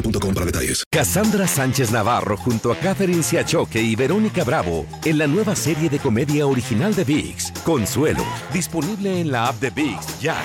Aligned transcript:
boostmobile.com 0.00 0.34
para 0.34 0.46
detalles. 0.46 0.84
Cassandra 0.90 1.46
Sánchez 1.46 1.90
Navarro 1.90 2.36
junto 2.36 2.72
a 2.72 2.76
Catherine 2.76 3.22
Siachoque 3.22 3.80
y 3.80 3.96
Verónica 3.96 4.44
Bravo 4.44 4.86
en 5.04 5.18
la 5.18 5.26
nueva 5.26 5.54
serie 5.54 5.88
de 5.88 5.98
comedia 5.98 6.46
original 6.46 6.94
de 6.94 7.04
VIX, 7.04 7.52
Consuelo, 7.64 8.24
disponible 8.52 9.20
en 9.20 9.30
la 9.30 9.48
app 9.48 9.60
de 9.60 9.70
VIX 9.70 10.20
ya. 10.20 10.36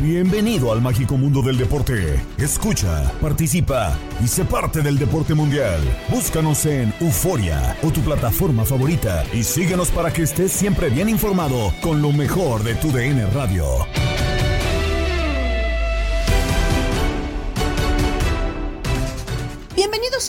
Bienvenido 0.00 0.72
al 0.72 0.80
mágico 0.80 1.18
mundo 1.18 1.42
del 1.42 1.58
deporte. 1.58 2.24
Escucha, 2.38 3.12
participa 3.20 3.98
y 4.24 4.28
sé 4.28 4.46
parte 4.46 4.80
del 4.80 4.98
deporte 4.98 5.34
mundial. 5.34 5.78
Búscanos 6.08 6.64
en 6.64 6.94
Euforia 7.00 7.76
o 7.82 7.90
tu 7.90 8.00
plataforma 8.00 8.64
favorita 8.64 9.26
y 9.34 9.44
síguenos 9.44 9.90
para 9.90 10.10
que 10.10 10.22
estés 10.22 10.52
siempre 10.52 10.88
bien 10.88 11.10
informado 11.10 11.70
con 11.82 12.00
lo 12.00 12.12
mejor 12.12 12.62
de 12.64 12.76
tu 12.76 12.90
DN 12.90 13.26
Radio. 13.26 13.66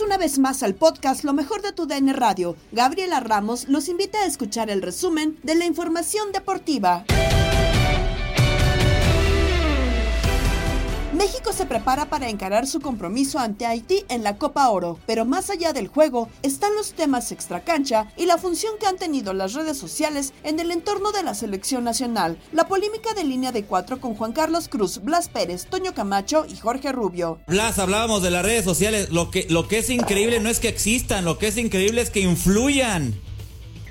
Una 0.00 0.16
vez 0.16 0.38
más 0.38 0.62
al 0.62 0.74
podcast 0.74 1.22
Lo 1.22 1.34
mejor 1.34 1.60
de 1.60 1.72
tu 1.72 1.86
DN 1.86 2.14
Radio. 2.14 2.56
Gabriela 2.72 3.20
Ramos 3.20 3.68
los 3.68 3.88
invita 3.88 4.20
a 4.20 4.26
escuchar 4.26 4.70
el 4.70 4.80
resumen 4.80 5.38
de 5.42 5.54
la 5.54 5.66
información 5.66 6.32
deportiva. 6.32 7.04
México 11.22 11.52
se 11.52 11.66
prepara 11.66 12.06
para 12.06 12.28
encarar 12.28 12.66
su 12.66 12.80
compromiso 12.80 13.38
ante 13.38 13.64
Haití 13.64 14.04
en 14.08 14.24
la 14.24 14.38
Copa 14.38 14.68
Oro, 14.70 14.98
pero 15.06 15.24
más 15.24 15.50
allá 15.50 15.72
del 15.72 15.86
juego 15.86 16.28
están 16.42 16.74
los 16.74 16.94
temas 16.94 17.30
extracancha 17.30 18.08
y 18.16 18.26
la 18.26 18.38
función 18.38 18.72
que 18.80 18.86
han 18.86 18.96
tenido 18.96 19.32
las 19.32 19.54
redes 19.54 19.78
sociales 19.78 20.32
en 20.42 20.58
el 20.58 20.72
entorno 20.72 21.12
de 21.12 21.22
la 21.22 21.36
selección 21.36 21.84
nacional. 21.84 22.38
La 22.50 22.66
polémica 22.66 23.14
de 23.14 23.22
línea 23.22 23.52
de 23.52 23.62
cuatro 23.62 24.00
con 24.00 24.16
Juan 24.16 24.32
Carlos 24.32 24.66
Cruz, 24.66 25.00
Blas 25.00 25.28
Pérez, 25.28 25.66
Toño 25.66 25.94
Camacho 25.94 26.44
y 26.48 26.56
Jorge 26.56 26.90
Rubio. 26.90 27.38
Blas, 27.46 27.78
hablábamos 27.78 28.20
de 28.24 28.32
las 28.32 28.44
redes 28.44 28.64
sociales. 28.64 29.10
Lo 29.10 29.30
que, 29.30 29.46
lo 29.48 29.68
que 29.68 29.78
es 29.78 29.90
increíble 29.90 30.40
no 30.40 30.50
es 30.50 30.58
que 30.58 30.66
existan, 30.66 31.24
lo 31.24 31.38
que 31.38 31.46
es 31.46 31.56
increíble 31.56 32.00
es 32.00 32.10
que 32.10 32.18
influyan. 32.18 33.14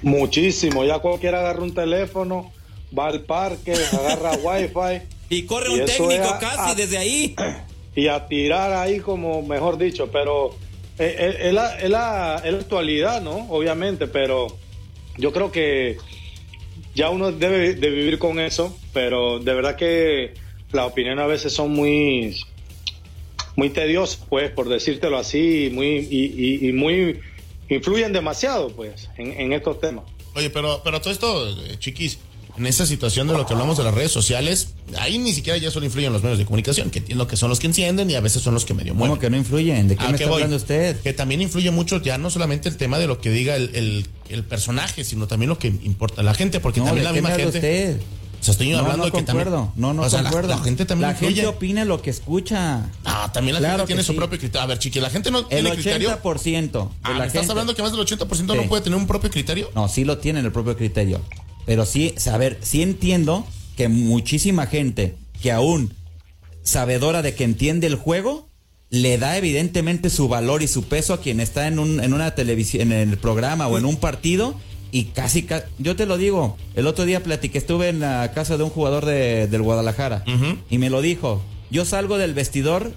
Muchísimo. 0.01 0.83
Ya 0.83 0.99
cualquiera 0.99 1.39
agarra 1.39 1.63
un 1.63 1.73
teléfono, 1.73 2.51
va 2.97 3.07
al 3.07 3.21
parque, 3.21 3.73
agarra 3.93 4.31
wifi. 4.43 5.20
Y 5.31 5.43
corre 5.43 5.69
un 5.69 5.85
técnico 5.85 6.37
casi 6.39 6.75
desde 6.75 6.97
ahí. 6.97 7.35
Y 7.93 8.07
a 8.07 8.25
tirar 8.25 8.71
ahí 8.71 9.01
como, 9.01 9.41
mejor 9.41 9.77
dicho, 9.77 10.09
pero 10.13 10.55
es, 10.97 11.53
la, 11.53 11.77
es, 11.77 11.89
la, 11.89 12.35
actualidad, 12.35 13.21
¿no? 13.21 13.47
Obviamente, 13.49 14.07
pero 14.07 14.47
yo 15.17 15.33
creo 15.33 15.51
que 15.51 15.97
ya 16.95 17.09
uno 17.09 17.33
debe 17.33 17.75
de 17.75 17.89
vivir 17.89 18.17
con 18.17 18.39
eso, 18.39 18.77
pero 18.93 19.39
de 19.39 19.53
verdad 19.53 19.75
que 19.75 20.35
las 20.71 20.87
opiniones 20.87 21.21
a 21.21 21.27
veces 21.27 21.51
son 21.51 21.73
muy, 21.73 22.37
muy 23.57 23.71
tediosas, 23.71 24.23
pues, 24.29 24.51
por 24.51 24.69
decírtelo 24.69 25.17
así, 25.17 25.69
muy, 25.73 26.07
y, 26.09 26.71
muy, 26.71 27.19
influyen 27.67 28.13
demasiado, 28.13 28.69
pues, 28.69 29.09
en, 29.17 29.33
en 29.33 29.51
estos 29.51 29.81
temas. 29.81 30.05
Oye, 30.33 30.49
pero, 30.49 30.81
pero 30.81 31.01
todo 31.01 31.11
esto, 31.11 31.49
eh, 31.49 31.75
chiquis, 31.77 32.19
en 32.57 32.67
esa 32.67 32.85
situación 32.85 33.27
de 33.27 33.33
lo 33.33 33.45
que 33.45 33.53
hablamos 33.53 33.77
de 33.77 33.83
las 33.83 33.93
redes 33.93 34.11
sociales, 34.11 34.69
ahí 34.99 35.17
ni 35.17 35.33
siquiera 35.33 35.57
ya 35.57 35.71
solo 35.71 35.85
influyen 35.85 36.11
los 36.11 36.23
medios 36.23 36.37
de 36.37 36.45
comunicación, 36.45 36.89
que 36.89 36.99
entiendo 36.99 37.27
que 37.27 37.37
son 37.37 37.49
los 37.49 37.59
que 37.59 37.67
encienden 37.67 38.09
y 38.09 38.15
a 38.15 38.21
veces 38.21 38.41
son 38.41 38.53
los 38.53 38.65
que 38.65 38.73
medio 38.73 38.93
mueven. 38.93 39.11
¿Cómo 39.11 39.21
que 39.21 39.29
no 39.29 39.37
influyen? 39.37 39.87
¿De 39.87 39.95
qué 39.95 40.07
me 40.07 40.15
está 40.15 40.25
hablando 40.27 40.55
usted? 40.55 40.99
Que 41.01 41.13
también 41.13 41.41
influye 41.41 41.71
mucho 41.71 42.01
ya 42.01 42.17
no 42.17 42.29
solamente 42.29 42.69
el 42.69 42.77
tema 42.77 42.99
de 42.99 43.07
lo 43.07 43.21
que 43.21 43.31
diga 43.31 43.55
el, 43.55 44.07
el, 44.29 44.43
personaje, 44.43 45.03
sino 45.03 45.27
también 45.27 45.49
lo 45.49 45.57
que 45.57 45.67
importa 45.67 46.21
a 46.21 46.23
la 46.23 46.33
gente, 46.33 46.59
porque 46.59 46.81
también 46.81 47.03
la 47.03 47.13
misma 47.13 47.29
gente... 47.31 47.45
Usted? 47.47 48.01
O 48.41 48.43
sea, 48.43 48.53
estoy 48.53 48.73
hablando 48.73 49.05
de 49.05 49.11
que 49.11 49.21
también. 49.21 49.49
No, 49.75 49.93
no, 49.93 50.01
o 50.01 50.09
sea, 50.09 50.23
La, 50.23 50.31
la, 50.41 50.57
gente 50.57 50.85
también 50.85 51.11
La 51.11 51.15
gente 51.15 51.45
opina 51.45 51.85
lo 51.85 52.01
que 52.01 52.09
escucha. 52.09 52.89
Ah, 53.05 53.29
también 53.31 53.61
la 53.61 53.69
gente 53.69 53.85
tiene 53.85 54.03
su 54.03 54.15
propio 54.15 54.39
criterio. 54.39 54.61
A 54.61 54.65
ver, 54.65 54.79
chiqui, 54.79 54.99
la 54.99 55.11
gente 55.11 55.29
no 55.29 55.39
el 55.41 55.47
tiene 55.47 55.71
criterio. 55.73 56.09
El 56.09 56.17
80% 56.17 56.89
ah, 57.03 57.13
¿me 57.13 57.25
estás 57.27 57.47
hablando 57.51 57.75
que 57.75 57.83
más 57.83 57.91
del 57.91 58.01
80% 58.01 58.55
no 58.55 58.63
puede 58.63 58.81
tener 58.81 58.97
un 58.97 59.05
propio 59.05 59.29
criterio? 59.29 59.69
No, 59.75 59.87
sí 59.87 60.05
lo 60.05 60.17
tienen 60.17 60.43
el 60.43 60.51
propio 60.51 60.75
criterio. 60.75 61.21
Pero 61.65 61.85
sí, 61.85 62.13
a 62.31 62.37
ver, 62.37 62.57
sí 62.61 62.81
entiendo 62.81 63.45
que 63.75 63.87
muchísima 63.87 64.67
gente 64.67 65.15
que 65.41 65.51
aún 65.51 65.93
sabedora 66.63 67.21
de 67.21 67.33
que 67.33 67.43
entiende 67.43 67.87
el 67.87 67.95
juego, 67.95 68.47
le 68.89 69.17
da 69.17 69.37
evidentemente 69.37 70.09
su 70.09 70.27
valor 70.27 70.61
y 70.61 70.67
su 70.67 70.83
peso 70.83 71.13
a 71.13 71.21
quien 71.21 71.39
está 71.39 71.67
en, 71.67 71.79
un, 71.79 72.03
en 72.03 72.13
una 72.13 72.35
televisión, 72.35 72.91
en 72.91 73.09
el 73.09 73.17
programa 73.17 73.67
o 73.67 73.77
en 73.77 73.85
un 73.85 73.95
partido. 73.95 74.55
Y 74.91 75.05
casi, 75.05 75.47
yo 75.79 75.95
te 75.95 76.05
lo 76.05 76.17
digo, 76.17 76.57
el 76.75 76.85
otro 76.85 77.05
día 77.05 77.23
platiqué, 77.23 77.57
estuve 77.57 77.87
en 77.87 78.01
la 78.01 78.31
casa 78.33 78.57
de 78.57 78.63
un 78.63 78.69
jugador 78.69 79.05
de, 79.05 79.47
del 79.47 79.61
Guadalajara 79.61 80.25
y 80.69 80.77
me 80.77 80.89
lo 80.89 81.01
dijo. 81.01 81.41
Yo 81.69 81.85
salgo 81.85 82.17
del 82.17 82.33
vestidor 82.33 82.91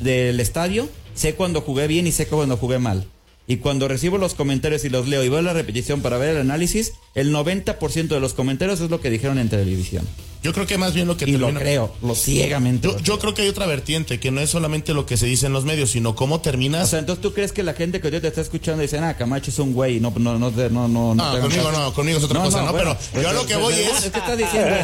del 0.00 0.38
estadio, 0.38 0.90
sé 1.14 1.34
cuando 1.34 1.62
jugué 1.62 1.86
bien 1.86 2.06
y 2.06 2.12
sé 2.12 2.26
cuando 2.26 2.58
jugué 2.58 2.78
mal. 2.78 3.06
Y 3.46 3.58
cuando 3.58 3.86
recibo 3.86 4.18
los 4.18 4.34
comentarios 4.34 4.84
y 4.84 4.88
los 4.88 5.06
leo 5.06 5.22
y 5.22 5.28
veo 5.28 5.42
la 5.42 5.52
repetición 5.52 6.02
para 6.02 6.18
ver 6.18 6.30
el 6.30 6.40
análisis, 6.40 6.94
el 7.14 7.32
90% 7.32 8.08
de 8.08 8.20
los 8.20 8.34
comentarios 8.34 8.80
es 8.80 8.90
lo 8.90 9.00
que 9.00 9.10
dijeron 9.10 9.38
en 9.38 9.48
televisión. 9.48 10.06
Yo 10.42 10.52
creo 10.52 10.66
que 10.66 10.78
más 10.78 10.94
bien 10.94 11.06
lo 11.06 11.16
que 11.16 11.24
y 11.24 11.36
lo 11.36 11.52
creo, 11.54 11.94
lo 12.02 12.14
ciegamente. 12.14 12.88
Yo, 13.02 13.18
creo 13.18 13.34
que 13.34 13.42
hay 13.42 13.48
otra 13.48 13.66
vertiente, 13.66 14.20
que 14.20 14.30
no 14.30 14.40
es 14.40 14.50
solamente 14.50 14.94
lo 14.94 15.06
que 15.06 15.16
se 15.16 15.26
dice 15.26 15.46
en 15.46 15.52
los 15.52 15.64
medios, 15.64 15.90
sino 15.90 16.14
cómo 16.14 16.40
terminas. 16.40 16.84
O 16.84 16.90
sea, 16.90 16.98
entonces 16.98 17.22
tú 17.22 17.32
crees 17.32 17.52
que 17.52 17.62
la 17.62 17.74
gente 17.74 18.00
que 18.00 18.08
hoy 18.08 18.20
te 18.20 18.28
está 18.28 18.40
escuchando 18.40 18.82
dice, 18.82 18.98
ah, 18.98 19.16
Camacho 19.16 19.50
es 19.50 19.58
un 19.58 19.72
güey, 19.72 20.00
no, 20.00 20.12
no, 20.16 20.38
no, 20.38 20.50
no, 20.50 20.88
no. 20.88 21.14
No, 21.14 21.40
conmigo 21.40 21.72
no, 21.72 21.92
conmigo 21.92 22.18
es 22.18 22.24
otra 22.24 22.42
cosa, 22.42 22.62
¿no? 22.62 22.72
pero 22.72 22.96
yo 23.22 23.32
lo 23.32 23.46
que 23.46 23.56
voy 23.56 23.74
es. 23.74 24.00
¿Qué 24.00 24.18
estás 24.18 24.38
diciendo? 24.38 24.68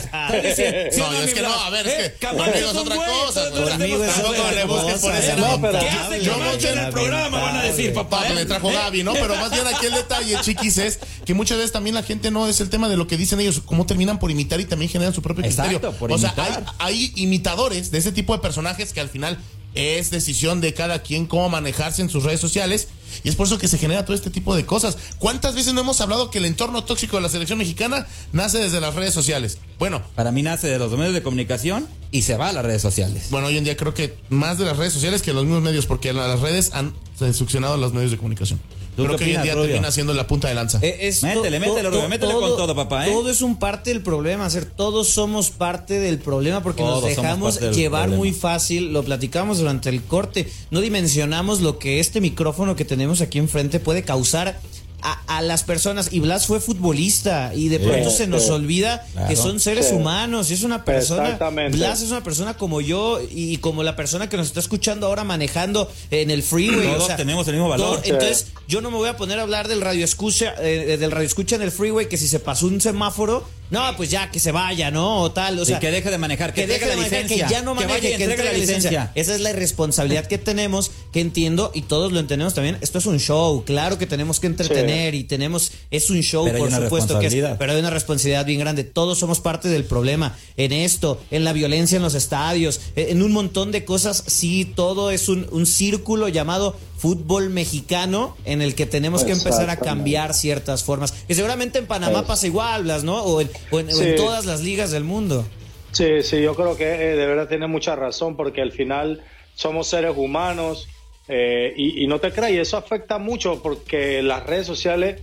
no, 0.99 1.23
es 1.23 1.35
que 1.35 1.43
no, 1.43 1.53
a 1.53 1.71
ver, 1.71 1.87
es 1.87 2.13
que 2.13 2.27
conmigo 2.27 2.71
es 2.71 2.77
otra 2.77 2.97
cosa. 2.97 3.51
Conmigo 3.51 4.05
es 4.05 4.15
Tampoco 4.15 4.51
le 4.55 4.65
busques 4.65 5.01
por 5.01 5.15
ese 5.15 5.37
lado. 5.37 5.73
Yo 6.21 6.71
en 6.71 6.79
el 6.79 6.93
programa, 6.93 7.41
van 7.41 7.57
a 7.57 7.63
decir, 7.63 7.93
papá. 7.93 8.25
Me 8.35 8.47
trajo 8.47 8.71
Gaby, 8.71 9.03
¿no? 9.03 9.13
Pero 9.13 9.37
más 9.37 9.51
bien 9.51 9.67
aquí 9.67 9.87
el 9.87 9.95
detalle, 9.95 10.39
chiquis, 10.41 10.79
es 10.79 10.99
que 11.25 11.35
muchas 11.35 11.59
veces 11.59 11.73
también 11.73 11.95
la 11.95 12.03
gente 12.03 12.31
no 12.31 12.49
es 12.49 12.61
el 12.61 12.71
tema 12.71 12.89
de 12.89 12.97
lo 12.97 13.07
que 13.07 13.17
dicen 13.17 13.41
ellos, 13.41 13.61
cómo 13.65 13.87
terminan 13.87 14.19
por 14.19 14.31
imitar 14.31 14.61
y 14.61 14.65
también 14.65 14.91
generan 14.91 15.15
su 15.15 15.23
propio 15.23 15.45
o 15.59 16.19
sea, 16.19 16.35
hay, 16.79 17.13
imitadores 17.17 17.91
de 17.91 17.99
ese 17.99 18.13
tipo 18.13 18.33
de 18.33 18.41
personajes 18.41 18.93
que 18.93 19.01
al 19.01 19.09
final 19.09 19.39
es 19.75 20.11
decisión 20.11 20.61
de 20.61 20.75
cada 20.75 21.03
quien 21.03 21.27
cómo 21.27 21.49
manejarse 21.49 22.03
en 22.03 22.11
sus 22.11 22.25
redes 22.25 22.41
sociales. 22.41 22.89
Y 23.25 23.29
es 23.29 23.37
por 23.37 23.47
eso 23.47 23.59
que 23.59 23.69
se 23.69 23.79
genera 23.79 24.05
todo 24.05 24.15
este 24.15 24.31
tipo 24.31 24.55
de 24.57 24.65
cosas. 24.65 24.97
¿Cuántas 25.19 25.55
veces 25.55 25.75
no 25.75 25.81
hemos 25.81 26.01
hablado 26.01 26.31
que 26.31 26.39
el 26.39 26.47
entorno 26.47 26.85
tóxico 26.85 27.17
de 27.17 27.23
la 27.23 27.29
selección 27.29 27.59
mexicana 27.59 28.07
nace 28.33 28.59
desde 28.59 28.81
las 28.81 28.95
redes 28.95 29.15
sociales? 29.15 29.59
Bueno. 29.79 30.03
Para 30.15 30.33
mí 30.33 30.43
nace 30.43 30.69
de 30.69 30.79
los 30.79 30.91
medios 30.93 31.15
de 31.15 31.23
comunicación 31.23 31.89
y 32.11 32.23
se 32.23 32.37
va 32.37 32.49
a 32.49 32.53
las 32.53 32.65
redes 32.65 32.83
sociales. 32.83 33.29
Bueno, 33.31 33.49
hoy 33.49 33.59
en 33.59 33.65
día 33.65 33.77
creo 33.77 33.95
que 33.95 34.17
más 34.31 34.59
de 34.59 34.65
las 34.65 34.77
redes 34.77 34.93
sociales 34.93 35.23
que 35.23 35.33
los 35.33 35.45
mismos 35.45 35.63
medios, 35.63 35.87
porque 35.87 36.13
las 36.13 36.41
redes 36.41 36.73
han 36.73 36.95
succionado 37.35 37.75
a 37.75 37.77
los 37.77 37.93
medios 37.93 38.11
de 38.11 38.17
comunicación. 38.17 38.61
¿Tú 38.97 39.05
creo 39.05 39.17
que 39.17 39.25
hoy 39.25 39.31
en 39.31 39.37
opinas, 39.37 39.43
día 39.45 39.55
Rubio? 39.55 39.67
termina 39.69 39.91
siendo 39.91 40.13
la 40.15 40.27
punta 40.27 40.49
de 40.49 40.55
lanza. 40.55 40.79
Eh, 40.83 40.99
es 41.03 41.23
Métele, 41.23 41.59
to- 41.59 41.67
métele, 41.67 41.83
to- 41.89 41.91
Rubio, 41.91 42.09
métele 42.11 42.33
con 42.35 42.57
todo, 42.57 42.75
papá, 42.77 43.07
¿eh? 43.07 43.11
Todo 43.11 43.31
es 43.31 43.41
un 43.41 43.59
parte 43.59 43.91
del 43.91 44.03
problema, 44.03 44.45
hacer 44.45 44.67
todos 44.67 45.09
somos 45.09 45.51
parte 45.51 45.99
del 45.99 46.19
problema 46.19 46.63
porque 46.63 46.83
Todos 46.83 47.03
nos 47.03 47.05
dejamos 47.17 47.59
llevar 47.75 48.03
problema. 48.03 48.17
muy 48.19 48.33
fácil, 48.33 48.93
lo 48.93 49.03
platicamos 49.03 49.59
durante 49.59 49.89
el 49.89 50.03
corte, 50.03 50.47
no 50.71 50.81
dimensionamos 50.81 51.61
lo 51.63 51.79
que 51.79 52.01
este 52.01 52.21
micrófono 52.21 52.77
que 52.77 52.85
tenemos 52.85 53.21
aquí 53.23 53.39
enfrente 53.39 53.81
puede 53.81 54.03
causar 54.03 54.61
a, 55.03 55.39
a 55.39 55.43
las 55.43 55.65
personas 55.65 56.09
y 56.13 56.21
Blas 56.21 56.47
fue 56.47 56.61
futbolista 56.61 57.53
y 57.55 57.69
de 57.69 57.79
pronto 57.81 58.11
se 58.11 58.27
nos 58.27 58.45
sí. 58.45 58.51
olvida 58.51 59.05
Claro. 59.13 59.29
que 59.29 59.37
son 59.37 59.61
seres 59.61 59.89
Sí. 59.89 59.95
humanos 59.95 60.51
y 60.51 60.55
es 60.55 60.63
una 60.63 60.85
persona 60.85 61.25
Exactamente. 61.25 61.77
Blas 61.77 62.03
es 62.03 62.11
una 62.11 62.23
persona 62.23 62.55
como 62.57 62.81
yo 62.81 63.21
y 63.31 63.57
como 63.59 63.83
la 63.83 63.97
persona 63.97 64.29
que 64.29 64.37
nos 64.37 64.47
está 64.49 64.61
escuchando 64.61 65.07
ahora 65.07 65.25
manejando 65.25 65.91
en 66.11 66.31
el 66.31 66.43
freeway 66.43 66.87
Todos 66.89 67.03
o 67.05 67.07
sea, 67.07 67.17
tenemos 67.17 67.47
el 67.49 67.55
mismo 67.55 67.69
valor. 67.69 68.01
todo- 68.01 68.05
entonces 68.05 68.47
yo 68.69 68.81
no 68.81 68.91
me 68.91 68.97
voy 68.97 69.09
a 69.09 69.17
poner 69.17 69.39
a 69.39 69.43
hablar 69.43 69.69
del 69.69 69.81
radio 69.81 70.05
escucha 70.05 70.55
eh, 70.61 70.97
del 70.99 71.11
radio 71.11 71.27
escucha 71.27 71.57
en 71.57 71.63
el 71.63 71.73
freeway 71.73 72.09
que 72.09 72.17
si 72.17 72.29
se 72.29 72.39
pasó 72.41 72.67
un 72.67 72.81
semáforo 72.81 73.45
no 73.71 73.81
pues 73.97 74.11
ya 74.11 74.31
que 74.31 74.39
se 74.39 74.53
vaya 74.53 74.91
no 74.91 75.21
o 75.23 75.33
tal 75.33 75.59
o 75.59 75.65
sea 75.65 75.79
y 75.79 75.81
que 75.81 75.91
deje 75.91 76.11
de 76.11 76.19
manejar, 76.19 76.53
que, 76.53 76.63
que 76.63 76.67
deje 76.67 76.85
entregue 76.85 76.91
de 76.91 76.97
la 76.97 77.03
manejar, 77.09 77.23
licencia. 77.23 77.47
que 77.49 77.53
ya 77.55 77.63
no 77.63 77.75
que 77.75 77.81
maneje, 77.87 77.99
vaya 78.01 78.15
y 78.15 78.19
que 78.19 78.25
entregue 78.25 78.45
la 78.45 78.53
licencia. 78.53 79.13
Esa 79.15 79.35
es 79.35 79.41
la 79.41 79.51
irresponsabilidad 79.51 80.27
que 80.27 80.37
tenemos, 80.39 80.91
que 81.13 81.21
entiendo 81.21 81.71
y 81.75 81.83
todos 81.83 82.11
lo 82.13 82.19
entendemos 82.21 82.55
también. 82.55 82.79
Esto 82.81 82.99
es 82.99 83.07
un 83.07 83.19
show, 83.19 83.63
claro 83.65 83.99
que 83.99 84.07
tenemos 84.07 84.41
que 84.41 84.47
entretener 84.47 85.15
y 85.15 85.25
tenemos, 85.25 85.73
es 85.91 86.09
un 86.11 86.21
show, 86.23 86.45
Pero 86.45 86.57
hay 86.57 86.61
por 86.63 86.69
una 86.69 86.81
supuesto 86.83 87.19
que 87.19 87.27
es, 87.27 87.35
pero 87.59 87.73
hay 87.73 87.79
una 87.79 87.91
responsabilidad 87.91 88.47
bien 88.47 88.61
grande. 88.61 88.85
Todos 88.85 89.19
somos 89.19 89.41
parte 89.41 89.69
del 89.69 89.85
problema 89.85 90.37
en 90.57 90.73
esto, 90.73 91.21
en 91.31 91.45
la 91.45 91.53
violencia 91.53 91.97
en 91.97 92.03
los 92.03 92.15
estadios, 92.15 92.81
eh, 92.97 93.09
en 93.11 93.23
un 93.23 93.33
montón 93.33 93.71
de 93.73 93.85
cosas. 93.85 94.25
Sí, 94.27 94.65
todo 94.65 95.11
es 95.11 95.29
un, 95.29 95.47
un 95.53 95.67
círculo 95.67 96.29
llamado 96.29 96.77
fútbol 96.97 97.51
mexicano 97.51 98.37
en 98.45 98.63
el 98.63 98.75
que 98.75 98.87
tenemos 98.87 99.25
que 99.25 99.33
empezar 99.33 99.69
a 99.71 99.77
cambiar 99.77 100.35
ciertas 100.35 100.85
formas. 100.85 101.13
Que 101.27 101.35
seguramente 101.35 101.79
en 101.81 101.87
Panamá 101.87 102.21
Es- 102.21 102.25
pasa 102.27 102.47
igual, 102.47 102.85
Blas, 102.85 103.03
¿no? 103.05 103.23
O 103.23 103.41
en, 103.41 103.51
o 103.71 103.81
en- 103.81 103.89
o 103.89 103.93
Sí. 103.93 104.05
en 104.05 104.17
todas 104.17 104.47
las 104.47 104.61
ligas 104.63 104.93
del 104.93 105.05
mundo. 105.05 105.45
Sí, 105.91 106.23
sí, 106.23 106.41
yo 106.41 106.55
creo 106.55 106.77
que 106.77 106.85
eh, 106.85 107.17
de 107.17 107.27
verdad 107.27 107.49
tiene 107.49 107.67
mucha 107.67 107.97
razón 107.97 108.37
porque 108.37 108.63
al 108.63 108.73
final 108.73 109.23
somos 109.55 109.89
seres 109.89 110.13
humanos 110.17 110.89
eh, 111.29 111.73
y, 111.77 112.03
y 112.05 112.07
no 112.07 112.19
te 112.19 112.33
creas, 112.33 112.53
y 112.53 112.59
eso 112.59 112.77
afecta 112.77 113.19
mucho 113.19 113.63
porque 113.63 114.23
las 114.23 114.45
redes 114.45 114.67
sociales, 114.67 115.21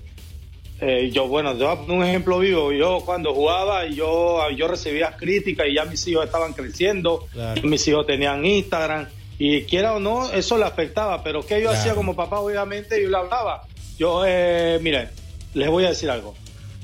eh, 0.81 1.09
yo, 1.11 1.27
bueno, 1.27 1.57
poner 1.57 1.91
un 1.91 2.03
ejemplo 2.03 2.39
vivo, 2.39 2.71
yo 2.71 3.01
cuando 3.05 3.33
jugaba 3.33 3.85
yo, 3.87 4.39
yo 4.55 4.67
recibía 4.67 5.15
críticas 5.17 5.67
y 5.67 5.73
ya 5.75 5.85
mis 5.85 6.07
hijos 6.07 6.25
estaban 6.25 6.53
creciendo, 6.53 7.25
Claro. 7.33 7.61
mis 7.63 7.85
hijos 7.87 8.05
tenían 8.07 8.45
Instagram 8.45 9.07
y 9.37 9.63
quiera 9.63 9.93
o 9.95 9.99
no, 9.99 10.31
eso 10.31 10.57
le 10.57 10.65
afectaba, 10.65 11.21
pero 11.23 11.41
¿qué 11.45 11.55
yo 11.55 11.63
Claro. 11.69 11.77
hacía 11.77 11.95
como 11.95 12.15
papá? 12.15 12.39
Obviamente 12.39 13.01
yo 13.01 13.09
le 13.09 13.17
hablaba, 13.17 13.63
yo, 13.97 14.23
eh, 14.25 14.79
miren, 14.81 15.09
les 15.53 15.67
voy 15.69 15.83
a 15.85 15.89
decir 15.89 16.09
algo, 16.09 16.33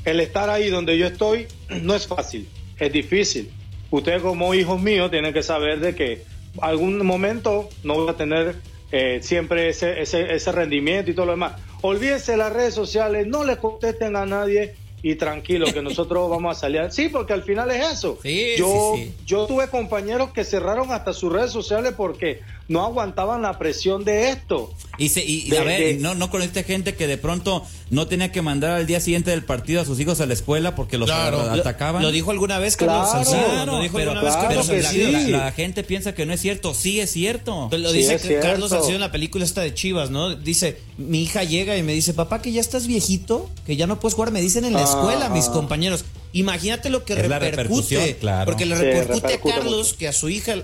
el 0.03 0.19
estar 0.19 0.49
ahí 0.49 0.69
donde 0.69 0.97
yo 0.97 1.07
estoy 1.07 1.47
no 1.81 1.95
es 1.95 2.05
fácil, 2.05 2.49
es 2.77 2.91
difícil. 2.91 3.49
Ustedes 3.91 4.21
como 4.21 4.53
hijos 4.53 4.81
míos 4.81 5.09
tienen 5.09 5.31
que 5.33 5.41
saber 5.41 5.79
de 5.79 5.95
que 5.95 6.23
algún 6.59 7.05
momento 7.05 7.69
no 7.83 7.93
voy 7.95 8.09
a 8.09 8.13
tener 8.13 8.55
eh, 8.91 9.19
siempre 9.21 9.69
ese, 9.69 10.01
ese, 10.01 10.33
ese 10.33 10.51
rendimiento 10.51 11.11
y 11.11 11.13
todo 11.13 11.25
lo 11.27 11.31
demás. 11.33 11.53
Olvídense 11.81 12.31
de 12.33 12.37
las 12.37 12.51
redes 12.53 12.73
sociales, 12.73 13.27
no 13.27 13.43
le 13.43 13.57
contesten 13.57 14.15
a 14.15 14.25
nadie 14.25 14.75
y 15.03 15.15
tranquilo 15.15 15.71
que 15.71 15.81
nosotros 15.83 16.29
vamos 16.29 16.57
a 16.57 16.59
salir. 16.59 16.81
Sí, 16.91 17.09
porque 17.09 17.33
al 17.33 17.43
final 17.43 17.69
es 17.71 17.93
eso. 17.93 18.17
Sí, 18.23 18.53
yo, 18.57 18.93
sí, 18.95 19.03
sí. 19.05 19.13
yo 19.25 19.45
tuve 19.45 19.67
compañeros 19.69 20.31
que 20.31 20.43
cerraron 20.43 20.91
hasta 20.91 21.13
sus 21.13 21.31
redes 21.31 21.51
sociales 21.51 21.93
porque 21.95 22.41
no 22.67 22.83
aguantaban 22.83 23.43
la 23.43 23.59
presión 23.59 24.03
de 24.03 24.29
esto. 24.29 24.73
Y, 24.97 25.09
se, 25.09 25.23
y, 25.23 25.49
De- 25.49 25.59
a 25.59 25.63
ver, 25.63 25.79
de- 25.79 25.93
no, 25.95 26.15
no 26.15 26.31
con 26.31 26.41
esta 26.41 26.63
gente 26.63 26.95
que 26.95 27.05
de 27.05 27.17
pronto 27.19 27.63
no 27.95 28.07
tenía 28.07 28.31
que 28.31 28.41
mandar 28.41 28.71
al 28.71 28.85
día 28.85 28.99
siguiente 28.99 29.31
del 29.31 29.43
partido 29.43 29.81
a 29.81 29.85
sus 29.85 29.99
hijos 29.99 30.19
a 30.21 30.25
la 30.25 30.33
escuela 30.33 30.75
porque 30.75 30.97
los 30.97 31.09
Claro. 31.09 31.41
atacaban. 31.49 32.03
Lo 32.03 32.11
dijo 32.11 32.29
alguna 32.31 32.59
vez 32.59 32.75
Carlos 32.77 33.09
Claro, 33.09 33.25
Salcido. 33.25 33.45
Claro, 33.51 33.71
lo 33.73 33.81
dijo 33.81 33.97
pero, 33.97 34.11
alguna 34.11 34.25
vez 34.29 34.33
claro 34.35 34.47
Carlos 34.49 34.67
que 34.69 34.77
la, 34.77 34.83
Salcido. 34.83 35.07
sí. 35.19 35.27
la- 35.31 35.37
la 35.45 35.51
gente 35.51 35.83
piensa 35.83 36.13
que 36.13 36.25
no 36.25 36.33
es 36.33 36.41
cierto. 36.41 36.73
Sí 36.73 36.99
es 36.99 37.11
cierto. 37.11 37.69
Lo 37.71 37.89
Sí, 37.91 37.97
dice 37.97 38.19
cierto. 38.19 38.47
Carlos 38.47 38.69
Salcido 38.69 38.95
en 38.95 39.01
la 39.01 39.11
película 39.11 39.43
esta 39.45 39.61
de 39.61 39.73
Chivas, 39.73 40.11
¿no? 40.11 40.35
Dice, 40.35 40.77
mi 40.97 41.23
hija 41.23 41.43
llega 41.43 41.75
y 41.77 41.83
me 41.83 41.93
dice, 41.93 42.13
papá, 42.13 42.41
que 42.41 42.51
ya 42.51 42.61
estás 42.61 42.85
viejito, 42.87 43.49
que 43.65 43.75
ya 43.75 43.87
no 43.87 43.99
puedes 43.99 44.13
jugar. 44.13 44.31
Me 44.31 44.41
dicen 44.41 44.65
en 44.65 44.73
la 44.73 44.81
Ah, 44.81 44.83
escuela 44.83 45.29
mis 45.29 45.47
ah. 45.47 45.51
compañeros. 45.53 46.05
Imagínate 46.33 46.89
lo 46.89 47.05
que 47.05 47.13
Es 47.13 47.29
la 47.29 47.39
repercute. 47.39 47.61
repercusión, 47.95 48.19
claro. 48.19 48.45
Porque 48.45 48.65
le 48.65 48.75
Sí, 48.75 48.81
repercute, 48.83 49.13
repercute 49.27 49.49
a 49.51 49.55
Carlos 49.55 49.77
mucho. 49.87 49.97
que 49.97 50.07
a 50.09 50.13
su 50.13 50.27
hija 50.29 50.55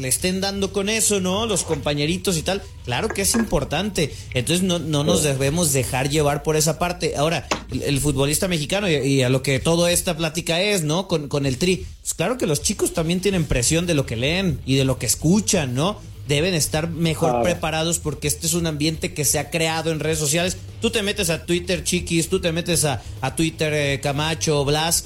le 0.00 0.08
estén 0.08 0.40
dando 0.40 0.72
con 0.72 0.88
eso, 0.88 1.20
¿no? 1.20 1.46
Los 1.46 1.62
compañeritos 1.64 2.36
y 2.36 2.42
tal. 2.42 2.62
Claro 2.84 3.08
que 3.08 3.22
es 3.22 3.34
importante. 3.34 4.14
Entonces 4.34 4.64
no, 4.64 4.78
no 4.78 5.04
nos 5.04 5.22
debemos 5.22 5.72
dejar 5.72 6.08
llevar 6.10 6.42
por 6.42 6.56
esa 6.56 6.78
parte. 6.78 7.14
Ahora, 7.16 7.46
el, 7.70 7.82
el 7.82 8.00
futbolista 8.00 8.48
mexicano 8.48 8.88
y, 8.90 8.94
y 8.96 9.22
a 9.22 9.28
lo 9.28 9.42
que 9.42 9.60
toda 9.60 9.90
esta 9.92 10.16
plática 10.16 10.60
es, 10.60 10.82
¿no? 10.82 11.08
Con, 11.08 11.28
con 11.28 11.46
el 11.46 11.58
tri. 11.58 11.86
Pues 12.00 12.14
claro 12.14 12.38
que 12.38 12.46
los 12.46 12.62
chicos 12.62 12.92
también 12.92 13.20
tienen 13.20 13.44
presión 13.44 13.86
de 13.86 13.94
lo 13.94 14.06
que 14.06 14.16
leen 14.16 14.60
y 14.66 14.76
de 14.76 14.84
lo 14.84 14.98
que 14.98 15.06
escuchan, 15.06 15.74
¿no? 15.74 15.98
Deben 16.28 16.54
estar 16.54 16.88
mejor 16.88 17.28
Claro. 17.30 17.44
preparados 17.44 17.98
porque 17.98 18.28
este 18.28 18.46
es 18.46 18.54
un 18.54 18.66
ambiente 18.66 19.12
que 19.12 19.26
se 19.26 19.38
ha 19.38 19.50
creado 19.50 19.90
en 19.90 20.00
redes 20.00 20.18
sociales. 20.18 20.56
Tú 20.80 20.90
te 20.90 21.02
metes 21.02 21.28
a 21.28 21.44
Twitter, 21.44 21.84
Chiquis, 21.84 22.28
tú 22.30 22.40
te 22.40 22.50
metes 22.50 22.84
a, 22.86 23.02
a 23.20 23.36
Twitter, 23.36 23.72
eh, 23.74 24.00
Camacho, 24.02 24.64
Blas, 24.64 25.04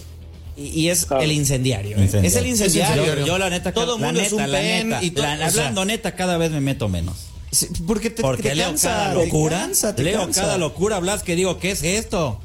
y, 0.58 0.88
es 0.88 1.06
el 1.20 1.32
incendiario. 1.32 1.96
¿eh? 1.96 2.00
Incendiario. 2.02 2.28
Es 2.28 2.36
el 2.36 2.46
incendiario. 2.46 3.04
Yo, 3.16 3.26
yo 3.26 3.38
la 3.38 3.50
neta, 3.50 3.72
todo 3.72 3.98
la 3.98 4.06
mundo 4.06 4.20
es 4.20 4.32
un 4.32 4.38
neta, 4.38 4.48
la 4.48 4.58
pen 4.58 4.88
neta, 4.90 5.02
y 5.04 5.10
todo, 5.10 5.24
la- 5.26 5.32
o 5.34 5.36
sea, 5.38 5.46
hablando 5.46 5.84
neta, 5.84 6.14
cada 6.14 6.36
vez 6.38 6.50
me 6.50 6.60
meto 6.60 6.88
menos. 6.88 7.26
sí, 7.50 7.66
porque 7.86 8.10
te, 8.10 8.22
Porque 8.22 8.50
te 8.50 8.54
leo 8.54 8.66
cansa, 8.68 8.88
cada 8.90 9.08
te 9.14 9.24
locura, 9.26 9.58
cansa, 9.60 9.94
te 9.94 10.02
leo 10.02 10.18
cansa. 10.20 10.40
cada 10.42 10.58
locura, 10.58 10.98
Blas, 10.98 11.22
que 11.22 11.36
digo, 11.36 11.58
¿qué 11.58 11.70
es 11.70 11.82
esto? 11.82 12.40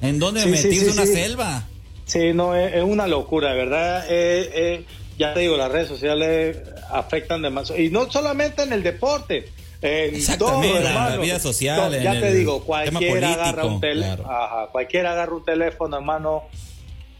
¿En 0.00 0.18
dónde 0.18 0.42
Sí, 0.42 0.48
me 0.48 0.56
sí, 0.58 0.66
metí 0.68 0.78
sí, 0.78 0.84
de 0.86 0.90
una 0.92 1.06
sí. 1.06 1.12
selva? 1.12 1.68
Sí, 2.06 2.32
no, 2.32 2.54
es, 2.56 2.74
es 2.74 2.82
una 2.84 3.06
locura, 3.06 3.52
verdad. 3.52 4.04
eh, 4.08 4.50
eh, 4.54 4.84
ya 5.18 5.34
te 5.34 5.40
digo, 5.40 5.56
las 5.56 5.70
redes 5.70 5.88
sociales 5.88 6.56
afectan 6.90 7.42
demasiado. 7.42 7.80
Y 7.82 7.90
no 7.90 8.10
solamente 8.10 8.62
en 8.62 8.72
el 8.72 8.82
deporte. 8.82 9.48
En 9.80 10.14
Exactamente, 10.16 10.66
todo, 10.68 10.76
en 10.78 10.84
la 10.84 10.90
hermano. 10.90 11.22
vida 11.22 11.38
social, 11.38 11.90
No, 11.90 11.96
en 11.96 12.02
ya 12.02 12.12
el 12.14 12.20
te 12.20 12.32
digo, 12.34 12.54
tema 12.54 12.66
cualquiera 12.66 13.32
agarra, 13.34 13.64
un 13.64 13.80
político, 13.80 13.80
tel- 13.80 13.98
claro. 14.16 14.28
ajá, 14.28 14.66
cualquiera 14.72 15.12
agarra 15.12 15.34
un 15.34 15.44
teléfono, 15.44 15.96
hermano, 15.96 16.42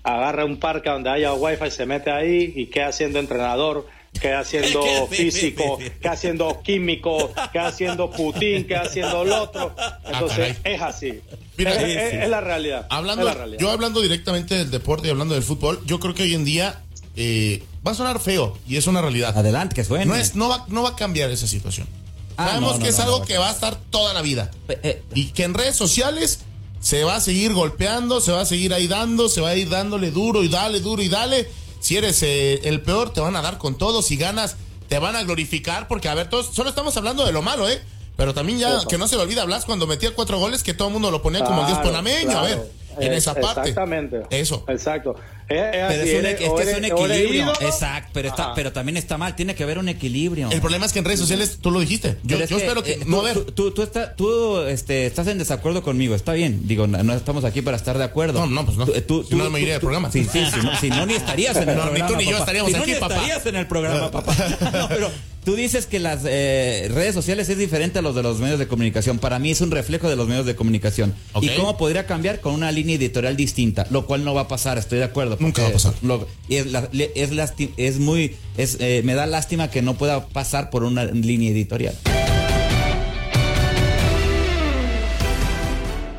agarra 0.03 0.45
un 0.45 0.59
parque 0.59 0.91
donde 0.91 1.11
haya 1.11 1.33
wifi, 1.35 1.71
se 1.71 1.87
mete 1.87 2.11
ahí 2.11 2.53
y 2.57 2.67
queda 2.67 2.93
siendo 2.93 3.19
entrenador, 3.19 3.87
queda 4.21 4.45
siendo 4.45 4.83
físico, 5.11 5.79
queda 6.01 6.17
siendo 6.17 6.61
químico, 6.63 7.33
queda 7.53 7.73
siendo 7.73 8.11
Putin, 8.11 8.67
queda 8.67 8.89
siendo 8.89 9.23
el 9.23 9.33
otro. 9.33 9.75
Entonces, 10.05 10.57
caray. 10.59 10.75
es 10.75 10.83
así. 10.83 11.21
Mira, 11.57 11.75
es, 11.75 12.29
la 12.29 12.41
realidad. 12.41 12.87
Hablando, 12.91 13.23
es 13.23 13.35
la 13.35 13.35
realidad. 13.35 13.61
yo 13.61 13.71
hablando 13.71 14.01
directamente 14.01 14.55
del 14.55 14.71
deporte 14.71 15.09
y 15.09 15.11
hablando 15.11 15.35
del 15.35 15.43
fútbol, 15.43 15.81
yo 15.87 15.99
creo 15.99 16.15
que 16.15 16.23
hoy 16.23 16.35
en 16.35 16.45
día 16.45 16.83
eh, 17.17 17.63
va 17.87 17.93
a 17.93 17.95
sonar 17.95 18.21
feo 18.21 18.57
y 18.67 18.77
es 18.77 18.87
una 18.87 19.03
realidad. 19.03 19.37
Adelante, 19.37 19.75
que 19.75 19.85
suene. 19.85 20.07
No, 20.07 20.15
es, 20.15 20.37
no, 20.37 20.49
va, 20.49 20.65
no 20.69 20.83
va 20.83 20.91
a 20.91 20.97
cambiar 20.97 21.31
esa 21.31 21.47
situación. 21.47 21.89
Ah, 22.37 22.47
Sabemos 22.51 22.73
no, 22.73 22.79
no, 22.79 22.85
que 22.85 22.91
es 22.91 22.99
no, 22.99 23.05
algo 23.05 23.19
no. 23.19 23.25
que 23.25 23.39
va 23.39 23.49
a 23.49 23.53
estar 23.53 23.77
toda 23.91 24.15
la 24.15 24.23
vida. 24.23 24.51
Eh, 24.69 24.79
eh, 24.85 25.03
Y 25.15 25.27
que 25.33 25.43
en 25.43 25.55
redes 25.55 25.75
sociales 25.75 26.41
se 26.81 27.05
va 27.05 27.17
a 27.17 27.21
seguir 27.21 27.53
golpeando, 27.53 28.21
se 28.21 28.33
va 28.33 28.43
a 28.43 28.47
seguir 28.47 28.73
ahí 28.73 28.87
dando, 28.87 29.29
se 29.29 29.41
va 29.41 29.51
a 29.51 29.57
ir 29.57 29.69
dándole 29.69 30.11
duro 30.11 30.43
y 30.43 30.49
dale, 30.49 30.81
duro 30.81 31.03
y 31.03 31.09
dale. 31.09 31.49
Si 31.81 31.97
eres 31.97 32.23
eh, 32.23 32.61
el 32.65 32.81
peor, 32.81 33.13
te 33.13 33.21
van 33.21 33.37
a 33.37 33.43
dar 33.43 33.59
con 33.59 33.77
todo. 33.77 34.03
Si 34.03 34.17
ganas, 34.17 34.57
te 34.89 34.99
van 34.99 35.17
a 35.17 35.23
glorificar. 35.23 35.89
Porque, 35.89 36.09
a 36.09 36.15
ver, 36.15 36.29
todos, 36.29 36.55
solo 36.55 36.71
estamos 36.71 36.97
hablando 36.97 37.25
de 37.25 37.33
lo 37.33 37.43
malo, 37.43 37.69
¿eh? 37.69 37.81
Pero 38.17 38.35
también 38.35 38.59
ya, 38.59 38.81
que 38.89 38.99
no 38.99 39.07
se 39.07 39.17
le 39.17 39.23
olvida 39.23 39.45
Blas 39.45 39.65
cuando 39.65 39.87
metía 39.87 40.13
cuatro 40.13 40.39
goles, 40.41 40.65
que 40.65 40.75
todo 40.75 40.89
el 40.89 40.95
mundo 40.95 41.13
lo 41.13 41.23
ponía 41.23 41.45
como 41.45 41.61
el 41.61 41.69
dios 41.69 41.79
panameño. 41.79 42.31
claro. 42.31 42.39
A 42.41 42.43
ver, 42.43 42.73
en 42.99 43.13
esa 43.13 43.35
parte. 43.35 43.69
Exactamente. 43.69 44.23
Eso. 44.31 44.65
Exacto. 44.67 45.15
Pero 45.49 45.91
es, 45.91 46.19
un, 46.21 46.27
es 46.27 46.35
que 46.37 46.45
es 46.45 46.77
un 46.79 46.85
equilibrio. 46.85 47.53
Exacto, 47.61 48.11
pero, 48.13 48.29
está, 48.29 48.55
pero 48.55 48.73
también 48.73 48.97
está 48.97 49.17
mal. 49.17 49.35
Tiene 49.35 49.55
que 49.55 49.63
haber 49.63 49.79
un 49.79 49.89
equilibrio. 49.89 50.51
El 50.51 50.61
problema 50.61 50.85
es 50.87 50.93
que 50.93 50.99
en 50.99 51.05
redes 51.07 51.21
sociales, 51.21 51.59
tú 51.61 51.71
lo 51.71 51.81
dijiste. 51.81 52.17
Yo, 52.23 52.37
Pero 52.37 52.45
es 52.45 52.51
yo 52.51 52.59
espero 52.59 52.83
que 52.83 52.93
eh, 52.93 53.01
no 53.07 53.19
tú, 53.19 53.23
ver. 53.25 53.35
tú, 53.41 53.53
tú, 53.53 53.71
tú 53.73 53.83
está- 53.83 54.15
tú, 54.15 54.61
este, 54.63 55.07
estás 55.07 55.27
en 55.29 55.39
desacuerdo 55.39 55.83
conmigo, 55.83 56.15
está 56.15 56.33
bien. 56.35 56.67
Digo, 56.69 56.87
no, 56.87 57.03
no 57.03 57.15
estamos 57.15 57.45
aquí 57.45 57.63
para 57.63 57.77
estar 57.77 57.97
de 57.97 58.05
acuerdo. 58.05 58.41
No, 58.41 58.47
no, 58.47 58.65
pues 58.67 58.77
no. 58.77 58.87
Si 58.87 59.35
no, 59.35 59.49
me 59.51 59.61
iría 59.61 59.75
del 59.75 59.81
programa. 59.81 60.11
Sí, 60.13 60.25
sí, 60.31 60.45
si 60.53 60.61
no, 60.61 60.77
si 60.77 60.91
no, 60.91 61.07
ni 61.07 61.15
estarías 61.15 61.57
en 61.57 61.69
el 61.71 61.77
No, 61.77 61.85
ni 61.87 62.01
tú 62.01 62.07
programa. 62.07 62.19
ni 62.19 62.25
yo 62.25 62.31
papá. 62.33 62.41
estaríamos 62.41 62.73
Si 62.73 62.77
aquí, 62.79 62.93
papá. 63.01 63.15
estarías 63.15 63.47
en 63.47 63.57
el 63.57 63.67
programa, 63.67 64.11
papá. 64.11 64.35
No, 64.79 64.89
pero 64.89 65.11
tú 65.45 65.55
dices 65.57 65.87
que 65.87 65.99
las 65.99 66.21
eh, 66.27 66.91
redes 66.93 67.15
sociales 67.15 67.49
es 67.49 67.57
diferente 67.57 68.01
a 68.01 68.03
los 68.03 68.15
de 68.15 68.23
los 68.23 68.39
medios 68.39 68.59
de 68.59 68.69
comunicación. 68.69 69.19
Para 69.19 69.39
mí 69.39 69.51
es 69.51 69.61
un 69.63 69.71
reflejo 69.71 70.09
de 70.11 70.17
los 70.17 70.29
medios 70.29 70.45
de 70.45 70.55
comunicación. 70.55 71.15
¿Y 71.41 71.49
cómo 71.51 71.79
podría 71.79 72.05
cambiar 72.07 72.41
con 72.41 72.53
una 72.53 72.71
línea 72.71 72.97
editorial 72.97 73.35
distinta? 73.37 73.87
Lo 73.91 74.05
cual 74.05 74.25
no 74.25 74.35
va 74.35 74.43
a 74.43 74.49
pasar, 74.49 74.77
estoy 74.79 74.99
de 74.99 75.05
acuerdo. 75.05 75.38
Nunca 75.39 75.63
va 75.63 75.69
a 75.69 75.73
pasar. 75.73 75.95
lo- 76.03 76.27
y 76.49 76.57
es, 76.57 76.67
la- 76.67 76.89
es, 76.93 77.33
lasti- 77.33 77.73
es 77.77 77.99
muy, 77.99 78.37
es, 78.57 78.77
eh, 78.81 79.03
me 79.05 79.15
da 79.15 79.27
lástima 79.27 79.71
que 79.71 79.83
no 79.83 79.95
pueda 79.95 80.27
pasar 80.27 80.71
por 80.71 80.85
una 80.85 81.05
línea 81.05 81.51
editorial. 81.51 81.95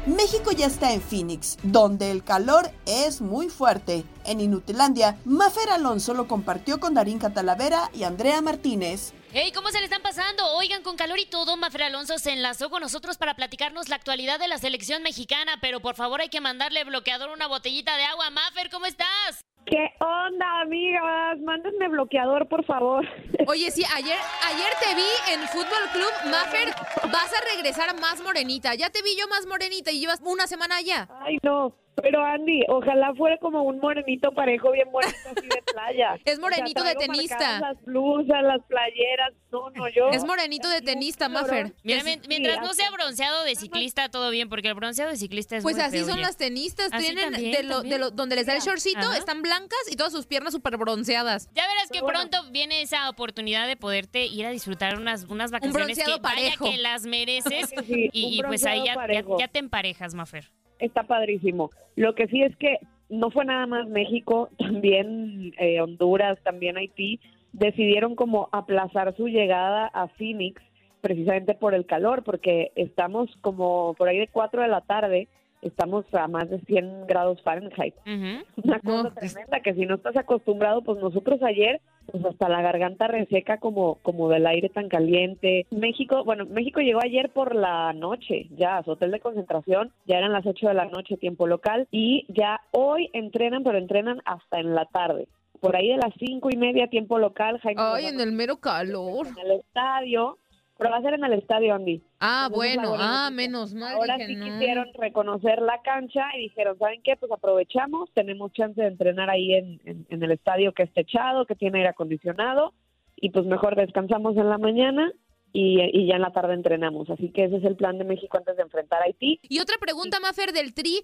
México 0.06 0.52
ya 0.52 0.66
está 0.68 0.94
en 0.94 1.02
Phoenix, 1.02 1.58
donde 1.64 2.12
el 2.12 2.24
calor 2.24 2.70
es 2.86 3.22
muy 3.22 3.48
fuerte. 3.50 4.04
En 4.26 4.42
Inutilandia, 4.42 5.18
Mafer 5.26 5.70
Alonso 5.70 6.14
lo 6.14 6.28
compartió 6.28 6.80
con 6.80 6.94
Darín 6.94 7.20
Catalavera 7.20 7.90
y 7.96 8.04
Andrea 8.04 8.42
Martínez. 8.42 9.14
Hey, 9.32 9.52
¿cómo 9.54 9.70
se 9.70 9.78
le 9.78 9.86
están 9.86 10.02
pasando? 10.02 10.44
Oigan, 10.56 10.82
con 10.82 10.98
calor 10.98 11.20
y 11.20 11.26
todo, 11.28 11.56
Mafer 11.56 11.84
Alonso 11.84 12.18
se 12.18 12.32
enlazó 12.32 12.72
con 12.72 12.82
nosotros 12.82 13.18
para 13.18 13.36
platicarnos 13.36 13.88
la 13.88 13.96
actualidad 13.96 14.40
de 14.40 14.48
la 14.48 14.58
selección 14.58 15.04
mexicana, 15.04 15.54
pero 15.62 15.82
por 15.82 15.94
favor 15.94 16.20
hay 16.20 16.30
que 16.30 16.42
mandarle 16.42 16.84
bloqueador 16.84 17.30
una 17.30 17.46
botellita 17.48 17.96
de 17.96 18.06
agua. 18.06 18.32
Mafer, 18.32 18.72
¿cómo 18.72 18.88
estás? 18.88 19.46
¿Qué 19.68 19.94
onda, 20.00 20.62
amigas? 20.62 21.38
Mándenme 21.42 21.90
bloqueador, 21.90 22.48
por 22.48 22.66
favor. 22.66 23.06
Oye, 23.48 23.70
sí, 23.70 23.84
ayer, 23.96 24.18
ayer 24.48 24.74
te 24.82 24.96
vi 24.96 25.34
en 25.34 25.48
Fútbol 25.50 25.90
Club. 25.94 26.32
Maffer, 26.32 26.70
vas 27.12 27.32
a 27.32 27.56
regresar 27.56 28.00
más 28.00 28.24
morenita. 28.24 28.74
Ya 28.74 28.90
te 28.90 29.04
vi 29.04 29.16
yo 29.16 29.28
más 29.28 29.46
morenita 29.46 29.92
y 29.92 30.00
llevas 30.00 30.22
una 30.24 30.48
semana 30.48 30.78
allá. 30.78 31.08
Ay, 31.24 31.38
no. 31.44 31.76
Pero 32.02 32.24
Andy, 32.24 32.64
ojalá 32.68 33.14
fuera 33.16 33.38
como 33.38 33.64
un 33.64 33.80
morenito 33.80 34.32
parejo, 34.34 34.72
bien 34.72 34.92
bonito 34.92 35.16
así 35.36 35.48
de 35.48 35.62
playa. 35.74 36.16
Es 36.26 36.40
morenito 36.40 36.82
O 36.82 36.84
sea, 36.84 36.94
de 36.94 37.00
tenista. 37.00 37.60
Las 37.60 37.84
blusas, 37.86 38.44
las 38.44 38.62
playeras, 38.68 39.34
no, 39.52 39.70
no, 39.72 39.88
yo. 39.90 40.10
Es 40.10 40.24
morenito 40.26 40.68
de 40.70 40.82
tenista, 40.82 41.30
Maffer. 41.30 41.74
Mira, 41.84 42.04
mientras 42.28 42.62
no 42.62 42.74
sea 42.74 42.92
bronceado 42.92 43.44
de 43.44 43.56
ciclista, 43.56 44.10
todo 44.10 44.30
bien, 44.32 44.50
porque 44.50 44.68
el 44.68 44.74
bronceado 44.76 45.12
de 45.12 45.18
ciclista 45.18 45.58
es 45.58 45.64
Pues 45.64 45.76
muy 45.76 45.86
así 45.86 45.98
feo, 45.98 46.08
son 46.08 46.22
las 46.22 46.38
tenistas, 46.38 46.90
Así 46.92 47.06
tienen 47.06 47.32
también, 47.32 47.52
de 47.52 47.64
lo, 47.64 47.82
de 47.82 47.98
lo- 48.00 48.12
donde 48.12 48.36
les 48.36 48.46
da 48.46 48.54
el 48.56 48.62
shortcito, 48.62 49.00
Ajá. 49.00 49.18
están 49.18 49.42
blancas 49.42 49.80
y 49.90 49.96
todas 49.96 50.12
sus 50.14 50.26
piernas 50.26 50.54
súper 50.54 50.78
bronceadas. 50.78 51.50
Ya 51.54 51.68
verás 51.68 51.90
que 51.92 52.02
pronto 52.02 52.38
viene 52.52 52.82
esa 52.82 53.10
oportunidad 53.10 53.68
de 53.68 53.76
poderte 53.76 54.26
ir 54.26 54.46
a 54.46 54.50
disfrutar 54.50 54.98
unas, 54.98 55.26
unas 55.26 55.52
vacaciones 55.52 55.84
bronceado 55.86 56.16
que 56.16 56.22
vaya 56.22 56.36
parejo. 56.36 56.66
que 56.72 56.78
las 56.78 57.04
mereces 57.06 57.70
Sí, 57.88 58.10
y, 58.14 58.26
un 58.26 58.34
y 58.34 58.44
pues 58.44 58.66
ahí 58.66 58.84
ya, 58.86 58.96
ya 59.40 59.48
te 59.48 59.60
emparejas, 59.60 60.14
Mafer. 60.14 60.52
Está 60.80 61.04
padrísimo. 61.04 61.70
Lo 61.96 62.16
que 62.16 62.28
sí 62.28 62.42
es 62.42 62.56
que 62.58 62.80
no 63.10 63.32
fue 63.32 63.46
nada 63.46 63.68
más 63.68 63.88
México, 63.88 64.50
también 64.58 65.54
eh, 65.58 65.82
Honduras, 65.82 66.40
también 66.44 66.78
Haití, 66.78 67.20
decidieron 67.54 68.16
como 68.16 68.50
aplazar 68.52 69.16
su 69.16 69.28
llegada 69.28 69.88
a 69.88 70.08
Phoenix 70.08 70.62
precisamente 71.02 71.54
por 71.54 71.74
el 71.74 71.86
calor, 71.86 72.24
porque 72.24 72.72
estamos 72.76 73.30
como 73.42 73.94
por 73.96 74.08
ahí 74.08 74.18
de 74.18 74.28
4 74.28 74.62
de 74.62 74.68
la 74.68 74.82
tarde, 74.82 75.28
estamos 75.62 76.06
a 76.14 76.28
más 76.28 76.50
de 76.50 76.60
100 76.60 77.08
grados 77.08 77.42
Fahrenheit. 77.44 77.96
Una 78.06 78.80
cosa 78.80 79.12
tremenda 79.12 79.60
que 79.62 79.74
si 79.74 79.86
no 79.86 79.96
estás 79.96 80.16
acostumbrado, 80.18 80.82
pues 80.82 81.00
nosotros 81.00 81.42
ayer, 81.44 81.82
pues 82.12 82.24
hasta 82.26 82.50
la 82.50 82.62
garganta 82.62 83.08
reseca 83.08 83.58
como, 83.58 83.96
como 84.02 84.30
del 84.30 84.48
aire 84.48 84.70
tan 84.70 84.90
caliente. 84.90 85.68
México, 85.72 86.24
bueno, 86.24 86.46
México 86.46 86.80
llegó 86.82 87.00
ayer 87.04 87.30
por 87.32 87.56
la 87.56 87.94
noche, 87.94 88.48
ya 88.56 88.78
a 88.78 88.84
su 88.84 88.92
hotel 88.92 89.12
de 89.12 89.20
concentración, 89.20 89.92
ya 90.06 90.18
eran 90.18 90.34
las 90.34 90.46
8 90.46 90.68
de 90.68 90.74
la 90.74 90.86
noche 90.86 91.18
tiempo 91.18 91.48
local 91.48 91.88
y 91.92 92.26
ya 92.30 92.62
hoy 92.72 93.10
entrenan, 93.14 93.64
pero 93.64 93.78
entrenan 93.78 94.22
hasta 94.26 94.60
en 94.60 94.76
la 94.76 94.86
tarde. 94.86 95.28
Por 95.60 95.76
ahí 95.76 95.90
de 95.90 95.98
las 95.98 96.14
cinco 96.18 96.50
y 96.50 96.56
media 96.56 96.88
tiempo 96.88 97.20
local, 97.20 97.60
Jaime 97.60 97.82
Ay, 97.82 98.06
en 98.06 98.22
el 98.22 98.32
mero 98.32 98.58
calor. 98.58 99.28
en 99.28 99.38
el 99.40 99.60
estadio, 99.60 100.38
pero 100.80 100.90
va 100.90 100.98
a 100.98 101.02
ser 101.04 101.14
en 101.14 101.24
el 101.24 101.34
estadio, 101.34 101.76
Andy. 101.76 102.02
Ah, 102.20 102.46
Entonces, 102.48 102.76
bueno, 102.78 102.96
ah, 102.98 103.30
noticia. 103.30 103.30
menos 103.32 103.74
mal. 103.76 103.94
Ahora 103.94 104.16
dije, 104.16 104.28
sí 104.30 104.36
no. 104.38 104.46
quisieron 104.46 104.88
reconocer 104.96 105.62
la 105.62 105.80
cancha 105.84 106.24
y 106.36 106.44
dijeron, 106.44 106.80
¿saben 106.80 107.02
qué? 107.04 107.16
Pues 107.18 107.32
aprovechamos, 107.32 108.10
tenemos 108.16 108.52
chance 108.54 108.82
de 108.82 108.88
entrenar 108.88 109.30
ahí 109.30 109.54
en, 109.54 109.80
en- 109.86 110.08
en 110.10 110.24
el 110.24 110.32
estadio 110.32 110.74
que 110.74 110.84
es 110.84 110.94
techado, 110.94 111.46
que 111.46 111.54
tiene 111.56 111.78
aire 111.80 111.90
acondicionado, 111.90 112.74
y 113.16 113.30
pues 113.30 113.46
mejor 113.46 113.76
descansamos 113.76 114.36
en 114.38 114.50
la 114.50 114.58
mañana 114.58 115.12
y, 115.52 115.82
y 115.82 116.08
ya 116.08 116.16
en 116.16 116.22
la 116.22 116.32
tarde 116.32 116.54
entrenamos. 116.54 117.10
Así 117.10 117.30
que 117.32 117.44
ese 117.46 117.58
es 117.58 117.64
el 117.66 117.76
plan 117.76 117.98
de 117.98 118.06
México 118.06 118.38
antes 118.38 118.56
de 118.56 118.64
enfrentar 118.64 119.02
a 119.02 119.06
Haití. 119.06 119.40
Y 119.44 119.60
otra 119.60 119.76
pregunta, 119.80 120.20
Mafer, 120.22 120.54
del 120.54 120.74
Tri. 120.74 121.02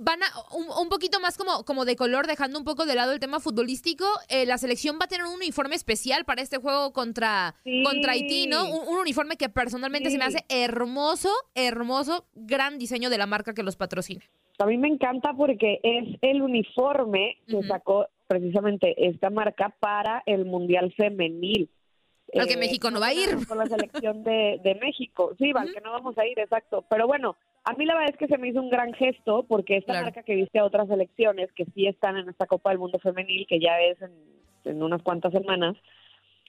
Van 0.00 0.22
a 0.22 0.26
un, 0.56 0.66
un 0.82 0.88
poquito 0.88 1.18
más 1.18 1.36
como, 1.36 1.64
como 1.64 1.84
de 1.84 1.96
color, 1.96 2.26
dejando 2.28 2.56
un 2.58 2.64
poco 2.64 2.86
de 2.86 2.94
lado 2.94 3.12
el 3.12 3.18
tema 3.20 3.40
futbolístico. 3.40 4.04
eh, 4.28 4.46
la 4.46 4.56
selección 4.56 4.96
va 5.00 5.06
a 5.06 5.08
tener 5.08 5.26
un 5.26 5.34
uniforme 5.34 5.74
especial 5.74 6.24
para 6.24 6.40
este 6.40 6.58
juego 6.58 6.92
contra, 6.92 7.56
Sí. 7.64 7.82
contra 7.82 8.12
Haití, 8.12 8.46
¿no? 8.46 8.64
Un, 8.70 8.86
un 8.88 8.98
uniforme 9.00 9.36
que 9.36 9.48
personalmente 9.48 10.10
se 10.10 10.18
me 10.18 10.24
hace 10.24 10.44
hermoso, 10.48 11.30
hermoso, 11.56 12.26
gran 12.34 12.78
diseño 12.78 13.10
de 13.10 13.18
la 13.18 13.26
marca 13.26 13.54
que 13.54 13.62
los 13.64 13.74
patrocina. 13.76 14.24
A 14.60 14.66
mí 14.66 14.76
me 14.78 14.88
encanta 14.88 15.32
porque 15.36 15.80
es 15.82 16.16
el 16.22 16.42
uniforme 16.42 17.38
que 17.48 17.60
sacó 17.64 18.06
precisamente 18.28 18.94
esta 19.08 19.30
marca 19.30 19.74
para 19.80 20.22
el 20.26 20.44
Mundial 20.44 20.92
Femenil. 20.96 21.70
Al 22.38 22.46
que 22.46 22.56
México 22.56 22.90
no 22.90 23.00
va 23.00 23.06
a 23.06 23.14
ir. 23.14 23.46
Con 23.48 23.56
la 23.58 23.66
selección 23.66 24.22
de, 24.22 24.60
de 24.62 24.74
México. 24.74 25.34
Sí, 25.38 25.50
al 25.56 25.72
que 25.72 25.80
no 25.80 25.92
vamos 25.92 26.16
a 26.18 26.26
ir, 26.26 26.38
exacto. 26.38 26.84
Pero 26.90 27.06
bueno, 27.06 27.36
a 27.68 27.74
mí 27.74 27.84
la 27.84 27.94
verdad 27.94 28.10
es 28.12 28.16
que 28.18 28.26
se 28.28 28.38
me 28.38 28.48
hizo 28.48 28.60
un 28.60 28.70
gran 28.70 28.92
gesto 28.94 29.44
porque 29.48 29.76
esta 29.76 29.92
Claro. 29.92 30.06
marca 30.06 30.22
que 30.22 30.34
viste 30.36 30.58
a 30.58 30.64
otras 30.64 30.88
selecciones 30.88 31.52
que 31.52 31.64
sí 31.74 31.86
están 31.86 32.16
en 32.16 32.28
esta 32.28 32.46
Copa 32.46 32.70
del 32.70 32.78
Mundo 32.78 32.98
Femenil, 32.98 33.46
que 33.46 33.60
ya 33.60 33.78
es 33.80 34.00
en, 34.02 34.12
en 34.64 34.82
unas 34.82 35.02
cuantas 35.02 35.32
semanas, 35.32 35.76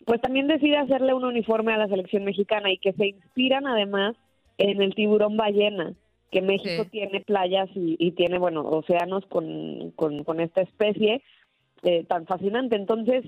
pues 0.05 0.21
también 0.21 0.47
decide 0.47 0.77
hacerle 0.77 1.13
un 1.13 1.25
uniforme 1.25 1.73
a 1.73 1.77
la 1.77 1.87
selección 1.87 2.23
mexicana 2.23 2.71
y 2.71 2.77
que 2.77 2.93
se 2.93 3.07
inspiran 3.07 3.67
además 3.67 4.15
en 4.57 4.81
el 4.81 4.95
tiburón 4.95 5.35
ballena, 5.37 5.93
que 6.31 6.41
México 6.41 6.83
Sí. 6.83 6.89
tiene 6.89 7.21
playas 7.21 7.69
y, 7.75 7.95
y 7.99 8.11
tiene, 8.11 8.37
bueno, 8.39 8.61
océanos 8.61 9.25
con, 9.27 9.91
con, 9.91 10.23
con 10.23 10.39
esta 10.39 10.61
especie 10.61 11.21
eh, 11.83 12.03
tan 12.05 12.25
fascinante. 12.25 12.75
Entonces, 12.75 13.25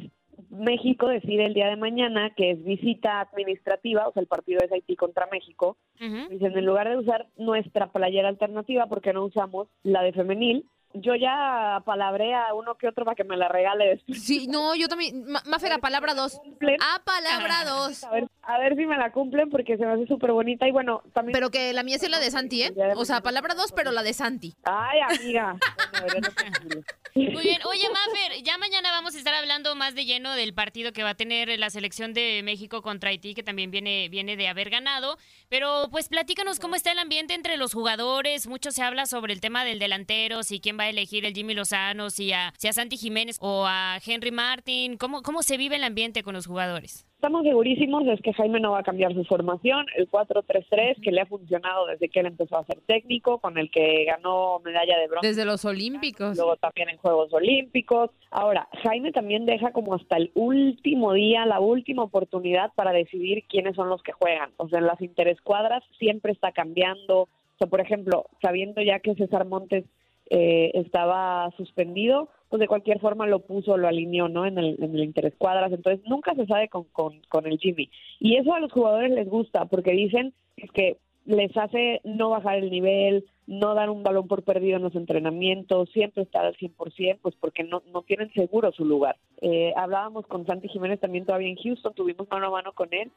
México 0.50 1.08
decide 1.08 1.46
el 1.46 1.54
día 1.54 1.68
de 1.68 1.76
mañana, 1.76 2.32
que 2.36 2.52
es 2.52 2.64
visita 2.64 3.22
administrativa, 3.22 4.08
o 4.08 4.14
sea, 4.14 4.22
el 4.22 4.28
partido 4.28 4.60
es 4.64 4.72
Haití 4.72 4.96
contra 4.96 5.28
México, 5.32 5.78
dicen, 6.00 6.58
en 6.58 6.66
lugar 6.66 6.90
de 6.90 6.98
usar 6.98 7.28
nuestra 7.38 7.92
playera 7.92 8.30
alternativa, 8.30 8.88
porque 8.88 9.14
no 9.14 9.26
usamos 9.26 9.68
la 9.84 10.02
de 10.04 10.14
femenil? 10.14 10.66
Yo 10.94 11.16
ya 11.16 11.82
palabré 11.86 12.34
a 12.36 12.54
uno 12.54 12.76
que 12.76 12.88
otro 12.88 13.06
para 13.06 13.16
que 13.16 13.24
me 13.24 13.38
la 13.38 13.48
regale 13.48 13.88
después. 13.90 14.24
Sí, 14.24 14.48
no, 14.48 14.76
yo 14.76 14.88
también. 14.88 15.26
Ma- 15.26 15.42
Mafer, 15.46 15.72
a 15.74 15.78
palabra 15.78 16.14
dos. 16.14 16.40
A 16.80 17.04
palabra 17.04 17.64
dos. 17.66 18.04
A 18.04 18.12
ver, 18.12 18.28
a 18.44 18.58
ver 18.60 18.76
si 18.76 18.86
me 18.86 18.98
la 18.98 19.12
cumplen 19.12 19.50
porque 19.50 19.78
se 19.78 19.86
me 19.86 19.94
hace 19.94 20.06
súper 20.08 20.32
bonita 20.32 20.68
y 20.68 20.72
bueno, 20.72 21.02
también... 21.14 21.34
Pero 21.34 21.50
que 21.50 21.72
la 21.74 21.84
mía 21.84 21.98
sea 21.98 22.10
la 22.10 22.20
de 22.20 22.30
Santi, 22.32 22.64
¿eh? 22.64 22.74
O 22.96 23.06
sea, 23.06 23.22
palabra 23.22 23.54
dos, 23.56 23.72
pero 23.72 23.92
la 23.92 24.04
de 24.04 24.14
Santi. 24.14 24.54
Ay, 24.64 25.00
amiga. 25.00 25.56
Muy 27.16 27.44
bien. 27.44 27.60
Oye, 27.66 27.88
Mafer, 27.90 28.42
ya 28.44 28.58
mañana 28.58 28.90
vamos 28.92 29.16
a 29.16 29.18
estar 29.18 29.34
hablando 29.34 29.76
más 29.76 29.96
de 29.96 30.06
lleno 30.06 30.34
del 30.34 30.54
partido 30.54 30.94
que 30.94 31.04
va 31.04 31.10
a 31.10 31.16
tener 31.16 31.50
la 31.60 31.70
selección 31.70 32.14
de 32.14 32.42
México 32.44 32.82
contra 32.82 33.10
Haití, 33.10 33.34
que 33.34 33.44
también 33.44 33.70
viene, 33.70 34.08
viene 34.10 34.38
de 34.38 34.48
haber 34.48 34.70
ganado. 34.70 35.18
Pero 35.50 35.88
pues 35.92 36.08
platícanos 36.08 36.60
cómo 36.60 36.76
está 36.76 36.92
el 36.92 37.00
ambiente 37.00 37.34
entre 37.34 37.58
los 37.58 37.74
jugadores. 37.74 38.48
Mucho 38.48 38.72
se 38.72 38.82
habla 38.84 39.06
sobre 39.06 39.34
el 39.34 39.42
tema 39.42 39.66
del 39.66 39.80
delantero, 39.80 40.44
si 40.44 40.62
quién 40.62 40.78
va 40.80 40.81
a 40.84 40.90
elegir 40.90 41.26
el 41.26 41.34
Jimmy 41.34 41.54
Lozano, 41.54 42.10
si 42.10 42.32
a, 42.34 42.54
si 42.58 42.68
a 42.68 42.74
Santi 42.74 42.98
Jiménez 42.98 43.38
o 43.42 43.66
a 43.68 43.98
Henry 44.06 44.32
Martin. 44.32 44.98
¿Cómo, 44.98 45.22
¿Cómo 45.22 45.44
se 45.44 45.58
vive 45.58 45.76
el 45.76 45.84
ambiente 45.84 46.24
con 46.24 46.34
los 46.34 46.48
jugadores? 46.48 47.06
Estamos 47.22 47.44
segurísimos 47.44 48.04
es 48.08 48.20
que 48.22 48.34
Jaime 48.34 48.60
no 48.60 48.72
va 48.72 48.80
a 48.80 48.84
cambiar 48.84 49.14
su 49.14 49.24
formación, 49.26 49.86
el 49.96 50.10
4-3-3 50.10 51.00
que 51.04 51.12
le 51.12 51.22
ha 51.22 51.28
funcionado 51.28 51.86
desde 51.86 52.10
que 52.10 52.20
él 52.20 52.26
empezó 52.26 52.58
a 52.58 52.66
ser 52.66 52.80
técnico, 52.88 53.38
con 53.38 53.60
el 53.60 53.70
que 53.70 54.06
ganó 54.06 54.60
medalla 54.66 54.98
de 54.98 55.08
bronce. 55.08 55.28
Desde 55.28 55.46
los 55.46 55.64
Olímpicos. 55.64 56.36
Luego 56.36 56.56
también 56.56 56.90
en 56.90 56.98
Juegos 56.98 57.32
Olímpicos. 57.32 58.10
Ahora, 58.32 58.68
Jaime 58.82 59.12
también 59.12 59.46
deja 59.46 59.72
como 59.72 59.94
hasta 59.94 60.18
el 60.18 60.32
último 60.34 61.14
día, 61.14 61.46
la 61.46 61.60
última 61.60 62.02
oportunidad 62.02 62.72
para 62.74 62.92
decidir 62.92 63.44
quiénes 63.48 63.76
son 63.76 63.88
los 63.88 64.02
que 64.02 64.14
juegan. 64.14 64.50
O 64.58 64.68
sea, 64.68 64.80
en 64.80 64.88
las 64.88 65.00
interescuadras 65.00 65.84
siempre 66.00 66.32
está 66.32 66.52
cambiando. 66.52 67.22
O 67.22 67.30
sea, 67.60 67.68
por 67.68 67.82
ejemplo, 67.82 68.26
sabiendo 68.42 68.82
ya 68.82 69.00
que 69.00 69.14
César 69.14 69.46
Montes 69.46 69.86
eh, 70.34 70.72
estaba 70.76 71.52
suspendido, 71.58 72.30
pues 72.48 72.62
de 72.62 72.70
cualquier 72.70 73.02
forma 73.02 73.28
lo 73.28 73.42
puso, 73.42 73.76
lo 73.76 73.90
alineó, 73.90 74.30
¿no? 74.30 74.46
En 74.46 74.58
el, 74.58 74.82
en 74.82 74.96
el 74.96 75.04
interescuadras. 75.04 75.74
Entonces, 75.74 76.02
nunca 76.08 76.34
se 76.36 76.46
sabe 76.46 76.70
con, 76.70 76.86
con, 76.86 77.20
con 77.28 77.46
el 77.48 77.60
Jimmy. 77.60 77.90
Y 78.22 78.38
eso 78.38 78.54
a 78.54 78.62
los 78.62 78.72
jugadores 78.72 79.12
les 79.12 79.28
gusta 79.28 79.66
porque 79.66 79.92
dicen 79.92 80.34
que 80.74 80.96
les 81.26 81.56
hace 81.58 82.00
no 82.06 82.30
bajar 82.30 82.60
el 82.60 82.72
nivel, 82.72 83.26
no 83.46 83.76
dar 83.76 83.90
un 83.90 84.04
balón 84.04 84.30
por 84.30 84.44
perdido 84.44 84.78
en 84.78 84.84
los 84.84 84.96
entrenamientos, 84.96 85.90
siempre 85.90 86.24
estar 86.24 86.46
al 86.46 86.56
100%, 86.56 87.20
pues 87.22 87.36
porque 87.36 87.66
no, 87.66 87.84
no 87.92 88.04
tienen 88.04 88.32
seguro 88.32 88.72
su 88.72 88.86
lugar. 88.86 89.18
Eh, 89.42 89.74
hablábamos 89.76 90.26
con 90.28 90.46
Santi 90.46 90.70
Jiménez 90.70 91.02
también 91.02 91.26
todavía 91.26 91.50
en 91.50 91.58
Houston, 91.58 91.94
tuvimos 91.94 92.30
mano 92.32 92.48
a 92.48 92.52
mano 92.52 92.72
con 92.72 92.88
él 92.94 93.12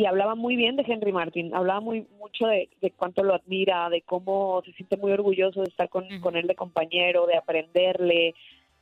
y 0.00 0.06
hablaba 0.06 0.34
muy 0.34 0.56
bien 0.56 0.76
de 0.76 0.84
Henry 0.88 1.12
Martin, 1.12 1.54
hablaba 1.54 1.80
muy 1.80 2.06
mucho 2.18 2.46
de, 2.46 2.70
de 2.80 2.90
cuánto 2.90 3.22
lo 3.22 3.34
admira, 3.34 3.90
de 3.90 4.00
cómo 4.00 4.62
se 4.64 4.72
siente 4.72 4.96
muy 4.96 5.12
orgulloso 5.12 5.60
de 5.60 5.68
estar 5.68 5.90
con, 5.90 6.06
con 6.20 6.36
él 6.36 6.46
de 6.46 6.54
compañero, 6.54 7.26
de 7.26 7.36
aprenderle. 7.36 8.34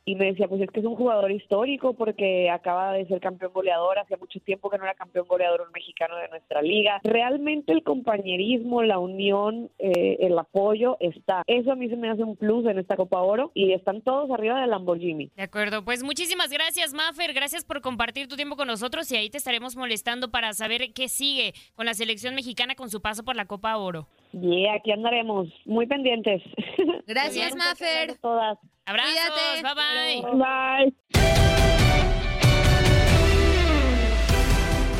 Y 0.05 0.15
me 0.15 0.25
decía, 0.25 0.47
pues 0.47 0.61
es 0.61 0.69
que 0.71 0.79
es 0.79 0.85
un 0.85 0.95
jugador 0.95 1.31
histórico 1.31 1.93
porque 1.93 2.49
acaba 2.49 2.93
de 2.93 3.05
ser 3.07 3.19
campeón 3.19 3.53
goleador, 3.53 3.99
hacía 3.99 4.17
mucho 4.17 4.39
tiempo 4.39 4.69
que 4.69 4.77
no 4.77 4.85
era 4.85 4.95
campeón 4.95 5.27
goleador 5.27 5.61
un 5.61 5.71
mexicano 5.71 6.17
de 6.17 6.29
nuestra 6.29 6.61
liga. 6.61 6.99
Realmente 7.03 7.73
el 7.73 7.83
compañerismo, 7.83 8.81
la 8.81 8.97
unión, 8.97 9.69
eh, 9.77 10.17
el 10.21 10.37
apoyo 10.37 10.97
está. 10.99 11.43
Eso 11.47 11.71
a 11.71 11.75
mí 11.75 11.89
se 11.89 11.95
me 11.95 12.09
hace 12.09 12.23
un 12.23 12.35
plus 12.35 12.65
en 12.65 12.79
esta 12.79 12.95
Copa 12.95 13.21
Oro 13.21 13.51
y 13.53 13.73
están 13.73 14.01
todos 14.01 14.31
arriba 14.31 14.61
del 14.61 14.71
Lamborghini. 14.71 15.31
De 15.35 15.43
acuerdo, 15.43 15.83
pues 15.83 16.03
muchísimas 16.03 16.49
gracias, 16.49 16.93
Mafer. 16.93 17.33
Gracias 17.33 17.63
por 17.63 17.81
compartir 17.81 18.27
tu 18.27 18.35
tiempo 18.35 18.55
con 18.55 18.67
nosotros 18.67 19.11
y 19.11 19.15
ahí 19.15 19.29
te 19.29 19.37
estaremos 19.37 19.75
molestando 19.75 20.31
para 20.31 20.53
saber 20.53 20.93
qué 20.93 21.07
sigue 21.07 21.53
con 21.75 21.85
la 21.85 21.93
selección 21.93 22.35
mexicana 22.35 22.75
con 22.75 22.89
su 22.89 23.01
paso 23.01 23.23
por 23.23 23.35
la 23.35 23.45
Copa 23.45 23.77
Oro. 23.77 24.07
Y 24.33 24.67
aquí 24.67 24.91
andaremos, 24.91 25.47
muy 25.65 25.87
pendientes. 25.87 26.41
Gracias, 27.07 27.55
Mafer. 27.55 28.17
Todas. 28.19 28.57
Abrazos, 28.89 29.61
bye 29.61 29.75
bye. 29.75 30.21
Bye. 30.33 30.93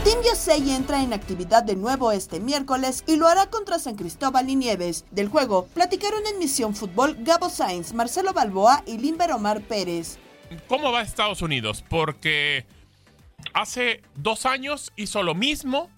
Team 0.03 0.19
USA 0.31 0.55
entra 0.58 1.01
en 1.01 1.12
actividad 1.12 1.63
de 1.63 1.75
nuevo 1.75 2.12
este 2.12 2.39
miércoles 2.39 3.03
y 3.08 3.15
lo 3.15 3.27
hará 3.27 3.48
contra 3.48 3.79
San 3.79 3.96
Cristóbal 3.96 4.48
y 4.48 4.55
Nieves. 4.55 5.05
Del 5.10 5.27
juego 5.27 5.65
platicaron 5.74 6.22
en 6.27 6.38
Misión 6.38 6.75
Fútbol 6.75 7.15
Gabo 7.22 7.50
Sainz, 7.50 7.93
Marcelo 7.93 8.31
Balboa 8.31 8.84
y 8.86 9.00
Limber 9.00 9.31
Omar 9.31 9.62
Pérez. 9.62 10.19
¿Cómo 10.67 10.91
va 10.91 11.01
Estados 11.01 11.41
Unidos? 11.41 11.84
Porque 11.89 12.67
hace 13.55 14.03
dos 14.13 14.46
años 14.46 14.93
hizo 14.98 15.24
lo 15.24 15.34
mismo 15.34 15.89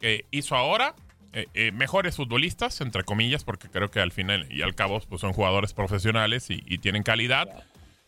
que 0.00 0.26
hizo 0.30 0.54
ahora. 0.54 0.94
Eh, 1.34 1.46
eh, 1.54 1.72
mejores 1.72 2.16
futbolistas, 2.16 2.80
entre 2.82 3.04
comillas, 3.04 3.42
porque 3.42 3.68
creo 3.68 3.90
que 3.90 4.00
al 4.00 4.12
final 4.12 4.46
y 4.50 4.62
al 4.62 4.74
cabo 4.74 5.00
pues, 5.08 5.20
son 5.20 5.32
jugadores 5.32 5.72
profesionales 5.72 6.50
y, 6.50 6.62
y 6.66 6.78
tienen 6.78 7.02
calidad. 7.02 7.48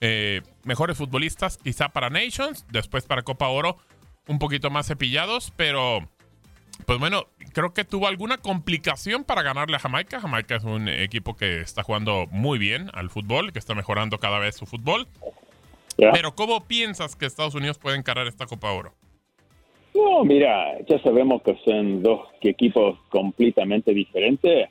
Eh, 0.00 0.42
mejores 0.64 0.98
futbolistas 0.98 1.56
quizá 1.56 1.88
para 1.88 2.10
Nations, 2.10 2.66
después 2.70 3.04
para 3.04 3.22
Copa 3.22 3.48
Oro, 3.48 3.78
un 4.26 4.38
poquito 4.38 4.68
más 4.68 4.86
cepillados, 4.86 5.52
pero 5.56 6.06
pues 6.84 6.98
bueno, 6.98 7.28
creo 7.54 7.72
que 7.72 7.84
tuvo 7.84 8.08
alguna 8.08 8.36
complicación 8.36 9.24
para 9.24 9.42
ganarle 9.42 9.76
a 9.76 9.78
Jamaica. 9.78 10.20
Jamaica 10.20 10.56
es 10.56 10.64
un 10.64 10.88
equipo 10.88 11.36
que 11.36 11.60
está 11.60 11.82
jugando 11.82 12.26
muy 12.30 12.58
bien 12.58 12.90
al 12.92 13.08
fútbol, 13.08 13.52
que 13.52 13.58
está 13.58 13.74
mejorando 13.74 14.18
cada 14.18 14.38
vez 14.38 14.56
su 14.56 14.66
fútbol. 14.66 15.08
Pero 15.96 16.34
¿cómo 16.34 16.66
piensas 16.66 17.16
que 17.16 17.24
Estados 17.24 17.54
Unidos 17.54 17.78
puede 17.78 17.96
encarar 17.96 18.26
esta 18.26 18.46
Copa 18.46 18.72
Oro? 18.72 18.94
No, 19.94 20.24
mira, 20.24 20.78
ya 20.88 20.98
sabemos 21.00 21.42
que 21.42 21.56
son 21.64 22.02
dos 22.02 22.28
equipos 22.40 22.98
completamente 23.10 23.94
diferentes 23.94 24.68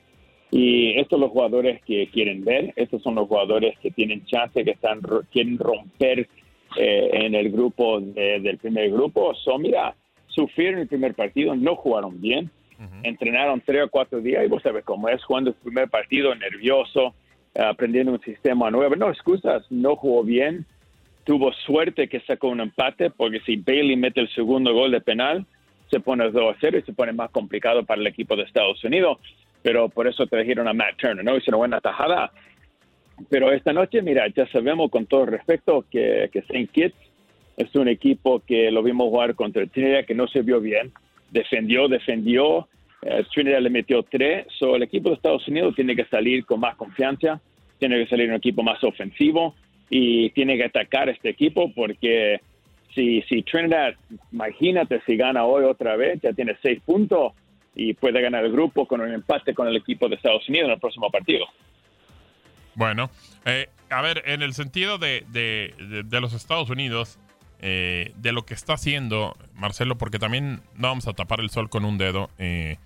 y 0.50 0.90
estos 0.98 1.16
son 1.16 1.20
los 1.22 1.30
jugadores 1.30 1.82
que 1.82 2.08
quieren 2.08 2.44
ver, 2.44 2.72
estos 2.76 3.02
son 3.02 3.14
los 3.14 3.26
jugadores 3.26 3.78
que 3.80 3.90
tienen 3.90 4.24
chance, 4.26 4.62
que 4.62 4.72
están 4.72 5.00
quieren 5.32 5.58
romper 5.58 6.28
eh, 6.76 7.10
en 7.12 7.34
el 7.34 7.50
grupo 7.50 8.00
del 8.00 8.58
primer 8.58 8.90
grupo. 8.90 9.34
So, 9.34 9.58
mira, 9.58 9.96
sufrieron 10.26 10.80
el 10.80 10.88
primer 10.88 11.14
partido, 11.14 11.56
no 11.56 11.74
jugaron 11.76 12.20
bien, 12.20 12.50
entrenaron 13.02 13.62
tres 13.64 13.84
o 13.84 13.88
cuatro 13.88 14.20
días 14.20 14.44
y 14.44 14.48
vos 14.48 14.62
sabes 14.62 14.84
cómo 14.84 15.08
es, 15.08 15.24
jugando 15.24 15.50
el 15.50 15.56
primer 15.56 15.88
partido 15.88 16.34
nervioso, 16.34 17.14
aprendiendo 17.54 18.12
un 18.12 18.20
sistema 18.20 18.70
nuevo. 18.70 18.94
No 18.94 19.08
excusas, 19.08 19.64
no 19.70 19.96
jugó 19.96 20.22
bien, 20.22 20.66
tuvo 21.24 21.52
suerte 21.52 22.08
que 22.08 22.20
sacó 22.20 22.48
un 22.48 22.60
empate, 22.60 23.10
porque 23.10 23.40
si 23.40 23.56
Bailey 23.56 23.96
mete 23.96 24.20
el 24.20 24.28
segundo 24.34 24.72
gol 24.72 24.92
de 24.92 25.00
penal, 25.00 25.46
se 25.90 26.00
pone 26.00 26.30
2 26.30 26.54
a 26.54 26.58
0 26.60 26.78
y 26.78 26.82
se 26.82 26.92
pone 26.92 27.12
más 27.12 27.30
complicado 27.30 27.84
para 27.84 28.00
el 28.00 28.06
equipo 28.06 28.36
de 28.36 28.42
Estados 28.42 28.82
Unidos. 28.84 29.18
Pero 29.62 29.88
por 29.88 30.06
eso 30.06 30.26
trajeron 30.26 30.68
a 30.68 30.74
Matt 30.74 30.96
Turner, 30.98 31.24
¿no? 31.24 31.36
Hizo 31.36 31.50
una 31.50 31.58
buena 31.58 31.80
tajada. 31.80 32.30
Pero 33.30 33.52
esta 33.52 33.72
noche, 33.72 34.02
mira, 34.02 34.26
ya 34.28 34.46
sabemos 34.48 34.90
con 34.90 35.06
todo 35.06 35.26
respeto 35.26 35.84
que, 35.90 36.28
que 36.32 36.40
St. 36.40 36.68
Kitts 36.72 36.96
es 37.56 37.74
un 37.74 37.88
equipo 37.88 38.40
que 38.40 38.70
lo 38.70 38.82
vimos 38.82 39.08
jugar 39.08 39.34
contra 39.34 39.66
Trinidad, 39.66 40.04
que 40.04 40.14
no 40.14 40.26
se 40.26 40.42
vio 40.42 40.60
bien. 40.60 40.92
Defendió, 41.30 41.88
defendió. 41.88 42.68
Eh, 43.02 43.24
Trinidad 43.32 43.60
le 43.60 43.70
metió 43.70 44.02
tres. 44.02 44.46
So, 44.58 44.76
el 44.76 44.82
equipo 44.82 45.08
de 45.08 45.16
Estados 45.16 45.46
Unidos 45.48 45.74
tiene 45.74 45.96
que 45.96 46.04
salir 46.06 46.44
con 46.44 46.60
más 46.60 46.76
confianza, 46.76 47.40
tiene 47.78 47.98
que 48.02 48.10
salir 48.10 48.28
un 48.28 48.36
equipo 48.36 48.62
más 48.62 48.82
ofensivo 48.84 49.54
y 49.96 50.30
tiene 50.30 50.56
que 50.56 50.64
atacar 50.64 51.08
este 51.08 51.28
equipo 51.28 51.72
porque 51.72 52.40
si, 52.96 53.22
si 53.28 53.44
Trinidad, 53.44 53.94
imagínate 54.32 55.00
si 55.06 55.16
gana 55.16 55.44
hoy 55.44 55.62
otra 55.62 55.94
vez, 55.94 56.20
ya 56.20 56.32
tiene 56.32 56.56
seis 56.60 56.82
puntos 56.84 57.32
y 57.76 57.94
puede 57.94 58.20
ganar 58.20 58.44
el 58.44 58.50
grupo 58.50 58.88
con 58.88 59.00
un 59.00 59.12
empate 59.12 59.54
con 59.54 59.68
el 59.68 59.76
equipo 59.76 60.08
de 60.08 60.16
Estados 60.16 60.48
Unidos 60.48 60.66
en 60.66 60.72
el 60.72 60.80
próximo 60.80 61.08
partido. 61.12 61.46
Bueno, 62.74 63.08
eh, 63.44 63.68
a 63.88 64.02
ver, 64.02 64.24
en 64.26 64.42
el 64.42 64.52
sentido 64.52 64.98
de, 64.98 65.24
de, 65.28 66.20
los 66.20 66.32
Estados 66.32 66.70
Unidos, 66.70 67.20
eh, 67.60 68.10
de 68.16 68.32
lo 68.32 68.44
que 68.44 68.54
está 68.54 68.72
haciendo 68.72 69.36
Marcelo, 69.54 69.96
porque 69.96 70.18
también 70.18 70.60
no 70.74 70.88
vamos 70.88 71.06
a 71.06 71.12
tapar 71.12 71.38
el 71.38 71.50
sol 71.50 71.70
con 71.70 71.84
un 71.84 71.98
dedo. 71.98 72.30
Eh, 72.40 72.78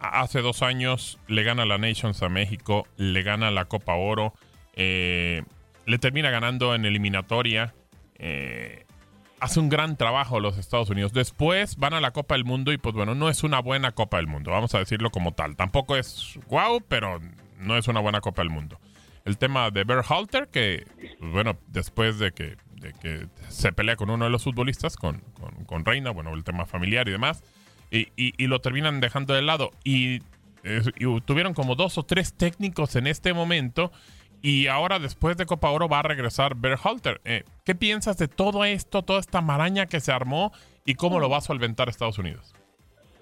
hace 0.00 0.40
dos 0.40 0.62
años 0.62 1.20
le 1.28 1.44
gana 1.44 1.64
la 1.66 1.78
Nations 1.78 2.20
a 2.20 2.28
México, 2.28 2.88
le 2.96 3.22
gana 3.22 3.52
la 3.52 3.66
Copa 3.66 3.94
Oro. 3.94 4.34
Le 5.86 5.98
termina 5.98 6.30
ganando 6.30 6.74
en 6.74 6.84
eliminatoria. 6.84 7.74
Eh, 8.16 8.84
hace 9.40 9.58
un 9.58 9.68
gran 9.68 9.96
trabajo 9.96 10.38
los 10.38 10.56
Estados 10.56 10.88
Unidos. 10.90 11.12
Después 11.12 11.76
van 11.76 11.94
a 11.94 12.00
la 12.00 12.12
Copa 12.12 12.36
del 12.36 12.44
Mundo 12.44 12.72
y 12.72 12.78
pues 12.78 12.94
bueno, 12.94 13.14
no 13.14 13.28
es 13.28 13.42
una 13.42 13.60
buena 13.60 13.92
Copa 13.92 14.18
del 14.18 14.28
Mundo, 14.28 14.52
vamos 14.52 14.74
a 14.74 14.78
decirlo 14.78 15.10
como 15.10 15.32
tal. 15.32 15.56
Tampoco 15.56 15.96
es 15.96 16.38
wow, 16.48 16.80
pero 16.86 17.20
no 17.58 17.76
es 17.76 17.88
una 17.88 18.00
buena 18.00 18.20
Copa 18.20 18.42
del 18.42 18.50
Mundo. 18.50 18.78
El 19.24 19.38
tema 19.38 19.70
de 19.70 19.84
Berhalter, 19.84 20.48
que 20.48 20.86
pues 21.18 21.32
bueno, 21.32 21.58
después 21.68 22.18
de 22.18 22.32
que, 22.32 22.56
que, 23.00 23.26
se 23.48 23.72
pelea 23.72 23.96
con 23.96 24.10
uno 24.10 24.24
de 24.24 24.30
los 24.30 24.44
futbolistas, 24.44 24.96
con, 24.96 25.22
con, 25.66 25.84
Reina, 25.84 26.10
bueno, 26.10 26.34
el 26.34 26.42
tema 26.44 26.66
familiar 26.66 27.08
y 27.08 27.12
demás, 27.12 27.44
y, 27.90 28.08
y, 28.16 28.46
lo 28.46 28.60
terminan 28.60 29.00
dejando 29.00 29.34
de 29.34 29.42
lado. 29.42 29.70
Y, 29.84 30.20
y 30.98 31.20
tuvieron 31.22 31.54
como 31.54 31.74
dos 31.74 31.98
o 31.98 32.04
tres 32.04 32.32
técnicos 32.34 32.96
en 32.96 33.06
este 33.06 33.32
momento 33.32 33.92
y 34.42 34.66
ahora, 34.66 34.98
después 34.98 35.36
de 35.36 35.46
Copa 35.46 35.70
Oro, 35.70 35.88
va 35.88 36.00
a 36.00 36.02
regresar 36.02 36.56
Berhalter. 36.56 37.20
Eh, 37.24 37.44
¿Qué 37.64 37.74
piensas 37.74 38.18
de 38.18 38.26
todo 38.26 38.64
esto, 38.64 39.02
toda 39.02 39.20
esta 39.20 39.40
maraña 39.40 39.86
que 39.86 40.00
se 40.00 40.10
armó 40.10 40.52
y 40.84 40.94
cómo 40.94 41.20
lo 41.20 41.30
va 41.30 41.38
a 41.38 41.40
solventar 41.42 41.88
Estados 41.88 42.18
Unidos? 42.18 42.52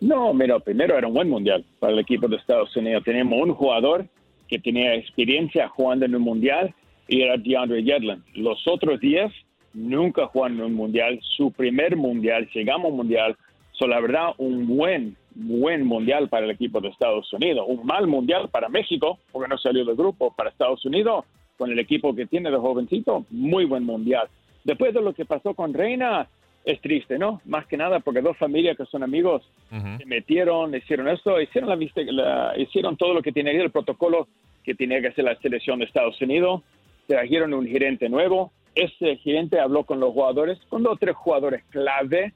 No, 0.00 0.32
mira, 0.32 0.58
primero 0.60 0.96
era 0.96 1.06
un 1.06 1.12
buen 1.12 1.28
mundial 1.28 1.62
para 1.78 1.92
el 1.92 1.98
equipo 1.98 2.26
de 2.26 2.36
Estados 2.36 2.74
Unidos. 2.74 3.04
Teníamos 3.04 3.38
un 3.38 3.54
jugador 3.54 4.06
que 4.48 4.58
tenía 4.58 4.94
experiencia 4.94 5.68
jugando 5.68 6.06
en 6.06 6.14
un 6.14 6.22
mundial 6.22 6.74
y 7.06 7.20
era 7.20 7.36
DeAndre 7.36 7.82
Yedlin. 7.82 8.24
Los 8.34 8.66
otros 8.66 8.98
días 8.98 9.30
nunca 9.74 10.26
jugaron 10.26 10.58
en 10.58 10.64
un 10.64 10.74
mundial. 10.74 11.20
Su 11.36 11.52
primer 11.52 11.96
mundial, 11.96 12.48
llegamos 12.54 12.86
a 12.86 12.88
un 12.88 12.96
mundial. 12.96 13.36
So, 13.72 13.86
la 13.86 14.00
verdad, 14.00 14.30
un 14.38 14.66
buen 14.66 15.16
buen 15.34 15.84
mundial 15.84 16.28
para 16.28 16.44
el 16.44 16.50
equipo 16.50 16.80
de 16.80 16.88
Estados 16.88 17.32
Unidos, 17.32 17.64
un 17.68 17.86
mal 17.86 18.06
mundial 18.06 18.48
para 18.48 18.68
México, 18.68 19.18
porque 19.32 19.48
no 19.48 19.58
salió 19.58 19.84
del 19.84 19.96
grupo, 19.96 20.32
para 20.34 20.50
Estados 20.50 20.84
Unidos, 20.84 21.24
con 21.56 21.70
el 21.70 21.78
equipo 21.78 22.14
que 22.14 22.26
tiene 22.26 22.50
de 22.50 22.56
jovencito, 22.56 23.24
muy 23.30 23.64
buen 23.64 23.84
mundial. 23.84 24.28
Después 24.64 24.92
de 24.94 25.02
lo 25.02 25.12
que 25.12 25.24
pasó 25.24 25.54
con 25.54 25.74
Reina, 25.74 26.28
es 26.64 26.80
triste, 26.80 27.18
¿no? 27.18 27.40
Más 27.46 27.66
que 27.66 27.76
nada 27.76 28.00
porque 28.00 28.20
dos 28.20 28.36
familias 28.36 28.76
que 28.76 28.84
son 28.86 29.02
amigos 29.02 29.42
se 29.70 30.04
metieron, 30.04 30.74
hicieron 30.74 31.08
esto, 31.08 31.40
hicieron, 31.40 31.70
la, 32.16 32.54
hicieron 32.56 32.96
todo 32.96 33.14
lo 33.14 33.22
que 33.22 33.32
tiene 33.32 33.52
que 33.52 33.62
el 33.62 33.70
protocolo 33.70 34.28
que 34.62 34.74
tenía 34.74 35.00
que 35.00 35.08
hacer 35.08 35.24
la 35.24 35.36
selección 35.36 35.78
de 35.78 35.86
Estados 35.86 36.20
Unidos, 36.20 36.62
trajeron 37.06 37.54
un 37.54 37.66
gerente 37.66 38.08
nuevo, 38.08 38.52
ese 38.74 39.16
gerente 39.16 39.58
habló 39.58 39.84
con 39.84 40.00
los 40.00 40.12
jugadores, 40.12 40.58
con 40.68 40.82
dos 40.82 40.94
o 40.94 40.96
tres 40.96 41.16
jugadores 41.16 41.64
clave, 41.70 42.34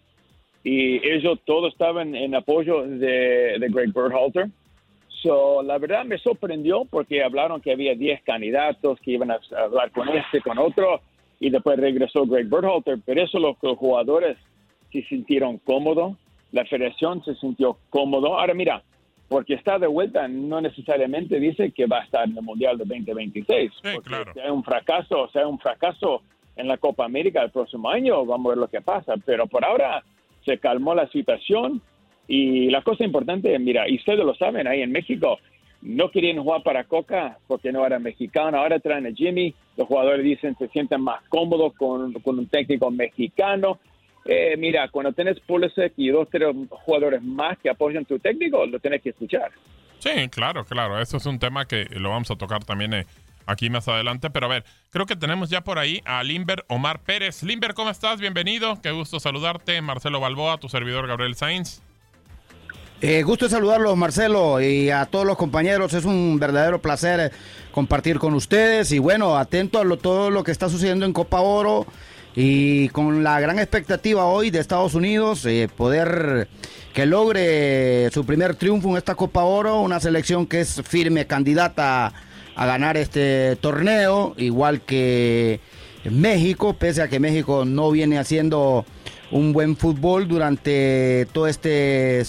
y 0.64 1.06
ellos 1.06 1.38
todos 1.44 1.72
estaban 1.72 2.14
en 2.14 2.34
apoyo 2.34 2.82
de, 2.82 3.58
de 3.60 3.68
Greg 3.68 3.92
Berhalter. 3.92 4.48
So, 5.22 5.62
la 5.62 5.78
verdad 5.78 6.04
me 6.04 6.18
sorprendió 6.18 6.86
porque 6.86 7.22
hablaron 7.22 7.60
que 7.60 7.72
había 7.72 7.94
10 7.94 8.22
candidatos 8.22 8.98
que 9.00 9.12
iban 9.12 9.30
a 9.30 9.38
hablar 9.56 9.90
con 9.90 10.08
este, 10.08 10.40
con 10.40 10.58
otro, 10.58 11.00
y 11.38 11.50
después 11.50 11.78
regresó 11.78 12.26
Greg 12.26 12.48
Berhalter, 12.48 12.98
pero 13.04 13.22
eso 13.22 13.38
los, 13.38 13.56
los 13.62 13.76
jugadores 13.76 14.38
se 14.90 15.02
sintieron 15.02 15.58
cómodos, 15.58 16.16
la 16.52 16.64
federación 16.64 17.22
se 17.24 17.34
sintió 17.34 17.76
cómodo. 17.90 18.38
Ahora 18.38 18.54
mira, 18.54 18.82
porque 19.28 19.54
está 19.54 19.78
de 19.78 19.86
vuelta 19.86 20.28
no 20.28 20.60
necesariamente 20.60 21.40
dice 21.40 21.72
que 21.72 21.86
va 21.86 22.00
a 22.00 22.04
estar 22.04 22.28
en 22.28 22.36
el 22.36 22.42
Mundial 22.42 22.78
de 22.78 22.84
2026. 22.84 23.72
porque 23.94 24.30
Si 24.32 24.40
hay 24.40 24.50
un 24.50 24.62
fracaso, 24.62 25.22
o 25.22 25.28
sea, 25.28 25.46
un 25.46 25.58
fracaso 25.58 26.22
en 26.56 26.68
la 26.68 26.76
Copa 26.78 27.04
América 27.04 27.42
el 27.42 27.50
próximo 27.50 27.90
año, 27.90 28.24
vamos 28.24 28.46
a 28.46 28.48
ver 28.50 28.58
lo 28.58 28.68
que 28.68 28.80
pasa. 28.80 29.14
Pero 29.24 29.46
por 29.46 29.64
ahora 29.64 30.04
se 30.44 30.58
calmó 30.58 30.94
la 30.94 31.08
situación 31.08 31.80
y 32.26 32.70
la 32.70 32.82
cosa 32.82 33.04
importante, 33.04 33.58
mira, 33.58 33.88
y 33.88 33.96
ustedes 33.96 34.24
lo 34.24 34.34
saben, 34.34 34.66
ahí 34.66 34.82
en 34.82 34.92
México 34.92 35.38
no 35.82 36.10
querían 36.10 36.42
jugar 36.42 36.62
para 36.62 36.84
Coca 36.84 37.38
porque 37.46 37.70
no 37.70 37.86
era 37.86 37.98
mexicano, 37.98 38.58
ahora 38.58 38.78
traen 38.78 39.06
a 39.06 39.12
Jimmy, 39.12 39.54
los 39.76 39.86
jugadores 39.86 40.24
dicen 40.24 40.56
se 40.58 40.68
sienten 40.68 41.02
más 41.02 41.22
cómodos 41.28 41.74
con, 41.74 42.14
un 42.24 42.46
técnico 42.48 42.90
mexicano. 42.90 43.78
Eh, 44.24 44.56
mira, 44.56 44.88
cuando 44.88 45.12
tenés 45.12 45.38
Pulisic 45.40 45.92
y 45.98 46.08
dos, 46.08 46.28
tres 46.30 46.48
jugadores 46.70 47.22
más 47.22 47.58
que 47.58 47.68
apoyan 47.68 48.06
tu 48.06 48.18
técnico, 48.18 48.64
lo 48.64 48.78
tienes 48.78 49.02
que 49.02 49.10
escuchar. 49.10 49.50
Sí, 49.98 50.28
claro, 50.30 50.64
claro, 50.64 50.98
eso 50.98 51.18
es 51.18 51.26
un 51.26 51.38
tema 51.38 51.66
que 51.66 51.84
lo 51.90 52.10
vamos 52.10 52.30
a 52.30 52.36
tocar 52.36 52.64
también 52.64 52.94
eh, 52.94 53.06
aquí 53.46 53.70
más 53.70 53.88
adelante. 53.88 54.30
Pero 54.30 54.46
a 54.46 54.48
ver, 54.48 54.64
creo 54.90 55.06
que 55.06 55.16
tenemos 55.16 55.50
ya 55.50 55.62
por 55.62 55.78
ahí 55.78 56.02
a 56.04 56.22
Limber 56.22 56.64
Omar 56.68 57.00
Pérez. 57.00 57.42
Limber, 57.42 57.74
¿cómo 57.74 57.90
estás? 57.90 58.20
Bienvenido. 58.20 58.80
Qué 58.82 58.90
gusto 58.90 59.20
saludarte. 59.20 59.80
Marcelo 59.82 60.20
Balboa, 60.20 60.58
tu 60.58 60.68
servidor 60.68 61.06
Gabriel 61.06 61.34
Sainz. 61.34 61.80
Eh, 63.00 63.22
gusto 63.22 63.48
saludarlos, 63.48 63.96
Marcelo, 63.96 64.60
y 64.62 64.88
a 64.88 65.04
todos 65.06 65.26
los 65.26 65.36
compañeros. 65.36 65.92
Es 65.92 66.04
un 66.04 66.38
verdadero 66.38 66.80
placer 66.80 67.20
eh, 67.20 67.30
compartir 67.70 68.18
con 68.18 68.34
ustedes. 68.34 68.92
Y 68.92 68.98
bueno, 68.98 69.36
atento 69.36 69.80
a 69.80 69.96
todo 69.96 70.30
lo 70.30 70.42
que 70.42 70.52
está 70.52 70.68
sucediendo 70.68 71.04
en 71.04 71.12
Copa 71.12 71.40
Oro 71.40 71.86
y 72.36 72.88
con 72.88 73.22
la 73.22 73.38
gran 73.40 73.58
expectativa 73.58 74.24
hoy 74.24 74.50
de 74.50 74.58
Estados 74.58 74.94
Unidos, 74.94 75.44
eh, 75.46 75.68
poder 75.74 76.48
que 76.92 77.06
logre 77.06 78.10
su 78.10 78.24
primer 78.24 78.56
triunfo 78.56 78.90
en 78.90 78.96
esta 78.96 79.14
Copa 79.14 79.44
Oro, 79.44 79.80
una 79.80 80.00
selección 80.00 80.46
que 80.46 80.60
es 80.60 80.80
firme 80.84 81.26
candidata 81.26 82.12
ganar 82.56 82.96
este 82.96 83.56
torneo, 83.56 84.34
igual 84.36 84.80
que 84.82 85.60
México, 86.10 86.74
pese 86.74 87.02
a 87.02 87.08
que 87.08 87.20
México 87.20 87.64
no 87.64 87.90
viene 87.90 88.18
haciendo 88.18 88.84
un 89.30 89.52
buen 89.52 89.76
fútbol 89.76 90.28
durante 90.28 91.26
todo 91.32 91.48
este 91.48 92.22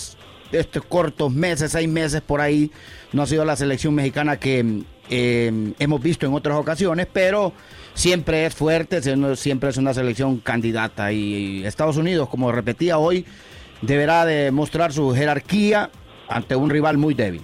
estos 0.51 0.85
cortos 0.85 1.31
meses, 1.33 1.71
seis 1.71 1.87
meses 1.87 2.21
por 2.21 2.41
ahí. 2.41 2.71
No 3.11 3.23
ha 3.23 3.27
sido 3.27 3.45
la 3.45 3.55
selección 3.55 3.93
mexicana 3.93 4.37
que 4.37 4.83
eh, 5.09 5.73
hemos 5.79 6.01
visto 6.01 6.25
en 6.25 6.33
otras 6.33 6.57
ocasiones, 6.57 7.07
pero 7.11 7.53
siempre 7.93 8.45
es 8.45 8.55
fuerte, 8.55 9.01
siempre 9.35 9.69
es 9.69 9.77
una 9.77 9.93
selección 9.93 10.39
candidata. 10.39 11.11
Y 11.11 11.65
Estados 11.65 11.97
Unidos, 11.97 12.29
como 12.29 12.51
repetía 12.51 12.97
hoy, 12.97 13.25
deberá 13.81 14.25
demostrar 14.25 14.93
su 14.93 15.13
jerarquía 15.13 15.89
ante 16.27 16.55
un 16.55 16.69
rival 16.69 16.97
muy 16.97 17.13
débil. 17.13 17.41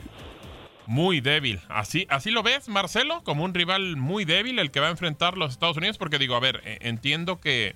Muy 0.91 1.21
débil. 1.21 1.61
¿Así, 1.69 2.05
¿Así 2.09 2.31
lo 2.31 2.43
ves, 2.43 2.67
Marcelo? 2.67 3.21
Como 3.23 3.45
un 3.45 3.53
rival 3.53 3.95
muy 3.95 4.25
débil 4.25 4.59
el 4.59 4.71
que 4.71 4.81
va 4.81 4.87
a 4.87 4.91
enfrentar 4.91 5.37
los 5.37 5.51
Estados 5.51 5.77
Unidos. 5.77 5.97
Porque 5.97 6.17
digo, 6.17 6.35
a 6.35 6.41
ver, 6.41 6.59
eh, 6.65 6.79
entiendo 6.81 7.39
que, 7.41 7.75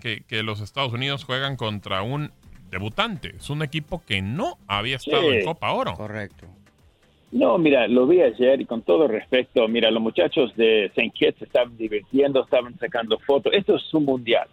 que, 0.00 0.22
que 0.26 0.42
los 0.42 0.62
Estados 0.62 0.94
Unidos 0.94 1.24
juegan 1.24 1.56
contra 1.56 2.00
un 2.00 2.32
debutante. 2.70 3.34
Es 3.36 3.50
un 3.50 3.62
equipo 3.62 4.02
que 4.08 4.22
no 4.22 4.56
había 4.66 4.96
estado 4.96 5.30
en 5.30 5.44
Copa 5.44 5.72
Oro. 5.72 5.92
Correcto. 5.92 6.46
No, 7.30 7.58
mira, 7.58 7.86
lo 7.88 8.06
vi 8.06 8.22
ayer 8.22 8.58
y 8.58 8.64
con 8.64 8.80
todo 8.80 9.06
respeto, 9.06 9.68
mira, 9.68 9.90
los 9.90 10.02
muchachos 10.02 10.56
de 10.56 10.86
St. 10.86 11.10
Kitts 11.10 11.42
estaban 11.42 11.76
divirtiendo, 11.76 12.42
estaban 12.42 12.78
sacando 12.78 13.18
fotos. 13.18 13.52
Esto 13.52 13.76
es 13.76 13.92
un 13.92 14.06
mundial. 14.06 14.48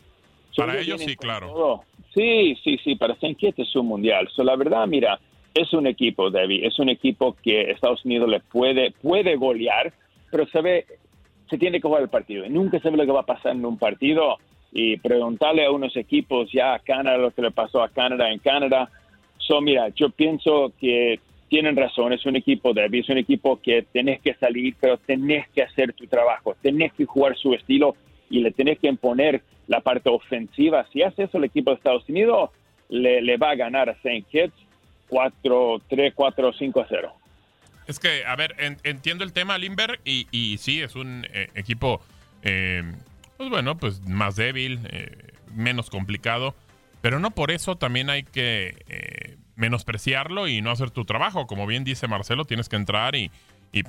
para 0.58 0.78
ellos 0.78 1.00
sí, 1.00 1.16
claro. 1.16 1.86
Sí, 2.14 2.58
sí, 2.66 2.78
sí, 2.84 2.96
para 2.96 3.14
St. 3.14 3.36
Kitts 3.36 3.60
es 3.60 3.74
un 3.78 3.86
mundial. 3.86 4.28
So, 4.36 4.44
la 4.44 4.58
verdad, 4.58 4.86
mira, 4.88 5.18
es 5.54 5.74
un 5.74 5.88
equipo, 5.88 6.30
David, 6.30 6.64
es 6.64 6.80
un 6.80 6.90
equipo 6.90 7.36
que 7.44 7.72
Estados 7.72 8.06
Unidos 8.06 8.30
le 8.30 8.40
puede, 8.40 8.92
puede 8.92 9.36
golear, 9.36 9.92
pero 10.30 10.48
sabe, 10.48 10.86
se 11.50 11.58
tiene 11.58 11.80
que 11.80 11.88
jugar 11.88 12.04
el 12.04 12.10
partido. 12.10 12.46
Y 12.46 12.50
nunca 12.50 12.80
sabe 12.80 12.98
lo 12.98 13.06
que 13.06 13.12
va 13.12 13.22
a 13.22 13.26
pasar 13.26 13.54
en 13.54 13.66
un 13.66 13.78
partido 13.78 14.38
y 14.72 14.98
preguntarle 14.98 15.66
a 15.66 15.72
unos 15.72 15.96
equipos 15.98 16.50
ya 16.52 16.74
a 16.74 16.80
Canadá 16.80 17.18
lo 17.18 17.32
que 17.32 17.42
le 17.42 17.52
pasó 17.52 17.84
a 17.84 17.90
Canadá 17.90 18.32
en 18.32 18.40
Canadá. 18.40 18.90
So, 19.38 19.60
mira, 19.60 19.90
yo 19.90 20.10
pienso 20.10 20.72
que 20.80 21.20
tienen 21.50 21.76
razón, 21.76 22.14
es 22.14 22.26
un 22.26 22.38
equipo 22.38 22.74
débil, 22.74 23.02
es 23.02 23.10
un 23.10 23.18
equipo 23.18 23.60
que 23.60 23.86
tenés 23.92 24.22
que 24.22 24.34
salir, 24.36 24.74
pero 24.80 24.98
tenés 24.98 25.50
que 25.50 25.64
hacer 25.64 25.92
tu 25.92 26.08
trabajo, 26.08 26.56
tenés 26.62 26.94
que 26.94 27.06
jugar 27.06 27.36
su 27.36 27.54
estilo 27.54 27.96
y 28.30 28.40
le 28.40 28.52
tenés 28.52 28.80
que 28.80 28.88
imponer 28.88 29.42
la 29.68 29.82
parte 29.82 30.10
ofensiva. 30.10 30.88
Si 30.94 31.04
hace 31.04 31.24
eso 31.24 31.38
el 31.38 31.44
equipo 31.44 31.72
de 31.72 31.78
Estados 31.78 32.08
Unidos, 32.08 32.52
le, 32.88 33.36
va 33.38 33.52
a 33.52 33.56
ganar 33.56 33.90
a 33.90 33.94
St. 33.94 34.24
Kitts 34.32 34.56
4, 35.12 35.82
3, 35.90 36.14
4, 36.16 36.54
5 36.58 36.86
0. 36.88 37.14
Es 37.86 38.00
que, 38.00 38.24
a 38.26 38.36
ver, 38.38 38.56
entiendo 38.84 39.26
el 39.26 39.34
tema, 39.34 39.58
Limber, 39.58 40.00
y, 40.06 40.26
y 40.32 40.58
sí, 40.60 40.82
es 40.82 40.96
un 40.96 41.28
eh, 41.34 41.50
equipo 41.56 42.02
eh, 42.44 42.84
pues 43.36 43.50
bueno, 43.50 43.78
pues 43.78 44.02
más 44.08 44.38
débil, 44.38 44.80
eh, 44.90 45.34
menos 45.54 45.90
complicado. 45.90 46.56
Pero 47.02 47.20
no 47.20 47.32
por 47.32 47.52
eso 47.52 47.76
también 47.76 48.10
hay 48.10 48.24
que 48.24 49.38
menospreciarlo 49.56 50.48
y 50.48 50.62
no 50.62 50.72
hacer 50.72 50.92
tu 50.92 51.04
trabajo. 51.04 51.48
Como 51.48 51.68
bien 51.68 51.84
dice 51.84 52.08
Marcelo, 52.08 52.46
tienes 52.46 52.70
que 52.70 52.78
entrar 52.78 53.16
y, 53.16 53.32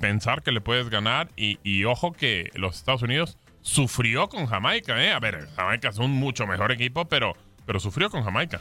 pensar 0.01 0.43
que 0.43 0.51
le 0.51 0.61
puedes 0.61 0.89
ganar. 0.89 1.29
Y, 1.37 1.85
ojo 1.85 2.13
que 2.13 2.51
los 2.55 2.77
Estados 2.77 3.03
Unidos 3.03 3.39
sufrió 3.61 4.29
con 4.29 4.47
Jamaica. 4.47 5.05
¿eh? 5.05 5.13
A 5.13 5.21
ver, 5.21 5.47
Jamaica 5.55 5.91
es 5.91 5.99
un 5.99 6.11
mucho 6.11 6.47
mejor 6.47 6.73
equipo, 6.73 7.05
pero, 7.05 7.35
pero 7.67 7.79
sufrió 7.79 8.11
con 8.11 8.25
Jamaica. 8.25 8.61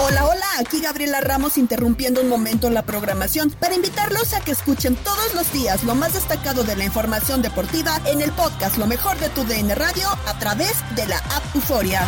Hola, 0.00 0.26
hola, 0.26 0.46
aquí 0.58 0.80
Gabriela 0.80 1.20
Ramos 1.20 1.56
interrumpiendo 1.56 2.20
un 2.20 2.28
momento 2.28 2.68
la 2.68 2.82
programación 2.82 3.50
para 3.50 3.74
invitarlos 3.74 4.34
a 4.34 4.40
que 4.40 4.50
escuchen 4.50 4.96
todos 4.96 5.34
los 5.34 5.52
días 5.52 5.84
lo 5.84 5.94
más 5.94 6.14
destacado 6.14 6.64
de 6.64 6.74
la 6.76 6.84
información 6.84 7.42
deportiva 7.42 8.00
en 8.04 8.20
el 8.20 8.32
podcast 8.32 8.76
Lo 8.76 8.86
mejor 8.86 9.16
de 9.18 9.28
tu 9.30 9.44
DN 9.44 9.74
Radio 9.74 10.08
a 10.26 10.38
través 10.38 10.74
de 10.96 11.06
la 11.06 11.18
app 11.18 11.54
Euforia. 11.54 12.06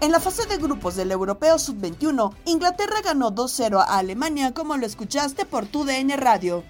En 0.00 0.12
la 0.12 0.20
fase 0.20 0.46
de 0.46 0.58
grupos 0.58 0.94
del 0.94 1.10
Europeo 1.10 1.58
Sub-21, 1.58 2.34
Inglaterra 2.44 3.00
ganó 3.02 3.32
2-0 3.32 3.80
a 3.80 3.98
Alemania 3.98 4.52
como 4.52 4.76
lo 4.76 4.86
escuchaste 4.86 5.46
por 5.46 5.66
tu 5.66 5.84
DN 5.84 6.16
Radio 6.16 6.62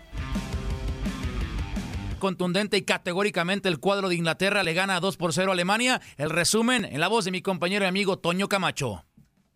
contundente 2.26 2.76
y 2.76 2.82
categóricamente 2.82 3.68
el 3.68 3.78
cuadro 3.78 4.08
de 4.08 4.16
Inglaterra 4.16 4.64
le 4.64 4.74
gana 4.74 4.98
2 4.98 5.16
por 5.16 5.32
0 5.32 5.52
a 5.52 5.54
Alemania. 5.54 6.02
El 6.16 6.30
resumen 6.30 6.84
en 6.84 6.98
la 6.98 7.06
voz 7.06 7.24
de 7.24 7.30
mi 7.30 7.40
compañero 7.40 7.84
y 7.84 7.88
amigo 7.88 8.18
Toño 8.18 8.48
Camacho. 8.48 9.04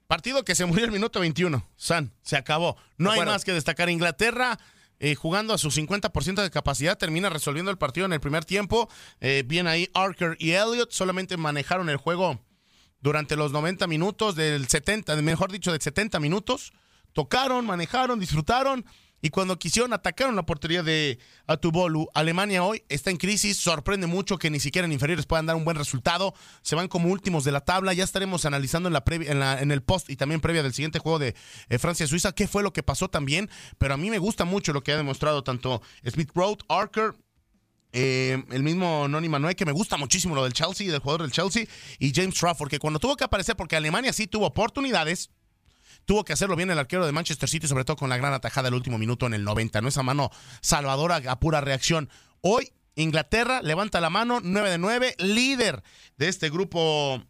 Partido 0.07 0.45
que 0.45 0.55
se 0.55 0.67
murió 0.67 0.85
el 0.85 0.93
minuto 0.93 1.19
21. 1.19 1.69
San, 1.75 2.15
se 2.23 2.37
acabó. 2.37 2.77
No 2.97 3.11
hay 3.11 3.23
más 3.23 3.45
que 3.45 3.53
destacar. 3.53 3.91
Inglaterra. 3.91 4.57
Eh, 5.01 5.17
jugando 5.17 5.53
a 5.53 5.59
su 5.59 5.71
50% 5.71 6.43
de 6.43 6.51
capacidad, 6.51 6.97
termina 6.97 7.29
resolviendo 7.31 7.71
el 7.73 7.79
partido 7.79 8.07
en 8.07 8.13
el 8.13 8.21
primer 8.21 8.45
tiempo. 8.45 8.89
Eh, 9.21 9.43
bien 9.45 9.67
ahí 9.67 9.89
Archer 9.95 10.37
y 10.39 10.53
Elliott 10.53 10.93
solamente 10.93 11.39
manejaron 11.39 11.89
el 11.89 11.97
juego 11.97 12.39
durante 13.01 13.35
los 13.35 13.51
90 13.51 13.87
minutos, 13.87 14.37
del 14.37 14.69
70, 14.69 15.17
mejor 15.23 15.51
dicho, 15.51 15.73
de 15.73 15.81
70 15.81 16.21
minutos. 16.21 16.73
Tocaron, 17.15 17.67
manejaron, 17.67 18.21
disfrutaron 18.21 18.85
y 19.23 19.31
cuando 19.31 19.59
quisieron 19.59 19.93
atacaron 19.93 20.37
la 20.37 20.45
portería 20.45 20.83
de 20.83 21.19
Atubolu, 21.47 22.09
Alemania 22.15 22.63
hoy 22.63 22.85
está 22.89 23.11
en 23.11 23.17
crisis, 23.17 23.57
sorprende 23.57 24.07
mucho 24.07 24.39
que 24.39 24.51
ni 24.51 24.61
siquiera 24.61 24.87
en 24.87 24.93
inferiores 24.93 25.27
puedan 25.27 25.47
dar 25.47 25.57
un 25.57 25.65
buen 25.65 25.77
resultado, 25.77 26.35
se 26.63 26.77
van 26.77 26.89
como 26.89 27.11
últimos 27.11 27.45
de 27.45 27.53
la 27.53 27.61
tabla, 27.61 27.93
ya 27.93 28.05
estaremos 28.05 28.45
analizando 28.45 28.89
en, 28.89 28.93
la 28.93 29.05
previa, 29.05 29.33
en, 29.33 29.41
la, 29.41 29.61
en 29.61 29.71
el 29.71 29.83
post 29.83 30.11
y 30.11 30.17
también 30.17 30.41
previa 30.41 30.63
del 30.63 30.73
siguiente 30.73 30.99
juego 30.99 31.19
de 31.19 31.35
eh, 31.69 31.79
Francia-Suiza 31.79 32.33
qué 32.33 32.49
fue 32.49 32.63
lo 32.63 32.73
que 32.73 32.83
pasó 32.83 33.09
también, 33.09 33.51
pero 33.79 33.95
a 33.95 33.97
mí 33.97 34.11
me 34.11 34.19
gusta 34.19 34.45
mucho 34.45 34.73
lo 34.73 34.83
que 34.83 34.93
ha 34.93 34.97
demostrado 34.97 35.43
tanto 35.43 35.83
Smith 36.09 36.31
Road, 36.35 36.59
Archer, 36.69 37.15
eh, 37.93 38.45
el 38.51 38.63
mismo 38.63 39.09
Noni 39.09 39.29
Manuel, 39.29 39.57
que 39.57 39.67
me 39.67 39.73
gusta 39.73 39.97
muchísimo 39.97 40.35
lo 40.35 40.45
del 40.45 40.53
Chelsea, 40.53 40.91
del 40.91 41.01
jugador 41.01 41.23
del 41.23 41.33
Chelsea, 41.33 41.67
y 41.99 42.13
James 42.15 42.35
Trafford, 42.35 42.71
que 42.71 42.79
cuando 42.79 43.01
tuvo 43.01 43.17
que 43.17 43.25
aparecer, 43.25 43.57
porque 43.57 43.77
Alemania 43.77 44.13
sí 44.13 44.27
tuvo 44.27 44.47
oportunidades, 44.47 45.31
Tuvo 46.11 46.25
que 46.25 46.33
hacerlo 46.33 46.57
bien 46.57 46.69
el 46.73 46.79
arquero 46.81 47.07
de 47.07 47.13
Manchester 47.13 47.49
City, 47.49 47.69
sobre 47.69 47.85
todo 47.85 47.95
con 47.95 48.11
la 48.11 48.17
gran 48.17 48.33
atajada 48.33 48.65
del 48.65 48.75
último 48.75 48.99
minuto 48.99 49.27
en 49.27 49.35
el 49.35 49.45
90, 49.45 49.81
¿no? 49.81 49.87
Esa 49.87 50.03
mano 50.03 50.33
salvadora 50.61 51.23
a 51.25 51.39
pura 51.39 51.61
reacción. 51.61 52.11
Hoy 52.41 52.73
Inglaterra 52.97 53.63
levanta 53.63 54.01
la 54.01 54.11
mano, 54.11 54.41
9 54.43 54.71
de 54.71 54.79
9, 54.79 55.15
líder 55.21 55.85
de 56.17 56.27
este 56.27 56.51
grupo 56.51 57.23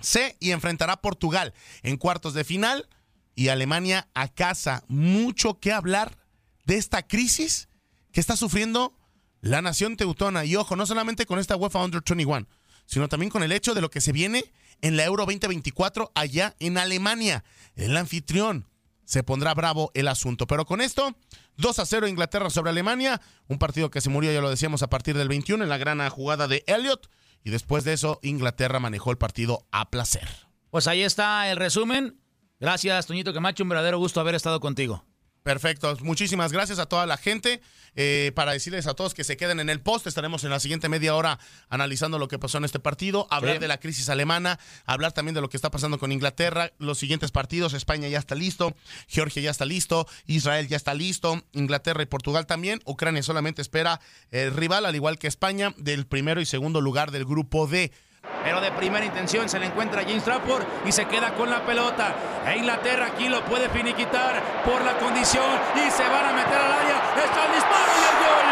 C 0.00 0.36
y 0.40 0.50
enfrentará 0.50 0.94
a 0.94 1.00
Portugal 1.00 1.54
en 1.84 1.98
cuartos 1.98 2.34
de 2.34 2.42
final 2.42 2.88
y 3.36 3.46
Alemania 3.46 4.08
a 4.14 4.26
casa. 4.26 4.82
Mucho 4.88 5.60
que 5.60 5.70
hablar 5.70 6.18
de 6.64 6.78
esta 6.78 7.06
crisis 7.06 7.68
que 8.10 8.18
está 8.18 8.36
sufriendo 8.36 8.98
la 9.40 9.62
nación 9.62 9.96
teutona. 9.96 10.44
Y 10.44 10.56
ojo, 10.56 10.74
no 10.74 10.84
solamente 10.84 11.26
con 11.26 11.38
esta 11.38 11.54
UEFA 11.54 11.84
Under 11.84 12.02
21, 12.04 12.48
sino 12.90 13.08
también 13.08 13.30
con 13.30 13.44
el 13.44 13.52
hecho 13.52 13.72
de 13.72 13.80
lo 13.80 13.88
que 13.88 14.00
se 14.00 14.10
viene 14.10 14.52
en 14.80 14.96
la 14.96 15.04
Euro 15.04 15.24
2024 15.24 16.10
allá 16.16 16.56
en 16.58 16.76
Alemania. 16.76 17.44
El 17.76 17.96
anfitrión 17.96 18.66
se 19.04 19.22
pondrá 19.22 19.54
bravo 19.54 19.92
el 19.94 20.08
asunto. 20.08 20.48
Pero 20.48 20.66
con 20.66 20.80
esto, 20.80 21.16
2 21.56 21.78
a 21.78 21.86
0 21.86 22.08
Inglaterra 22.08 22.50
sobre 22.50 22.70
Alemania, 22.70 23.20
un 23.46 23.58
partido 23.58 23.92
que 23.92 24.00
se 24.00 24.10
murió, 24.10 24.32
ya 24.32 24.40
lo 24.40 24.50
decíamos, 24.50 24.82
a 24.82 24.90
partir 24.90 25.16
del 25.16 25.28
21 25.28 25.62
en 25.62 25.70
la 25.70 25.78
gran 25.78 26.06
jugada 26.10 26.48
de 26.48 26.64
Elliot. 26.66 27.08
Y 27.44 27.50
después 27.50 27.84
de 27.84 27.92
eso, 27.92 28.18
Inglaterra 28.22 28.80
manejó 28.80 29.12
el 29.12 29.18
partido 29.18 29.68
a 29.70 29.88
placer. 29.88 30.28
Pues 30.70 30.88
ahí 30.88 31.02
está 31.02 31.48
el 31.48 31.58
resumen. 31.58 32.20
Gracias, 32.58 33.06
Toñito 33.06 33.32
Camacho, 33.32 33.62
un 33.62 33.68
verdadero 33.68 33.98
gusto 33.98 34.20
haber 34.20 34.34
estado 34.34 34.58
contigo. 34.58 35.04
Perfecto. 35.42 35.96
Muchísimas 36.02 36.52
gracias 36.52 36.78
a 36.78 36.86
toda 36.86 37.06
la 37.06 37.16
gente. 37.16 37.60
Eh, 37.96 38.30
para 38.34 38.52
decirles 38.52 38.86
a 38.86 38.94
todos 38.94 39.14
que 39.14 39.24
se 39.24 39.36
queden 39.36 39.60
en 39.60 39.68
el 39.68 39.80
post. 39.80 40.06
Estaremos 40.06 40.44
en 40.44 40.50
la 40.50 40.60
siguiente 40.60 40.88
media 40.88 41.14
hora 41.14 41.38
analizando 41.68 42.18
lo 42.18 42.28
que 42.28 42.38
pasó 42.38 42.58
en 42.58 42.64
este 42.64 42.78
partido, 42.78 43.26
hablar 43.30 43.58
de 43.58 43.68
la 43.68 43.80
crisis 43.80 44.08
alemana, 44.08 44.58
hablar 44.86 45.12
también 45.12 45.34
de 45.34 45.40
lo 45.40 45.48
que 45.48 45.56
está 45.56 45.70
pasando 45.70 45.98
con 45.98 46.12
Inglaterra, 46.12 46.72
los 46.78 46.98
siguientes 46.98 47.30
partidos. 47.30 47.74
España 47.74 48.08
ya 48.08 48.18
está 48.18 48.34
listo, 48.34 48.76
Georgia 49.08 49.42
ya 49.42 49.50
está 49.50 49.64
listo, 49.64 50.06
Israel 50.26 50.68
ya 50.68 50.76
está 50.76 50.94
listo, 50.94 51.42
Inglaterra 51.52 52.02
y 52.02 52.06
Portugal 52.06 52.46
también. 52.46 52.80
Ucrania 52.84 53.22
solamente 53.22 53.62
espera 53.62 54.00
el 54.30 54.52
rival, 54.54 54.86
al 54.86 54.94
igual 54.94 55.18
que 55.18 55.26
España, 55.26 55.74
del 55.76 56.06
primero 56.06 56.40
y 56.40 56.46
segundo 56.46 56.80
lugar 56.80 57.10
del 57.10 57.24
grupo 57.24 57.66
D. 57.66 57.92
Pero 58.22 58.60
de 58.60 58.70
primera 58.72 59.04
intención 59.04 59.48
se 59.48 59.58
le 59.58 59.66
encuentra 59.66 60.02
James 60.02 60.24
Trafford 60.24 60.64
y 60.86 60.92
se 60.92 61.06
queda 61.06 61.34
con 61.34 61.50
la 61.50 61.60
pelota. 61.64 62.14
E 62.46 62.56
Inglaterra 62.56 63.06
aquí 63.06 63.28
lo 63.28 63.44
puede 63.44 63.68
finiquitar 63.68 64.42
por 64.64 64.80
la 64.82 64.96
condición 64.98 65.44
y 65.76 65.90
se 65.90 66.02
van 66.08 66.26
a 66.26 66.32
meter 66.32 66.58
al 66.58 66.72
área. 66.72 66.96
Está 67.16 67.46
el 67.46 67.52
disparo 67.54 67.92
y 67.96 68.04
el 68.04 68.16
gol. 68.24 68.50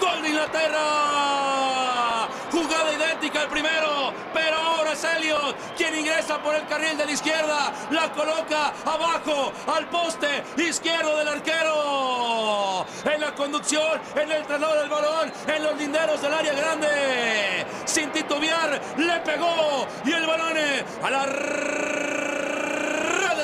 ¡Gol 0.00 0.22
de 0.22 0.28
Inglaterra! 0.28 0.86
Jugada 2.50 2.92
idéntica 2.92 3.40
al 3.42 3.48
primero, 3.48 4.12
pero 4.34 4.56
ahora 4.56 4.94
quien 5.76 5.98
ingresa 5.98 6.42
por 6.42 6.54
el 6.54 6.66
carril 6.66 6.96
de 6.96 7.06
la 7.06 7.12
izquierda, 7.12 7.72
la 7.90 8.12
coloca 8.12 8.72
abajo 8.84 9.52
al 9.66 9.88
poste 9.88 10.44
izquierdo 10.56 11.16
del 11.18 11.28
arquero. 11.28 12.86
En 13.04 13.20
la 13.20 13.34
conducción, 13.34 14.00
en 14.16 14.30
el 14.30 14.46
traslado 14.46 14.80
del 14.80 14.88
balón, 14.88 15.32
en 15.46 15.62
los 15.62 15.76
linderos 15.76 16.20
del 16.22 16.34
área 16.34 16.52
grande. 16.52 17.66
Sin 17.84 18.10
titubear, 18.10 18.80
le 18.96 19.20
pegó 19.20 19.86
y 20.04 20.12
el 20.12 20.26
balón 20.26 20.56
eh, 20.56 20.84
a 21.02 21.10
la 21.10 21.26
red 21.26 21.70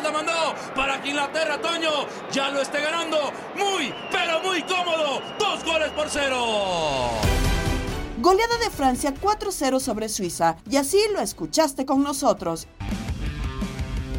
la 0.03 0.11
mandó 0.11 0.55
para 0.75 1.01
que 1.01 1.09
Inglaterra, 1.11 1.59
Toño, 1.61 2.07
ya 2.31 2.51
lo 2.51 2.61
esté 2.61 2.81
ganando 2.81 3.33
muy, 3.55 3.95
pero 4.11 4.41
muy 4.41 4.63
cómodo. 4.63 5.23
Dos 5.39 5.65
goles 5.65 5.91
por 5.91 6.09
cero. 6.09 7.36
Goleada 8.19 8.57
de 8.59 8.71
Francia 8.71 9.13
4-0 9.13 9.79
sobre 9.79 10.09
Suiza. 10.09 10.57
Y 10.71 10.77
así 10.77 10.99
lo 11.13 11.21
escuchaste 11.21 11.85
con 11.85 12.03
nosotros. 12.03 12.67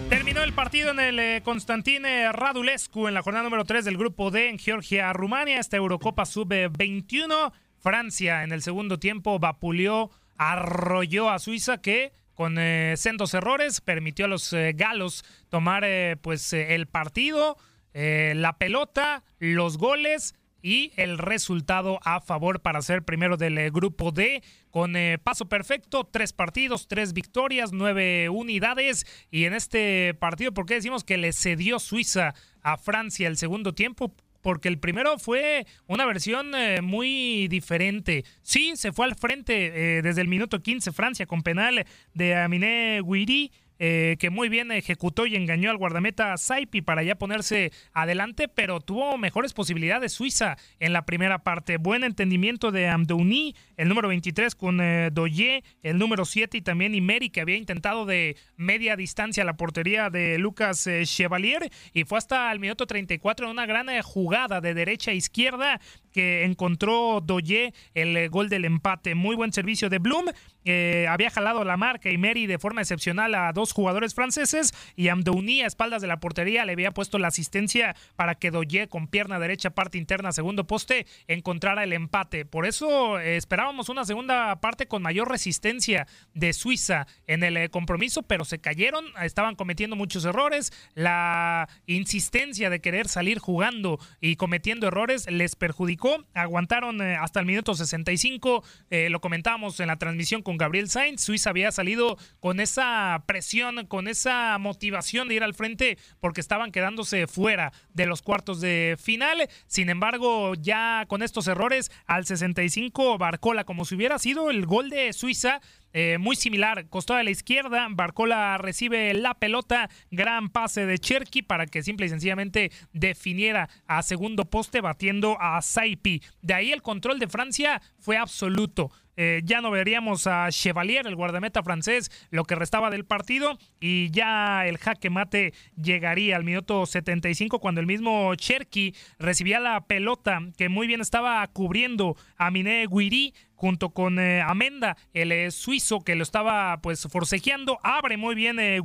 Terminó 0.08 0.44
el 0.44 0.54
partido 0.54 0.92
en 0.92 1.00
el 1.00 1.20
eh, 1.20 1.42
Constantine 1.44 2.32
Radulescu 2.32 3.08
en 3.08 3.16
la 3.16 3.24
jornada 3.24 3.44
número 3.44 3.66
3 3.66 3.84
del 3.86 3.98
grupo 3.98 4.30
D 4.30 4.50
en 4.50 4.60
Georgia-Rumania. 4.60 5.60
Esta 5.60 5.78
Eurocopa 5.78 6.26
sub-21. 6.26 7.52
Francia 7.80 8.44
en 8.44 8.52
el 8.52 8.62
segundo 8.62 9.00
tiempo 9.00 9.40
vapuleó, 9.40 10.12
arrolló 10.38 11.32
a 11.32 11.40
Suiza 11.40 11.82
que 11.82 12.14
con 12.36 12.58
eh, 12.60 12.94
sendos 12.98 13.34
errores 13.34 13.82
permitió 13.82 14.26
a 14.26 14.28
los 14.28 14.54
eh, 14.54 14.74
galos 14.76 15.26
tomar 15.50 15.84
pues 16.22 16.54
el 16.54 16.88
partido, 16.88 17.58
la 17.94 18.58
pelota, 18.60 19.24
los 19.40 19.80
goles 19.80 20.36
y 20.68 20.92
el 20.98 21.18
resultado 21.18 21.98
a 22.04 22.20
favor 22.20 22.60
para 22.60 22.82
ser 22.82 23.02
primero 23.02 23.38
del 23.38 23.58
eh, 23.58 23.70
grupo 23.70 24.12
D 24.12 24.44
con 24.70 24.98
eh, 24.98 25.18
paso 25.18 25.48
perfecto, 25.48 26.04
tres 26.04 26.34
partidos, 26.34 26.90
tres 26.90 27.14
victorias, 27.14 27.72
nueve 27.72 28.28
unidades 28.28 29.06
y 29.32 29.46
en 29.46 29.54
este 29.54 30.14
partido, 30.16 30.54
¿por 30.54 30.66
qué 30.66 30.74
decimos 30.74 31.06
que 31.06 31.16
le 31.16 31.32
cedió 31.32 31.80
Suiza 31.80 32.36
a 32.64 32.76
Francia 32.76 33.30
el 33.30 33.38
segundo 33.38 33.74
tiempo? 33.74 34.14
Porque 34.42 34.68
el 34.68 34.78
primero 34.78 35.18
fue 35.18 35.66
una 35.88 36.06
versión 36.06 36.54
eh, 36.54 36.82
muy 36.82 37.48
diferente. 37.48 38.26
Sí, 38.42 38.74
se 38.76 38.92
fue 38.92 39.06
al 39.06 39.16
frente 39.16 40.02
desde 40.02 40.20
el 40.20 40.28
minuto 40.28 40.62
15 40.62 40.92
Francia 40.92 41.26
con 41.28 41.44
penal 41.44 41.86
de 42.14 42.36
Aminé 42.36 43.02
Guiri. 43.06 43.54
Eh, 43.80 44.18
que 44.20 44.30
muy 44.30 44.50
bien 44.50 44.72
ejecutó 44.72 45.26
y 45.26 45.36
engañó 45.36 45.70
al 45.70 45.78
guardameta 45.78 46.36
Saipi 46.38 46.82
para 46.82 47.04
ya 47.04 47.16
ponerse 47.16 47.72
adelante, 47.94 48.48
pero 48.48 48.80
tuvo 48.80 49.18
mejores 49.18 49.54
posibilidades 49.54 50.14
Suiza 50.14 50.58
en 50.80 50.94
la 50.94 51.06
primera 51.06 51.44
parte. 51.44 51.78
Buen 51.78 52.04
entendimiento 52.04 52.72
de 52.72 52.88
Amdouni, 52.88 53.56
el 53.76 53.90
número 53.90 54.08
23 54.08 54.56
con 54.56 54.82
eh, 54.82 55.10
Doye, 55.12 55.64
el 55.84 55.98
número 55.98 56.26
7 56.26 56.58
y 56.58 56.62
también 56.62 56.96
Imeri, 56.96 57.30
que 57.30 57.42
había 57.42 57.58
intentado 57.58 58.06
de 58.06 58.38
media 58.56 58.96
distancia 58.96 59.44
la 59.44 59.58
portería 59.58 60.10
de 60.10 60.38
Lucas 60.38 60.88
eh, 60.88 61.04
Chevalier 61.06 61.70
y 61.94 62.04
fue 62.04 62.18
hasta 62.18 62.52
el 62.52 62.60
minuto 62.60 62.88
34 62.88 63.46
en 63.46 63.52
una 63.52 63.66
gran 63.66 63.88
jugada 64.02 64.60
de 64.60 64.74
derecha 64.74 65.12
a 65.12 65.14
izquierda 65.14 65.80
que 66.12 66.44
encontró 66.44 67.22
Doye 67.22 67.74
el 67.94 68.30
gol 68.30 68.50
del 68.50 68.66
empate. 68.66 69.16
Muy 69.16 69.36
buen 69.36 69.54
servicio 69.54 69.90
de 69.90 70.00
Bloom. 70.00 70.26
Eh, 70.68 71.08
había 71.08 71.30
jalado 71.30 71.64
la 71.64 71.78
marca 71.78 72.10
y 72.10 72.18
Meri 72.18 72.48
de 72.48 72.60
forma 72.60 72.82
excepcional 72.82 73.34
a 73.36 73.52
dos 73.54 73.72
jugadores 73.72 74.14
franceses 74.14 74.74
y 74.96 75.08
Amdouni 75.08 75.62
a 75.62 75.68
espaldas 75.68 76.02
de 76.02 76.08
la 76.08 76.20
portería 76.20 76.66
le 76.66 76.74
había 76.74 76.92
puesto 76.92 77.20
la 77.20 77.30
asistencia 77.30 77.96
para 78.16 78.36
que 78.36 78.52
Doye 78.52 78.88
con 78.88 79.08
pierna 79.08 79.40
derecha 79.40 79.72
parte 79.72 79.98
interna 79.98 80.32
segundo 80.32 80.68
poste 80.68 81.06
encontrara 81.28 81.84
el 81.84 81.94
empate. 81.94 82.46
Por 82.46 82.66
eso 82.66 83.20
eh, 83.20 83.38
esperábamos 83.38 83.90
una 83.90 84.06
segunda 84.06 84.60
parte 84.62 84.88
con 84.88 85.02
mayor 85.02 85.30
resistencia 85.30 86.08
de 86.34 86.54
Suiza 86.54 87.08
en 87.28 87.44
el 87.44 87.58
eh, 87.58 87.70
compromiso, 87.70 88.24
pero 88.24 88.46
se 88.46 88.60
cayeron, 88.60 89.06
estaban 89.22 89.56
cometiendo 89.56 89.96
muchos 89.96 90.26
errores. 90.26 90.72
La 90.94 91.70
insistencia 91.86 92.70
de 92.70 92.82
querer 92.82 93.08
salir 93.08 93.40
jugando 93.40 94.00
y 94.20 94.36
cometiendo 94.36 94.88
errores 94.88 95.30
les 95.30 95.56
perjudicó. 95.56 96.26
Aguantaron 96.34 97.02
hasta 97.02 97.40
el 97.40 97.46
minuto 97.46 97.74
65. 97.74 98.64
eh, 98.90 99.10
lo 99.10 99.22
comentábamos 99.22 99.80
en 99.80 99.88
la 99.88 99.98
transmisión 99.98 100.42
con 100.42 100.57
Gabriel 100.58 100.90
Sainz. 100.90 101.22
Suiza 101.22 101.50
había 101.50 101.72
salido 101.72 102.18
con 102.40 102.60
esa 102.60 103.24
presión, 103.26 103.86
con 103.88 104.08
esa 104.08 104.58
motivación 104.58 105.28
de 105.28 105.36
ir 105.36 105.44
al 105.44 105.54
frente 105.54 105.98
porque 106.20 106.42
estaban 106.42 106.72
quedándose 106.72 107.28
fuera 107.28 107.72
de 107.94 108.06
los 108.06 108.22
cuartos 108.22 108.62
de 108.62 108.98
final. 109.00 109.50
Sin 109.68 109.90
embargo, 109.90 110.54
ya 110.56 111.06
con 111.08 111.24
estos 111.24 111.48
errores, 111.48 111.92
al 112.06 112.26
65 112.26 113.18
Barcola, 113.18 113.64
como 113.64 113.86
si 113.86 113.96
hubiera 113.96 114.20
sido 114.20 114.50
el 114.50 114.66
gol 114.66 114.90
de 114.90 115.14
Suiza, 115.14 115.62
eh, 116.00 116.20
muy 116.20 116.36
similar, 116.36 116.88
costado 116.90 117.18
de 117.18 117.24
la 117.24 117.32
izquierda, 117.32 117.88
Barcola 117.90 118.60
recibe 118.60 119.16
la 119.16 119.34
pelota, 119.34 119.90
gran 120.12 120.50
pase 120.50 120.86
de 120.86 121.00
Cherky 121.00 121.42
para 121.42 121.66
que 121.66 121.82
simple 121.82 122.06
y 122.06 122.10
sencillamente 122.10 122.72
definiera 122.94 123.68
a 123.88 124.04
segundo 124.04 124.46
poste 124.46 124.80
batiendo 124.80 125.42
a 125.42 125.60
Saipi. 125.60 126.22
De 126.44 126.54
ahí 126.54 126.72
el 126.72 126.84
control 126.84 127.18
de 127.18 127.28
Francia 127.28 127.82
fue 127.98 128.16
absoluto. 128.16 128.92
Eh, 129.20 129.42
ya 129.44 129.62
no 129.62 129.72
veríamos 129.72 130.28
a 130.28 130.48
Chevalier, 130.52 131.08
el 131.08 131.16
guardameta 131.16 131.64
francés, 131.64 132.12
lo 132.30 132.44
que 132.44 132.54
restaba 132.54 132.92
del 132.92 133.04
partido 133.04 133.58
y 133.80 134.12
ya 134.12 134.68
el 134.68 134.78
jaque 134.78 135.10
mate 135.10 135.56
llegaría 135.76 136.36
al 136.36 136.44
minuto 136.44 136.86
75 136.86 137.60
cuando 137.60 137.82
el 137.82 137.88
mismo 137.88 138.36
Cherky 138.36 138.94
recibía 139.18 139.60
la 139.60 139.82
pelota 139.82 140.40
que 140.56 140.70
muy 140.70 140.86
bien 140.86 141.02
estaba 141.02 141.46
cubriendo 141.48 142.16
a 142.38 142.52
Miné 142.52 142.86
Guiri 142.86 143.34
junto 143.58 143.90
con 143.90 144.20
eh, 144.20 144.42
Amenda, 144.42 144.96
el 145.14 145.32
eh, 145.32 145.52
suizo 145.52 146.02
que 146.02 146.16
lo 146.16 146.24
estaba 146.24 146.80
pues 146.82 147.08
forcejeando, 147.12 147.80
abre 147.84 148.16
muy 148.16 148.36
bien 148.36 148.60
eh, 148.60 148.80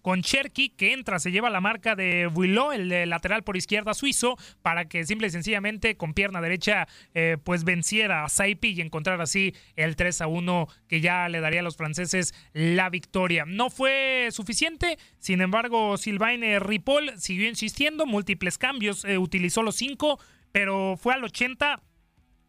con 0.00 0.22
Cherky 0.22 0.70
que 0.70 0.92
entra, 0.92 1.18
se 1.18 1.32
lleva 1.32 1.50
la 1.50 1.60
marca 1.60 1.96
de 1.96 2.28
Builó, 2.28 2.72
el 2.72 2.90
eh, 2.92 3.04
lateral 3.04 3.42
por 3.42 3.56
izquierda 3.56 3.94
suizo, 3.94 4.38
para 4.62 4.86
que 4.86 5.04
simple 5.04 5.26
y 5.26 5.30
sencillamente 5.30 5.96
con 5.96 6.14
pierna 6.14 6.40
derecha 6.40 6.86
pues 7.42 7.64
venciera 7.64 8.24
a 8.24 8.28
Saipi 8.28 8.68
y 8.68 8.80
encontrar 8.80 9.20
así 9.20 9.54
el 9.74 9.96
3 9.96 10.20
a 10.20 10.26
1 10.28 10.68
que 10.88 11.00
ya 11.00 11.28
le 11.28 11.40
daría 11.40 11.60
a 11.60 11.62
los 11.62 11.76
franceses 11.76 12.34
la 12.52 12.88
victoria. 12.90 13.44
No 13.46 13.70
fue 13.70 14.28
suficiente, 14.30 14.98
sin 15.18 15.40
embargo 15.40 15.96
Sylvain 15.96 16.60
Ripoll 16.60 17.18
siguió 17.18 17.48
insistiendo, 17.48 18.06
múltiples 18.06 18.58
cambios, 18.58 19.04
utilizó 19.18 19.62
los 19.62 19.76
cinco, 19.76 20.20
pero 20.52 20.96
fue 20.96 21.14
al 21.14 21.24
80 21.24 21.82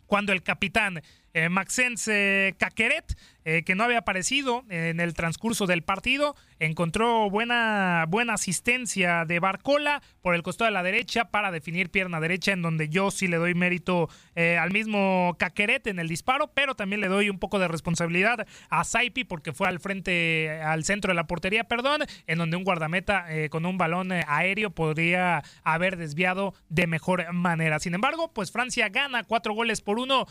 cuando 0.08 0.34
el 0.34 0.42
capitán 0.42 1.02
eh, 1.38 1.50
Maxence 1.50 2.12
eh, 2.12 2.54
Caqueret, 2.58 3.16
eh, 3.50 3.64
que 3.64 3.76
no 3.76 3.86
había 3.86 4.00
aparecido 4.00 4.66
en 4.68 5.00
el 5.00 5.14
transcurso 5.14 5.68
del 5.68 5.82
partido, 5.82 6.36
encontró 6.60 7.30
buena, 7.30 8.04
buena 8.10 8.34
asistencia 8.34 9.24
de 9.24 9.40
Barcola 9.40 10.02
por 10.22 10.36
el 10.36 10.44
costado 10.44 10.68
de 10.68 10.74
la 10.74 10.84
derecha 10.84 11.32
para 11.32 11.50
definir 11.50 11.90
pierna 11.90 12.20
derecha, 12.20 12.52
en 12.52 12.62
donde 12.62 12.90
yo 12.90 13.10
sí 13.10 13.30
le 13.30 13.38
doy 13.38 13.54
mérito 13.54 14.10
eh, 14.36 14.58
al 14.58 14.72
mismo 14.72 15.38
Caqueret 15.40 15.88
en 15.88 15.98
el 16.00 16.10
disparo, 16.10 16.52
pero 16.54 16.76
también 16.76 17.00
le 17.00 17.08
doy 17.08 17.30
un 17.30 17.40
poco 17.40 17.58
de 17.58 17.70
responsabilidad 17.70 18.46
a 18.70 18.84
Saipi 18.84 19.24
porque 19.24 19.54
fue 19.54 19.70
al 19.70 19.80
frente, 19.80 20.60
al 20.62 20.84
centro 20.84 21.12
de 21.12 21.16
la 21.16 21.26
portería, 21.26 21.64
perdón, 21.64 22.02
en 22.26 22.40
donde 22.40 22.58
un 22.58 22.66
guardameta 22.66 23.34
eh, 23.34 23.48
con 23.48 23.66
un 23.66 23.78
balón 23.78 24.12
aéreo 24.12 24.72
podría 24.72 25.42
haber 25.64 25.96
desviado 25.96 26.54
de 26.68 26.86
mejor 26.86 27.32
manera. 27.32 27.80
Sin 27.80 27.94
embargo, 27.94 28.34
pues 28.34 28.52
Francia 28.52 28.90
gana 28.90 29.24
cuatro 29.24 29.54
goles 29.54 29.80
por 29.80 30.00
uno, 30.00 30.26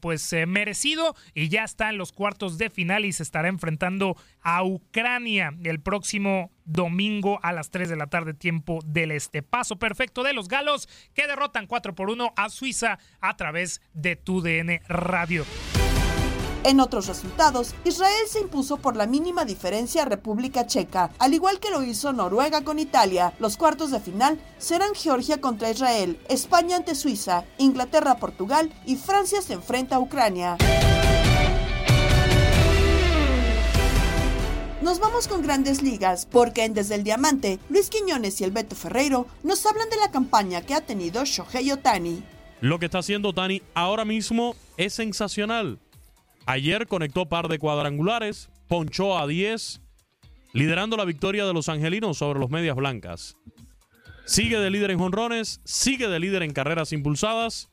pues 0.00 0.34
merecido 0.46 1.14
y 1.34 1.50
ya 1.50 1.64
está 1.64 1.90
en 1.90 1.98
los 1.98 2.12
cuartos 2.12 2.53
de 2.58 2.70
final 2.70 3.04
y 3.04 3.12
se 3.12 3.22
estará 3.22 3.48
enfrentando 3.48 4.16
a 4.42 4.62
Ucrania 4.64 5.54
el 5.64 5.80
próximo 5.80 6.50
domingo 6.64 7.38
a 7.42 7.52
las 7.52 7.70
3 7.70 7.88
de 7.88 7.96
la 7.96 8.06
tarde, 8.06 8.34
tiempo 8.34 8.80
del 8.84 9.10
este. 9.10 9.42
Paso 9.42 9.78
perfecto 9.78 10.22
de 10.22 10.32
los 10.32 10.48
galos 10.48 10.88
que 11.14 11.26
derrotan 11.26 11.66
4 11.66 11.94
por 11.94 12.10
1 12.10 12.32
a 12.36 12.48
Suiza 12.48 12.98
a 13.20 13.36
través 13.36 13.80
de 13.92 14.16
TUDN 14.16 14.80
Radio. 14.88 15.44
En 16.64 16.80
otros 16.80 17.06
resultados, 17.08 17.74
Israel 17.84 18.24
se 18.26 18.40
impuso 18.40 18.78
por 18.78 18.96
la 18.96 19.06
mínima 19.06 19.44
diferencia 19.44 20.00
a 20.00 20.06
República 20.06 20.66
Checa, 20.66 21.10
al 21.18 21.34
igual 21.34 21.60
que 21.60 21.70
lo 21.70 21.82
hizo 21.82 22.14
Noruega 22.14 22.64
con 22.64 22.78
Italia. 22.78 23.34
Los 23.38 23.58
cuartos 23.58 23.90
de 23.90 24.00
final 24.00 24.40
serán 24.56 24.94
Georgia 24.94 25.42
contra 25.42 25.70
Israel, 25.70 26.18
España 26.30 26.76
ante 26.76 26.94
Suiza, 26.94 27.44
Inglaterra, 27.58 28.16
Portugal 28.16 28.72
y 28.86 28.96
Francia 28.96 29.42
se 29.42 29.52
enfrenta 29.52 29.96
a 29.96 30.00
Ucrania. 30.00 30.56
Nos 34.84 35.00
vamos 35.00 35.28
con 35.28 35.40
grandes 35.40 35.80
ligas, 35.80 36.28
porque 36.30 36.62
en 36.62 36.74
Desde 36.74 36.96
el 36.96 37.04
Diamante, 37.04 37.58
Luis 37.70 37.88
Quiñones 37.88 38.38
y 38.42 38.44
el 38.44 38.50
Beto 38.50 38.76
Ferreiro 38.76 39.26
nos 39.42 39.64
hablan 39.64 39.88
de 39.88 39.96
la 39.96 40.10
campaña 40.10 40.60
que 40.60 40.74
ha 40.74 40.82
tenido 40.82 41.24
Shohei 41.24 41.72
Otani. 41.72 42.22
Lo 42.60 42.78
que 42.78 42.84
está 42.84 42.98
haciendo 42.98 43.30
Otani 43.30 43.62
ahora 43.72 44.04
mismo 44.04 44.54
es 44.76 44.92
sensacional. 44.92 45.78
Ayer 46.44 46.86
conectó 46.86 47.24
par 47.24 47.48
de 47.48 47.58
cuadrangulares, 47.58 48.50
ponchó 48.68 49.16
a 49.16 49.26
10, 49.26 49.80
liderando 50.52 50.98
la 50.98 51.06
victoria 51.06 51.46
de 51.46 51.54
los 51.54 51.70
angelinos 51.70 52.18
sobre 52.18 52.38
los 52.38 52.50
medias 52.50 52.76
blancas. 52.76 53.38
Sigue 54.26 54.58
de 54.58 54.68
líder 54.68 54.90
en 54.90 54.98
jonrones, 54.98 55.62
sigue 55.64 56.08
de 56.08 56.20
líder 56.20 56.42
en 56.42 56.52
carreras 56.52 56.92
impulsadas. 56.92 57.70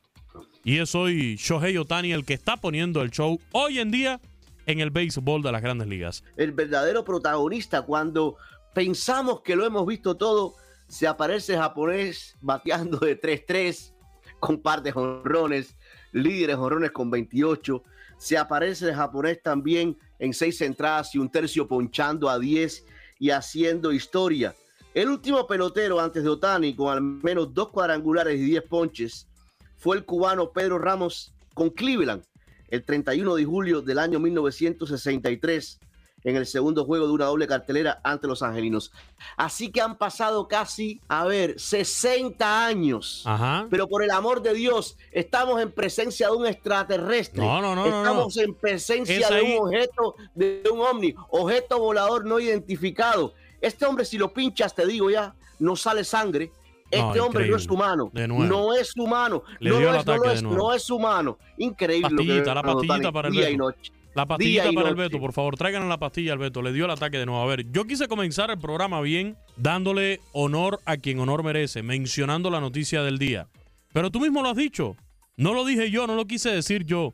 Y 0.63 0.77
es 0.77 0.95
hoy 0.95 1.35
Shohei 1.35 1.77
Otani 1.77 2.13
el 2.13 2.23
que 2.23 2.35
está 2.35 2.55
poniendo 2.55 3.01
el 3.01 3.11
show 3.11 3.37
hoy 3.51 3.79
en 3.79 3.91
día 3.91 4.21
en 4.65 4.79
el 4.79 4.89
béisbol 4.89 5.41
de 5.41 5.51
las 5.51 5.61
grandes 5.61 5.87
ligas. 5.87 6.23
El 6.37 6.51
verdadero 6.51 7.03
protagonista 7.03 7.81
cuando 7.81 8.37
pensamos 8.73 9.41
que 9.41 9.55
lo 9.55 9.65
hemos 9.65 9.85
visto 9.85 10.15
todo, 10.15 10.55
se 10.87 11.07
aparece 11.07 11.57
japonés 11.57 12.35
bateando 12.41 12.97
de 12.99 13.19
3-3 13.19 13.93
con 14.39 14.61
jonrones, 14.61 15.75
líderes 16.11 16.55
jonrones 16.57 16.91
con 16.91 17.09
28 17.09 17.83
se 18.21 18.37
aparece 18.37 18.89
el 18.89 18.93
japonés 18.93 19.41
también 19.41 19.97
en 20.19 20.31
seis 20.31 20.61
entradas 20.61 21.15
y 21.15 21.17
un 21.17 21.31
tercio 21.31 21.67
ponchando 21.67 22.29
a 22.29 22.37
10 22.37 22.85
y 23.17 23.31
haciendo 23.31 23.91
historia. 23.91 24.53
El 24.93 25.09
último 25.09 25.47
pelotero 25.47 25.99
antes 25.99 26.21
de 26.21 26.29
Otani 26.29 26.75
con 26.75 26.93
al 26.93 27.01
menos 27.01 27.51
dos 27.51 27.69
cuadrangulares 27.69 28.39
y 28.39 28.43
10 28.43 28.63
ponches 28.65 29.27
fue 29.75 29.97
el 29.97 30.05
cubano 30.05 30.51
Pedro 30.51 30.77
Ramos 30.77 31.33
con 31.55 31.71
Cleveland 31.71 32.23
el 32.71 32.83
31 32.83 33.35
de 33.35 33.45
julio 33.45 33.81
del 33.81 33.99
año 33.99 34.19
1963 34.19 35.79
en 36.23 36.35
el 36.35 36.45
segundo 36.45 36.85
juego 36.85 37.07
de 37.07 37.13
una 37.13 37.25
doble 37.25 37.47
cartelera 37.47 37.99
ante 38.03 38.27
los 38.27 38.43
angelinos. 38.43 38.91
Así 39.37 39.71
que 39.71 39.81
han 39.81 39.97
pasado 39.97 40.47
casi, 40.47 41.01
a 41.07 41.25
ver, 41.25 41.59
60 41.59 42.65
años. 42.65 43.25
Pero 43.69 43.87
por 43.87 44.03
el 44.03 44.11
amor 44.11 44.41
de 44.41 44.53
Dios, 44.53 44.97
estamos 45.11 45.61
en 45.61 45.71
presencia 45.71 46.27
de 46.27 46.35
un 46.35 46.45
extraterrestre. 46.45 47.41
No, 47.41 47.61
no, 47.61 47.75
no. 47.75 47.85
Estamos 47.85 48.37
en 48.37 48.53
presencia 48.53 49.29
de 49.29 49.41
un 49.41 49.67
objeto, 49.67 50.15
de 50.35 50.63
un 50.71 50.79
ovni, 50.79 51.15
objeto 51.29 51.79
volador 51.79 52.25
no 52.25 52.39
identificado. 52.39 53.33
Este 53.59 53.85
hombre, 53.85 54.05
si 54.05 54.17
lo 54.17 54.33
pinchas, 54.33 54.73
te 54.73 54.85
digo 54.85 55.09
ya, 55.09 55.35
no 55.59 55.75
sale 55.75 56.03
sangre. 56.03 56.51
Este 56.91 57.19
hombre 57.19 57.47
no 57.47 57.55
es 57.55 57.67
humano. 57.67 58.11
No 58.13 58.73
es 58.75 58.95
humano. 58.97 59.43
no, 59.59 59.95
es, 60.31 60.43
no, 60.43 60.73
es, 60.73 60.89
humano. 60.89 61.37
Increíble. 61.57 62.09
Pastillita, 62.09 62.53
la 62.53 62.61
pastillita 62.61 63.11
para 63.11 63.27
el 63.29 63.33
día 63.33 63.49
y 63.49 63.57
noche. 63.57 63.91
La 64.13 64.25
pastillita 64.25 64.71
para 64.73 64.89
el 64.89 64.95
Beto, 64.95 65.19
por 65.19 65.31
favor, 65.31 65.55
traigan 65.55 65.87
la 65.87 65.97
pastilla 65.97 66.33
al 66.33 66.39
Beto. 66.39 66.61
Le 66.61 66.73
dio 66.73 66.85
el 66.85 66.91
ataque 66.91 67.17
de 67.17 67.25
nuevo. 67.25 67.41
A 67.41 67.45
ver, 67.45 67.71
yo 67.71 67.85
quise 67.85 68.07
comenzar 68.07 68.51
el 68.51 68.59
programa 68.59 68.99
bien, 69.01 69.37
dándole 69.55 70.19
honor 70.33 70.79
a 70.85 70.97
quien 70.97 71.19
honor 71.19 71.43
merece, 71.43 71.81
mencionando 71.81 72.49
la 72.49 72.59
noticia 72.59 73.03
del 73.03 73.17
día. 73.17 73.47
Pero 73.93 74.11
tú 74.11 74.19
mismo 74.19 74.41
lo 74.41 74.49
has 74.49 74.57
dicho. 74.57 74.95
No 75.37 75.53
lo 75.53 75.65
dije 75.65 75.89
yo, 75.91 76.07
no 76.07 76.15
lo 76.15 76.25
quise 76.25 76.49
decir 76.49 76.85
yo. 76.85 77.13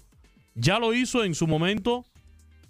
Ya 0.56 0.80
lo 0.80 0.94
hizo 0.94 1.24
en 1.24 1.36
su 1.36 1.46
momento 1.46 2.04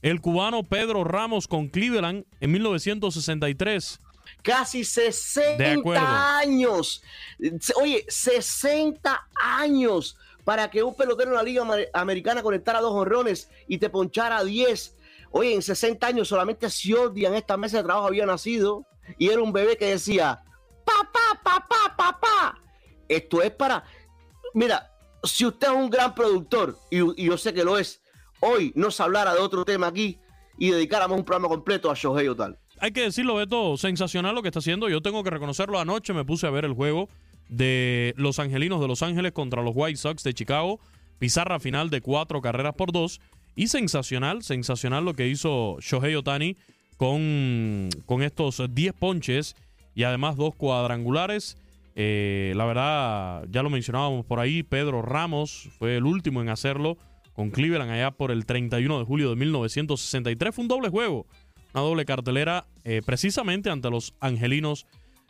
el 0.01 0.21
cubano 0.21 0.63
Pedro 0.63 1.03
Ramos 1.03 1.47
con 1.47 1.67
Cleveland 1.69 2.25
en 2.41 2.51
1963. 2.51 3.99
Casi 4.47 4.85
60 4.85 6.37
años. 6.37 7.03
Oye, 7.75 8.05
60 8.07 9.27
años 9.35 10.17
para 10.45 10.71
que 10.71 10.81
un 10.81 10.95
pelotero 10.95 11.31
en 11.31 11.35
la 11.35 11.43
Liga 11.43 11.67
Americana 11.91 12.41
conectara 12.41 12.79
dos 12.79 12.93
honrones 12.93 13.49
y 13.67 13.77
te 13.77 13.89
ponchara 13.89 14.41
10. 14.45 14.95
Oye, 15.31 15.53
en 15.53 15.61
60 15.61 16.07
años 16.07 16.29
solamente 16.29 16.69
Siordi 16.69 17.25
en 17.25 17.33
esta 17.33 17.57
mesa 17.57 17.75
de 17.75 17.83
trabajo 17.83 18.07
había 18.07 18.25
nacido 18.25 18.85
y 19.17 19.27
era 19.27 19.41
un 19.41 19.51
bebé 19.51 19.75
que 19.75 19.87
decía, 19.87 20.41
papá, 20.85 21.41
papá, 21.43 21.93
papá. 21.97 22.57
Esto 23.09 23.41
es 23.41 23.51
para... 23.51 23.83
Mira, 24.53 24.89
si 25.23 25.45
usted 25.45 25.67
es 25.67 25.73
un 25.73 25.89
gran 25.89 26.15
productor, 26.15 26.77
y, 26.89 27.25
yo 27.25 27.37
sé 27.37 27.53
que 27.53 27.65
lo 27.65 27.77
es, 27.77 28.01
hoy 28.39 28.71
nos 28.75 29.01
hablara 29.01 29.33
de 29.33 29.41
otro 29.41 29.65
tema 29.65 29.87
aquí 29.87 30.21
y 30.57 30.71
dedicáramos 30.71 31.17
un 31.17 31.25
programa 31.25 31.49
completo 31.49 31.91
a 31.91 31.95
Shohei 31.95 32.33
tal. 32.33 32.57
Hay 32.79 32.91
que 32.91 33.01
decirlo, 33.01 33.35
Beto, 33.35 33.77
sensacional 33.77 34.35
lo 34.35 34.41
que 34.41 34.49
está 34.49 34.59
haciendo. 34.59 34.89
Yo 34.89 35.01
tengo 35.01 35.23
que 35.23 35.29
reconocerlo. 35.29 35.79
Anoche 35.79 36.13
me 36.13 36.25
puse 36.25 36.47
a 36.47 36.51
ver 36.51 36.65
el 36.65 36.73
juego 36.73 37.09
de 37.49 38.13
los 38.17 38.39
Angelinos 38.39 38.81
de 38.81 38.87
Los 38.87 39.01
Ángeles 39.01 39.31
contra 39.31 39.61
los 39.61 39.73
White 39.75 39.97
Sox 39.97 40.23
de 40.23 40.33
Chicago. 40.33 40.79
Pizarra 41.19 41.59
final 41.59 41.89
de 41.89 42.01
cuatro 42.01 42.41
carreras 42.41 42.75
por 42.75 42.91
dos. 42.91 43.19
Y 43.55 43.67
sensacional, 43.67 44.43
sensacional 44.43 45.05
lo 45.05 45.13
que 45.13 45.27
hizo 45.27 45.77
Shohei 45.81 46.15
Otani 46.15 46.57
con, 46.97 47.89
con 48.05 48.21
estos 48.21 48.63
10 48.69 48.93
ponches 48.93 49.55
y 49.95 50.03
además 50.03 50.35
dos 50.35 50.53
cuadrangulares. 50.55 51.57
Eh, 51.95 52.53
la 52.55 52.65
verdad, 52.65 53.47
ya 53.49 53.63
lo 53.63 53.71
mencionábamos 53.71 54.23
por 54.25 54.39
ahí, 54.39 54.61
Pedro 54.61 55.01
Ramos 55.01 55.69
fue 55.79 55.97
el 55.97 56.05
último 56.05 56.43
en 56.43 56.49
hacerlo 56.49 56.97
con 57.33 57.49
Cleveland 57.49 57.89
allá 57.89 58.11
por 58.11 58.29
el 58.29 58.45
31 58.45 58.99
de 58.99 59.05
julio 59.05 59.31
de 59.31 59.35
1963. 59.35 60.53
Fue 60.53 60.63
un 60.63 60.67
doble 60.67 60.89
juego, 60.89 61.25
una 61.77 61.87
doble 61.87 62.05
cartelera 62.05 62.65
eh, 62.83 63.03
precisamente 63.05 63.69
ante 63.69 63.91
los 63.91 64.15
Angelinos 64.19 64.87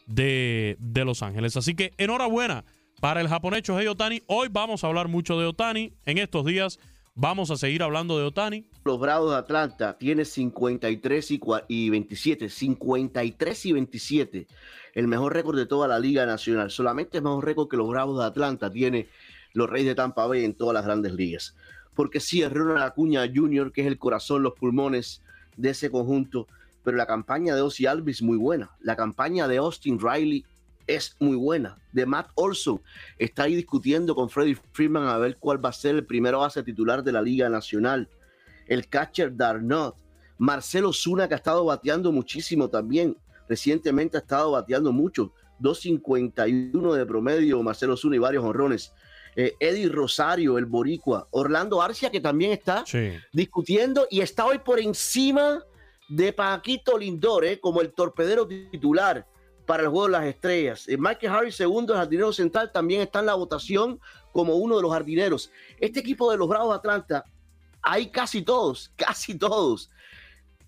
de, 0.08 0.78
Los 1.06 1.22
Ángeles. 1.22 1.58
Así 1.58 1.76
que 1.76 1.92
enhorabuena 1.98 2.64
para 3.02 3.20
el 3.20 3.28
japonés 3.28 3.64
Shohei 3.64 3.88
Otani. 3.88 4.24
Hoy 4.28 4.48
vamos 4.50 4.84
a 4.84 4.88
hablar 4.88 5.10
mucho 5.10 5.38
de 5.38 5.46
Otani. 5.46 5.92
En 6.06 6.18
estos 6.18 6.46
días 6.46 6.80
vamos 7.16 7.52
a 7.52 7.58
seguir 7.58 7.84
hablando 7.84 8.18
de 8.18 8.24
Otani. 8.24 8.66
Los 8.86 8.98
Bravos 8.98 9.32
de 9.32 9.38
Atlanta 9.38 9.98
tiene 9.98 10.24
53 10.24 11.32
y, 11.68 11.90
27. 11.90 12.48
53 12.48 13.66
y 13.66 13.72
27. 13.74 14.48
El 14.94 15.08
mejor 15.10 15.34
récord 15.34 15.58
de 15.58 15.66
toda 15.66 15.90
la 15.90 16.00
Liga 16.00 16.26
Nacional. 16.26 16.72
Solamente 16.72 17.18
el 17.18 17.26
mejor 17.26 17.44
récord 17.44 17.68
que 17.68 17.76
los 17.76 17.90
Bravos 17.90 18.20
de 18.20 18.26
Atlanta 18.26 18.72
tiene 18.72 19.10
los 19.52 19.70
Reyes 19.70 19.90
de 19.90 19.96
Tampa 19.96 20.26
Bay 20.28 20.46
en 20.46 20.56
todas 20.56 20.76
las 20.76 20.86
grandes 20.86 21.12
ligas. 21.12 21.58
Porque 21.94 22.22
sí, 22.22 22.42
es 22.42 22.54
Ronald 22.54 22.84
Acuña 22.84 23.26
Jr., 23.34 23.74
que 23.74 23.82
es 23.82 23.88
el 23.88 23.98
corazón, 23.98 24.44
los 24.44 24.54
pulmones 24.54 25.24
de 25.58 25.72
ese 25.72 25.92
conjunto, 25.92 26.48
pero 26.84 26.96
la 26.96 27.06
campaña 27.06 27.56
de 27.56 27.62
Ozzy 27.62 27.86
Alvis 27.86 28.18
es 28.18 28.22
muy 28.22 28.38
buena. 28.38 28.72
La 28.80 28.96
campaña 28.96 29.48
de 29.48 29.58
Austin 29.58 30.00
Riley 30.00 30.46
es 30.88 31.16
muy 31.20 31.36
buena. 31.36 31.78
De 31.92 32.06
Matt 32.06 32.30
Olson 32.36 32.82
está 33.20 33.44
ahí 33.44 33.56
discutiendo 33.56 34.16
con 34.16 34.30
Freddie 34.30 34.58
Freeman 34.72 35.08
a 35.08 35.18
ver 35.18 35.38
cuál 35.38 35.64
va 35.64 35.70
a 35.70 35.74
ser 35.74 35.96
el 35.96 36.06
primero 36.06 36.40
base 36.40 36.64
titular 36.64 37.04
de 37.04 37.12
la 37.12 37.22
Liga 37.22 37.50
Nacional. 37.50 38.10
El 38.68 38.88
catcher 38.88 39.36
Darnot. 39.36 39.96
Marcelo 40.38 40.94
Zuna 40.94 41.28
que 41.28 41.34
ha 41.34 41.38
estado 41.38 41.66
bateando 41.66 42.12
muchísimo 42.12 42.70
también. 42.70 43.18
Recientemente 43.50 44.18
ha 44.18 44.22
estado 44.22 44.52
bateando 44.52 44.92
mucho. 44.92 45.34
2.51 45.60 46.94
de 46.94 47.06
promedio 47.06 47.62
Marcelo 47.64 47.98
Zuna 47.98 48.16
y 48.16 48.20
varios 48.20 48.44
honrones. 48.44 48.94
Eh, 49.40 49.56
Eddie 49.60 49.88
Rosario, 49.88 50.58
el 50.58 50.66
boricua. 50.66 51.28
Orlando 51.30 51.80
Arcia 51.80 52.10
que 52.10 52.20
también 52.20 52.52
está 52.52 52.84
discutiendo 53.32 54.08
y 54.10 54.22
está 54.22 54.48
hoy 54.48 54.58
por 54.58 54.80
encima 54.80 55.64
de 56.10 56.34
Paquito 56.34 56.98
Lindor 56.98 57.46
eh, 57.46 57.60
como 57.60 57.82
el 57.82 57.94
torpedero 57.94 58.48
titular 58.48 59.28
para 59.68 59.84
el 59.84 59.90
juego 59.90 60.08
de 60.08 60.12
las 60.14 60.26
estrellas. 60.26 60.88
Eh, 60.88 60.98
Michael 60.98 61.34
Harris, 61.34 61.56
segundo, 61.56 61.94
el 61.94 62.00
jardinero 62.00 62.34
central, 62.34 62.72
también 62.72 63.02
está 63.02 63.20
en 63.20 63.28
la 63.28 63.36
votación 63.36 64.00
como 64.32 64.56
uno 64.56 64.78
de 64.78 64.82
los 64.82 64.92
jardineros. 64.92 65.52
Este 65.80 66.00
equipo 66.00 66.32
de 66.32 66.38
los 66.38 66.48
Bravos 66.48 66.70
de 66.70 66.78
Atlanta, 66.78 67.24
hay 67.84 68.10
casi 68.10 68.42
todos, 68.42 68.92
casi 68.96 69.38
todos 69.38 69.92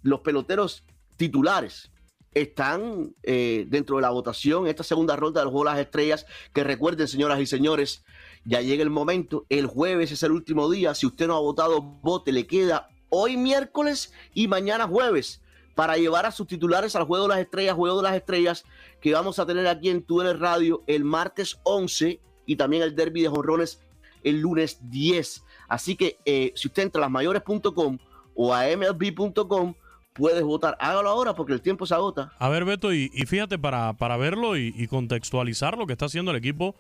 los 0.04 0.20
peloteros 0.20 0.84
titulares 1.18 1.90
están 2.34 3.16
eh, 3.24 3.66
dentro 3.68 3.96
de 3.96 4.04
la 4.04 4.12
votación, 4.12 4.68
esta 4.68 4.84
segunda 4.84 5.16
ronda 5.16 5.42
del 5.42 5.50
juego 5.50 5.66
de 5.66 5.72
las 5.72 5.80
estrellas, 5.80 6.26
que 6.54 6.64
recuerden, 6.64 7.08
señoras 7.08 7.40
y 7.40 7.46
señores, 7.46 8.04
ya 8.50 8.62
llega 8.62 8.82
el 8.82 8.90
momento, 8.90 9.46
el 9.50 9.68
jueves 9.68 10.12
es 10.12 10.24
el 10.24 10.32
último 10.32 10.72
día, 10.72 10.96
si 10.96 11.06
usted 11.06 11.28
no 11.28 11.36
ha 11.36 11.40
votado, 11.40 11.82
vote, 12.02 12.32
le 12.32 12.48
queda 12.48 12.90
hoy 13.10 13.38
miércoles 13.38 14.12
y 14.34 14.48
mañana 14.48 14.88
jueves 14.88 15.44
para 15.76 15.98
llevar 15.98 16.26
a 16.26 16.32
sus 16.32 16.48
titulares 16.48 16.96
al 16.96 17.04
Juego 17.04 17.28
de 17.28 17.36
las 17.36 17.40
Estrellas, 17.40 17.76
Juego 17.76 17.98
de 17.98 18.04
las 18.10 18.16
Estrellas, 18.16 18.66
que 19.02 19.14
vamos 19.14 19.38
a 19.38 19.46
tener 19.46 19.68
aquí 19.68 19.90
en 19.90 20.04
el 20.10 20.40
Radio 20.40 20.84
el 20.88 21.04
martes 21.04 21.60
11 21.62 22.20
y 22.48 22.56
también 22.56 22.82
el 22.82 22.96
Derby 22.96 23.22
de 23.22 23.30
Jonrones 23.30 23.82
el 24.24 24.42
lunes 24.42 24.80
10. 24.90 25.44
Así 25.68 25.96
que 25.96 26.18
eh, 26.26 26.52
si 26.56 26.70
usted 26.70 26.84
entra 26.84 27.00
a 27.00 27.06
lasmayores.com 27.06 28.00
o 28.34 28.54
a 28.54 28.64
MLB.com, 28.76 29.76
puedes 30.14 30.42
votar. 30.42 30.76
Hágalo 30.80 31.08
ahora 31.08 31.36
porque 31.36 31.54
el 31.54 31.62
tiempo 31.62 31.86
se 31.86 31.94
agota. 31.94 32.34
A 32.40 32.50
ver, 32.50 32.66
Beto, 32.66 32.92
y, 32.92 33.10
fíjate 33.28 33.60
para, 33.60 33.94
para 33.94 34.18
verlo 34.18 34.58
y 34.58 34.88
contextualizar 34.88 35.78
lo 35.78 35.86
que 35.86 35.94
está 35.94 36.06
haciendo 36.06 36.32
el 36.32 36.38
equipo 36.38 36.76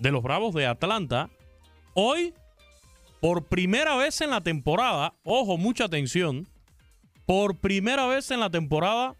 de 0.00 0.10
los 0.10 0.22
Bravos 0.22 0.54
de 0.54 0.66
Atlanta. 0.66 1.30
Hoy, 1.94 2.34
por 3.20 3.44
primera 3.46 3.96
vez 3.96 4.20
en 4.20 4.30
la 4.30 4.40
temporada, 4.40 5.14
ojo, 5.22 5.56
mucha 5.56 5.84
atención, 5.84 6.48
por 7.26 7.58
primera 7.58 8.06
vez 8.06 8.30
en 8.30 8.40
la 8.40 8.50
temporada, 8.50 9.16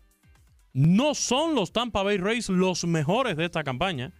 no 0.72 1.14
son 1.14 1.54
los 1.54 1.72
Tampa 1.72 2.02
Bay 2.02 2.18
Rays 2.18 2.48
los 2.48 2.84
mejores 2.84 3.36
de 3.36 3.44
esta 3.44 3.62
campaña. 3.62 4.12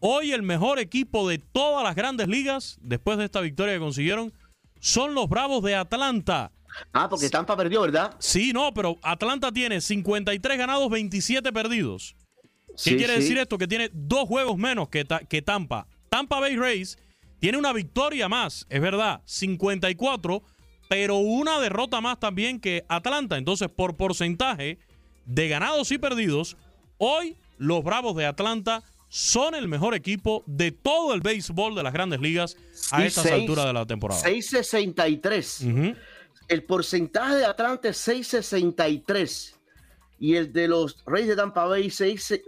Hoy 0.00 0.32
el 0.32 0.42
mejor 0.42 0.78
equipo 0.78 1.28
de 1.28 1.38
todas 1.38 1.84
las 1.84 1.94
grandes 1.94 2.26
ligas, 2.28 2.78
después 2.80 3.18
de 3.18 3.26
esta 3.26 3.40
victoria 3.40 3.74
que 3.74 3.80
consiguieron, 3.80 4.32
son 4.80 5.14
los 5.14 5.28
Bravos 5.28 5.62
de 5.62 5.76
Atlanta. 5.76 6.52
Ah, 6.92 7.08
porque 7.08 7.28
Tampa 7.28 7.56
perdió, 7.56 7.82
¿verdad? 7.82 8.14
Sí, 8.18 8.52
no, 8.52 8.72
pero 8.72 8.96
Atlanta 9.02 9.52
tiene 9.52 9.80
53 9.80 10.56
ganados, 10.58 10.88
27 10.88 11.52
perdidos. 11.52 12.16
¿Qué 12.68 12.72
Sí, 12.76 12.96
quiere 12.96 13.14
sí. 13.16 13.20
decir 13.20 13.38
esto? 13.38 13.58
Que 13.58 13.66
tiene 13.68 13.90
dos 13.92 14.26
juegos 14.26 14.56
menos 14.56 14.88
que, 14.88 15.06
que 15.28 15.42
Tampa. 15.42 15.86
Tampa 16.10 16.40
Bay 16.40 16.56
Rays 16.56 16.98
tiene 17.38 17.56
una 17.56 17.72
victoria 17.72 18.28
más, 18.28 18.66
es 18.68 18.80
verdad, 18.80 19.22
54, 19.24 20.42
pero 20.88 21.18
una 21.18 21.60
derrota 21.60 22.00
más 22.00 22.18
también 22.18 22.60
que 22.60 22.84
Atlanta. 22.88 23.38
Entonces, 23.38 23.68
por 23.68 23.96
porcentaje 23.96 24.78
de 25.24 25.48
ganados 25.48 25.92
y 25.92 25.98
perdidos, 25.98 26.56
hoy 26.98 27.36
los 27.58 27.84
Bravos 27.84 28.16
de 28.16 28.26
Atlanta 28.26 28.82
son 29.08 29.54
el 29.54 29.68
mejor 29.68 29.94
equipo 29.94 30.42
de 30.46 30.72
todo 30.72 31.14
el 31.14 31.20
béisbol 31.20 31.76
de 31.76 31.84
las 31.84 31.92
grandes 31.92 32.20
ligas 32.20 32.56
a 32.90 33.04
estas 33.06 33.26
alturas 33.26 33.66
de 33.66 33.72
la 33.72 33.86
temporada. 33.86 34.20
663. 34.20 35.64
El 36.48 36.64
porcentaje 36.64 37.36
de 37.36 37.44
Atlanta 37.44 37.88
es 37.88 37.96
663. 37.98 39.59
Y 40.22 40.36
el 40.36 40.52
de 40.52 40.68
los 40.68 41.02
Reyes 41.06 41.28
de 41.30 41.36
Tampa 41.36 41.64
Bay, 41.64 41.88
6, 41.90 42.42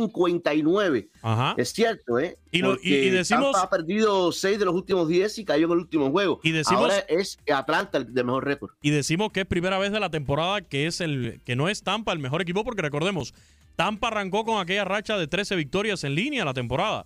659. 0.00 1.08
Ajá. 1.22 1.54
Es 1.58 1.72
cierto, 1.72 2.18
¿eh? 2.18 2.36
Y 2.52 2.58
lo- 2.58 2.76
y- 2.82 3.10
decimos- 3.10 3.52
Tampa 3.52 3.62
ha 3.62 3.70
perdido 3.70 4.32
6 4.32 4.58
de 4.58 4.64
los 4.64 4.74
últimos 4.74 5.08
10 5.08 5.38
y 5.38 5.44
cayó 5.44 5.66
en 5.66 5.72
el 5.72 5.78
último 5.78 6.10
juego. 6.10 6.40
Y 6.42 6.52
decimos- 6.52 6.82
Ahora 6.82 6.98
es 7.08 7.38
Atlanta 7.52 7.98
el 7.98 8.14
de 8.14 8.24
mejor 8.24 8.44
récord. 8.44 8.70
Y 8.80 8.90
decimos 8.90 9.32
que 9.32 9.40
es 9.40 9.46
primera 9.46 9.78
vez 9.78 9.92
de 9.92 10.00
la 10.00 10.10
temporada 10.10 10.60
que 10.62 10.86
es 10.86 11.00
el 11.00 11.40
que 11.44 11.56
no 11.56 11.68
es 11.68 11.82
Tampa 11.82 12.12
el 12.12 12.18
mejor 12.18 12.42
equipo 12.42 12.64
porque 12.64 12.82
recordemos, 12.82 13.34
Tampa 13.74 14.08
arrancó 14.08 14.44
con 14.44 14.60
aquella 14.60 14.84
racha 14.84 15.18
de 15.18 15.26
13 15.26 15.56
victorias 15.56 16.04
en 16.04 16.14
línea 16.14 16.44
la 16.44 16.54
temporada. 16.54 17.04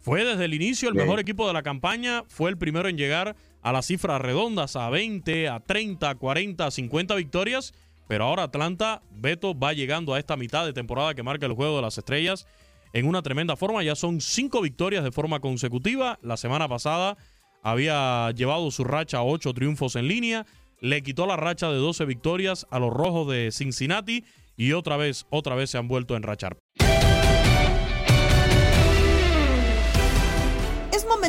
Fue 0.00 0.24
desde 0.24 0.44
el 0.46 0.54
inicio 0.54 0.88
el 0.88 0.94
mejor 0.96 1.20
equipo 1.20 1.46
de 1.46 1.52
la 1.52 1.62
campaña, 1.62 2.24
fue 2.28 2.50
el 2.50 2.58
primero 2.58 2.88
en 2.88 2.96
llegar 2.98 3.36
a 3.62 3.72
las 3.72 3.86
cifras 3.86 4.20
redondas, 4.20 4.74
a 4.76 4.90
20, 4.90 5.48
a 5.48 5.60
30, 5.60 6.10
a 6.10 6.14
40, 6.16 6.66
a 6.66 6.70
50 6.72 7.14
victorias, 7.14 7.72
pero 8.08 8.24
ahora 8.24 8.44
Atlanta, 8.44 9.02
Beto, 9.10 9.58
va 9.58 9.72
llegando 9.72 10.14
a 10.14 10.18
esta 10.18 10.36
mitad 10.36 10.64
de 10.64 10.72
temporada 10.72 11.14
que 11.14 11.22
marca 11.22 11.46
el 11.46 11.52
Juego 11.52 11.76
de 11.76 11.82
las 11.82 11.98
Estrellas 11.98 12.46
en 12.92 13.06
una 13.06 13.22
tremenda 13.22 13.56
forma, 13.56 13.82
ya 13.82 13.94
son 13.94 14.20
cinco 14.20 14.60
victorias 14.60 15.02
de 15.02 15.12
forma 15.12 15.40
consecutiva, 15.40 16.18
la 16.22 16.36
semana 16.36 16.68
pasada 16.68 17.16
había 17.62 18.30
llevado 18.32 18.70
su 18.70 18.84
racha 18.84 19.18
a 19.18 19.22
ocho 19.22 19.54
triunfos 19.54 19.96
en 19.96 20.08
línea, 20.08 20.46
le 20.80 21.02
quitó 21.02 21.26
la 21.26 21.36
racha 21.36 21.70
de 21.70 21.76
12 21.76 22.04
victorias 22.04 22.66
a 22.70 22.78
los 22.78 22.92
rojos 22.92 23.30
de 23.32 23.50
Cincinnati 23.52 24.24
y 24.56 24.72
otra 24.72 24.96
vez, 24.96 25.26
otra 25.30 25.54
vez 25.54 25.70
se 25.70 25.78
han 25.78 25.88
vuelto 25.88 26.14
a 26.14 26.16
enrachar. 26.18 26.58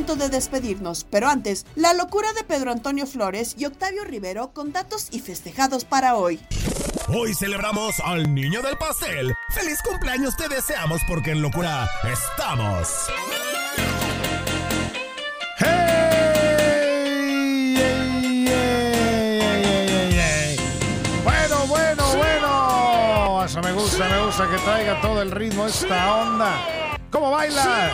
Momento 0.03 0.21
de 0.21 0.29
despedirnos, 0.29 1.05
pero 1.09 1.29
antes, 1.29 1.65
la 1.75 1.93
locura 1.93 2.33
de 2.33 2.43
Pedro 2.43 2.73
Antonio 2.73 3.07
Flores 3.07 3.55
y 3.57 3.63
Octavio 3.63 4.03
Rivero 4.03 4.51
con 4.51 4.73
datos 4.73 5.07
y 5.11 5.21
festejados 5.21 5.85
para 5.85 6.15
hoy. 6.15 6.41
Hoy 7.07 7.33
celebramos 7.33 8.01
al 8.01 8.33
niño 8.33 8.61
del 8.61 8.77
pastel. 8.77 9.33
¡Feliz 9.51 9.79
cumpleaños 9.81 10.35
te 10.35 10.49
deseamos 10.49 11.01
porque 11.07 11.31
en 11.31 11.41
locura 11.41 11.89
estamos! 12.11 13.07
¡Hey! 15.59 15.69
¡Ey, 17.77 18.47
ey, 18.47 18.47
ey, 18.49 19.89
ey, 19.89 20.19
ey! 20.19 20.57
Bueno, 21.23 21.65
bueno, 21.67 22.15
bueno. 22.17 23.45
Eso 23.45 23.61
me 23.61 23.71
gusta, 23.71 24.09
me 24.09 24.25
gusta 24.25 24.49
que 24.49 24.57
traiga 24.57 24.99
todo 24.99 25.21
el 25.21 25.31
ritmo 25.31 25.65
esta 25.65 26.13
onda. 26.13 26.97
¿Cómo 27.09 27.31
baila? 27.31 27.91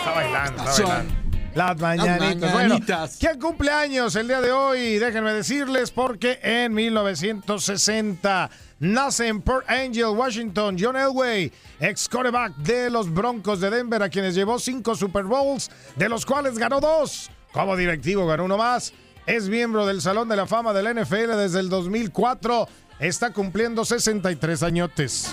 Está 0.00 0.10
bailando, 0.12 0.64
está 0.64 0.82
bailando. 0.82 1.21
Las 1.54 1.78
mañanitas. 1.78 2.52
Bueno, 2.52 2.68
mañanitas. 2.74 3.16
¿quién 3.20 3.38
cumple 3.38 3.70
años 3.70 4.16
el 4.16 4.26
día 4.26 4.40
de 4.40 4.52
hoy? 4.52 4.98
Déjenme 4.98 5.32
decirles 5.32 5.90
porque 5.90 6.38
en 6.42 6.72
1960 6.72 8.50
nace 8.80 9.28
en 9.28 9.42
Port 9.42 9.68
Angel, 9.68 10.06
Washington, 10.06 10.76
John 10.78 10.96
Elway, 10.96 11.52
ex 11.78 12.08
quarterback 12.08 12.56
de 12.56 12.90
los 12.90 13.12
Broncos 13.12 13.60
de 13.60 13.70
Denver, 13.70 14.02
a 14.02 14.08
quienes 14.08 14.34
llevó 14.34 14.58
cinco 14.58 14.96
Super 14.96 15.24
Bowls, 15.24 15.70
de 15.96 16.08
los 16.08 16.24
cuales 16.24 16.58
ganó 16.58 16.80
dos. 16.80 17.30
Como 17.52 17.76
directivo 17.76 18.26
ganó 18.26 18.44
uno 18.44 18.56
más. 18.56 18.92
Es 19.26 19.48
miembro 19.48 19.86
del 19.86 20.00
Salón 20.00 20.28
de 20.28 20.36
la 20.36 20.46
Fama 20.46 20.72
del 20.72 21.00
NFL 21.00 21.36
desde 21.36 21.60
el 21.60 21.68
2004. 21.68 22.66
Está 22.98 23.32
cumpliendo 23.32 23.84
63 23.84 24.62
añotes. 24.62 25.32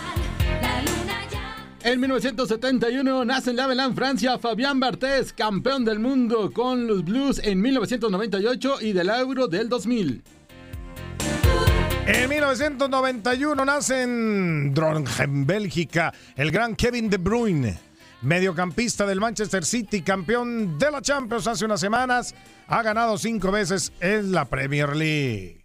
En 1.82 2.02
1971 2.02 3.24
nace 3.24 3.52
en 3.52 3.56
Lavelan, 3.56 3.96
Francia, 3.96 4.38
Fabián 4.38 4.82
Barthez, 4.82 5.32
campeón 5.32 5.86
del 5.86 6.00
mundo 6.00 6.52
con 6.52 6.86
los 6.86 7.06
Blues 7.06 7.40
en 7.42 7.62
1998 7.62 8.82
y 8.82 8.92
del 8.92 9.10
Euro 9.10 9.48
del 9.48 9.70
2000. 9.70 10.22
En 12.06 12.30
1991 12.30 13.64
nace 13.64 14.02
en 14.02 14.74
Drongen, 14.74 15.46
Bélgica, 15.46 16.14
el 16.36 16.52
gran 16.52 16.76
Kevin 16.76 17.10
De 17.10 17.18
Bruyne, 17.18 17.80
mediocampista 18.24 19.06
del 19.06 19.22
Manchester 19.22 19.64
City, 19.64 20.02
campeón 20.02 20.78
de 20.78 20.92
la 20.92 21.02
Champions 21.02 21.48
hace 21.48 21.64
unas 21.64 21.80
semanas, 21.80 22.36
ha 22.68 22.84
ganado 22.84 23.18
cinco 23.18 23.52
veces 23.52 23.94
en 24.02 24.34
la 24.34 24.44
Premier 24.46 24.96
League. 24.98 25.59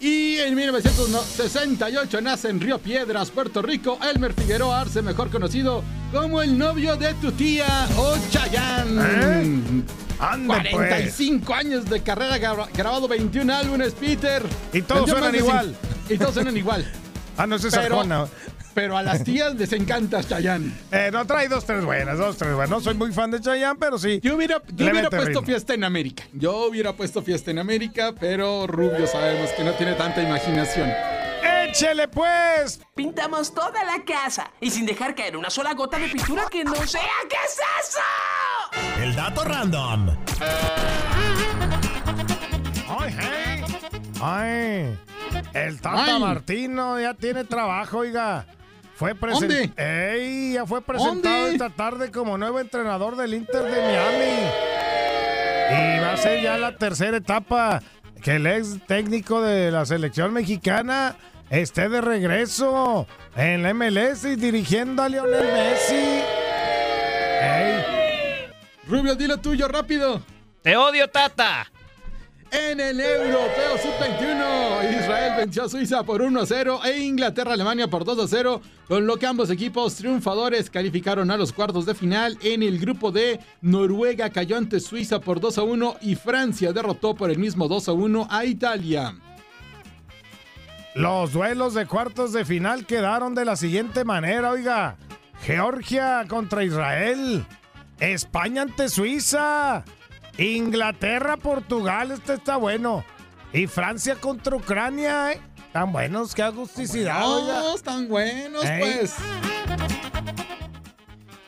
Y 0.00 0.38
en 0.38 0.54
1968 0.54 2.20
nace 2.22 2.48
en 2.48 2.58
Río 2.60 2.78
Piedras, 2.78 3.30
Puerto 3.30 3.60
Rico, 3.60 3.98
Elmer 4.02 4.32
Figueroa 4.32 4.80
Arce, 4.80 5.02
mejor 5.02 5.28
conocido 5.30 5.84
como 6.10 6.40
el 6.40 6.56
novio 6.56 6.96
de 6.96 7.12
tu 7.14 7.30
tía 7.32 7.86
o 7.98 8.16
Chayanne. 8.30 9.02
¿Eh? 9.02 9.82
Ande, 10.18 10.70
45 10.70 11.54
años 11.54 11.84
de 11.84 12.02
carrera, 12.02 12.38
gra- 12.38 12.68
grabado 12.74 13.08
21 13.08 13.54
álbumes, 13.54 13.92
Peter. 13.92 14.42
Y 14.72 14.80
todos 14.82 15.10
suenan 15.10 15.34
igual. 15.34 15.76
Y 16.08 16.16
todos 16.16 16.34
suenan 16.34 16.56
igual. 16.56 16.90
Ah, 17.36 17.46
no, 17.46 17.56
es 17.56 17.62
Pero- 17.62 18.00
Arjona. 18.00 18.26
Pero 18.80 18.96
a 18.96 19.02
las 19.02 19.22
tías 19.22 19.54
les 19.56 19.70
encanta 19.74 20.24
Chayanne. 20.24 20.72
Eh, 20.90 21.10
no, 21.12 21.26
trae 21.26 21.48
dos, 21.48 21.66
tres 21.66 21.84
buenas, 21.84 22.16
dos, 22.16 22.38
tres 22.38 22.54
buenas. 22.54 22.70
No 22.70 22.80
soy 22.80 22.94
muy 22.94 23.12
fan 23.12 23.30
de 23.30 23.38
Chayanne, 23.38 23.78
pero 23.78 23.98
sí. 23.98 24.20
Yo 24.22 24.36
hubiera, 24.36 24.62
yo 24.74 24.90
hubiera 24.90 25.10
puesto 25.10 25.26
ritmo. 25.26 25.42
fiesta 25.42 25.74
en 25.74 25.84
América. 25.84 26.24
Yo 26.32 26.66
hubiera 26.66 26.94
puesto 26.94 27.20
fiesta 27.20 27.50
en 27.50 27.58
América, 27.58 28.14
pero 28.18 28.66
Rubio 28.66 29.06
sabemos 29.06 29.50
que 29.50 29.64
no 29.64 29.74
tiene 29.74 29.92
tanta 29.96 30.22
imaginación. 30.22 30.90
¡Échele 31.68 32.08
pues! 32.08 32.80
Pintamos 32.94 33.52
toda 33.52 33.84
la 33.84 34.02
casa 34.02 34.50
y 34.62 34.70
sin 34.70 34.86
dejar 34.86 35.14
caer 35.14 35.36
una 35.36 35.50
sola 35.50 35.74
gota 35.74 35.98
de 35.98 36.08
pintura 36.08 36.44
que 36.50 36.64
no 36.64 36.74
sea. 36.86 37.02
¿Qué 37.28 37.36
es 37.46 37.60
eso? 37.86 39.02
El 39.02 39.14
dato 39.14 39.44
random. 39.44 40.16
Ay, 42.88 43.16
hey. 43.20 43.64
Ay, 44.22 44.98
el 45.52 45.80
Tata 45.82 46.14
Ay. 46.14 46.20
Martino 46.20 46.98
ya 46.98 47.12
tiene 47.12 47.44
trabajo, 47.44 47.98
oiga. 47.98 48.46
Fue 49.00 49.14
presentado. 49.14 49.60
¿Dónde? 49.60 49.72
¡Ey! 50.12 50.52
Ya 50.52 50.66
fue 50.66 50.82
presentado 50.82 51.34
¿Dónde? 51.34 51.52
esta 51.52 51.70
tarde 51.70 52.10
como 52.10 52.36
nuevo 52.36 52.60
entrenador 52.60 53.16
del 53.16 53.32
Inter 53.32 53.62
de 53.62 53.80
Miami. 53.80 54.42
Y 55.70 56.00
va 56.00 56.12
a 56.12 56.16
ser 56.18 56.42
ya 56.42 56.58
la 56.58 56.76
tercera 56.76 57.16
etapa 57.16 57.80
que 58.22 58.32
el 58.32 58.46
ex 58.46 58.76
técnico 58.86 59.40
de 59.40 59.70
la 59.70 59.86
selección 59.86 60.34
mexicana 60.34 61.16
esté 61.48 61.88
de 61.88 62.02
regreso 62.02 63.06
en 63.36 63.62
la 63.62 63.72
MLS 63.72 64.26
y 64.26 64.36
dirigiendo 64.36 65.02
a 65.02 65.08
Lionel 65.08 65.50
Messi. 65.50 66.20
¡Ey! 67.40 68.50
Rubio, 68.86 69.14
dilo 69.14 69.38
tuyo 69.38 69.66
rápido. 69.66 70.20
Te 70.60 70.76
odio, 70.76 71.08
Tata. 71.08 71.72
En 72.50 72.78
el 72.78 73.00
Europeo 73.00 73.78
Sub-21, 73.78 75.00
Israel 75.00 75.09
venció 75.40 75.64
a 75.64 75.68
Suiza 75.70 76.02
por 76.02 76.20
1 76.20 76.38
a 76.38 76.44
0 76.44 76.80
e 76.84 77.00
Inglaterra 77.00 77.54
Alemania 77.54 77.88
por 77.88 78.04
2 78.04 78.18
a 78.18 78.28
0, 78.28 78.60
con 78.86 79.06
lo 79.06 79.16
que 79.16 79.26
ambos 79.26 79.48
equipos 79.48 79.94
triunfadores 79.94 80.68
calificaron 80.68 81.30
a 81.30 81.38
los 81.38 81.54
cuartos 81.54 81.86
de 81.86 81.94
final. 81.94 82.36
En 82.42 82.62
el 82.62 82.78
grupo 82.78 83.10
D, 83.10 83.40
Noruega 83.62 84.28
cayó 84.28 84.58
ante 84.58 84.80
Suiza 84.80 85.18
por 85.20 85.40
2 85.40 85.56
a 85.56 85.62
1 85.62 85.96
y 86.02 86.14
Francia 86.14 86.74
derrotó 86.74 87.14
por 87.14 87.30
el 87.30 87.38
mismo 87.38 87.68
2 87.68 87.88
a 87.88 87.92
1 87.92 88.28
a 88.30 88.44
Italia. 88.44 89.14
Los 90.94 91.32
duelos 91.32 91.72
de 91.72 91.86
cuartos 91.86 92.34
de 92.34 92.44
final 92.44 92.84
quedaron 92.84 93.34
de 93.34 93.46
la 93.46 93.56
siguiente 93.56 94.04
manera, 94.04 94.50
oiga. 94.50 94.98
Georgia 95.42 96.26
contra 96.28 96.64
Israel. 96.64 97.46
España 97.98 98.62
ante 98.62 98.90
Suiza. 98.90 99.84
Inglaterra, 100.36 101.38
Portugal, 101.38 102.10
este 102.10 102.34
está 102.34 102.56
bueno. 102.56 103.04
Y 103.52 103.66
Francia 103.66 104.14
contra 104.14 104.56
Ucrania, 104.56 105.32
¿eh? 105.32 105.40
Tan 105.72 105.92
buenos, 105.92 106.34
qué 106.34 106.42
agusticidad. 106.42 107.20
No, 107.20 107.74
están 107.74 108.08
buenos, 108.08 108.64
pues. 108.78 109.14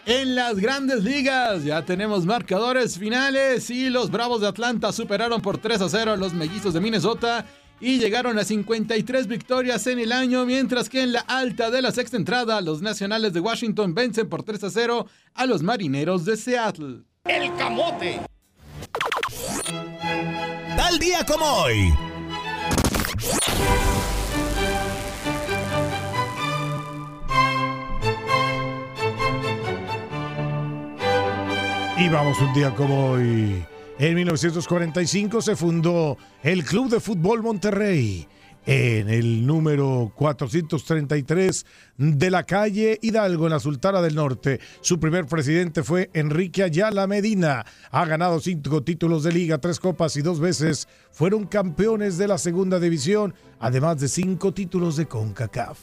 En 0.04 0.34
las 0.34 0.56
grandes 0.56 1.04
ligas 1.04 1.62
ya 1.62 1.84
tenemos 1.84 2.26
marcadores 2.26 2.98
finales 2.98 3.70
y 3.70 3.88
los 3.88 4.10
Bravos 4.10 4.40
de 4.40 4.48
Atlanta 4.48 4.92
superaron 4.92 5.40
por 5.40 5.58
3 5.58 5.80
a 5.80 5.88
0 5.88 6.12
a 6.12 6.16
los 6.16 6.34
Mellizos 6.34 6.74
de 6.74 6.80
Minnesota 6.80 7.46
y 7.80 7.98
llegaron 7.98 8.36
a 8.38 8.44
53 8.44 9.28
victorias 9.28 9.86
en 9.86 10.00
el 10.00 10.10
año, 10.10 10.44
mientras 10.44 10.88
que 10.88 11.02
en 11.02 11.12
la 11.12 11.20
alta 11.20 11.70
de 11.70 11.82
la 11.82 11.92
sexta 11.92 12.16
entrada 12.16 12.60
los 12.60 12.82
Nacionales 12.82 13.32
de 13.32 13.40
Washington 13.40 13.94
vencen 13.94 14.28
por 14.28 14.42
3 14.42 14.64
a 14.64 14.70
0 14.70 15.06
a 15.34 15.46
los 15.46 15.62
Marineros 15.62 16.24
de 16.24 16.36
Seattle. 16.36 17.02
El 17.24 17.54
camote. 17.56 18.20
Tal 20.84 20.98
día 20.98 21.24
como 21.24 21.44
hoy. 21.44 21.94
Y 31.96 32.08
vamos 32.08 32.36
un 32.40 32.52
día 32.52 32.74
como 32.74 33.10
hoy. 33.12 33.64
En 34.00 34.14
1945 34.16 35.40
se 35.40 35.54
fundó 35.54 36.18
el 36.42 36.64
Club 36.64 36.90
de 36.90 36.98
Fútbol 36.98 37.44
Monterrey 37.44 38.26
en 38.66 39.08
el 39.08 39.46
número 39.46 40.12
433 40.14 41.66
de 41.96 42.30
la 42.30 42.44
calle 42.44 42.98
Hidalgo 43.02 43.46
en 43.46 43.52
la 43.52 43.60
Sultana 43.60 44.00
del 44.00 44.14
Norte. 44.14 44.60
Su 44.80 45.00
primer 45.00 45.26
presidente 45.26 45.82
fue 45.82 46.10
Enrique 46.14 46.62
Ayala 46.62 47.06
Medina. 47.06 47.64
Ha 47.90 48.04
ganado 48.06 48.40
cinco 48.40 48.82
títulos 48.82 49.24
de 49.24 49.32
liga, 49.32 49.58
tres 49.58 49.80
copas 49.80 50.16
y 50.16 50.22
dos 50.22 50.40
veces 50.40 50.88
fueron 51.10 51.46
campeones 51.46 52.18
de 52.18 52.28
la 52.28 52.38
segunda 52.38 52.78
división, 52.78 53.34
además 53.58 54.00
de 54.00 54.08
cinco 54.08 54.52
títulos 54.52 54.96
de 54.96 55.06
CONCACAF. 55.06 55.78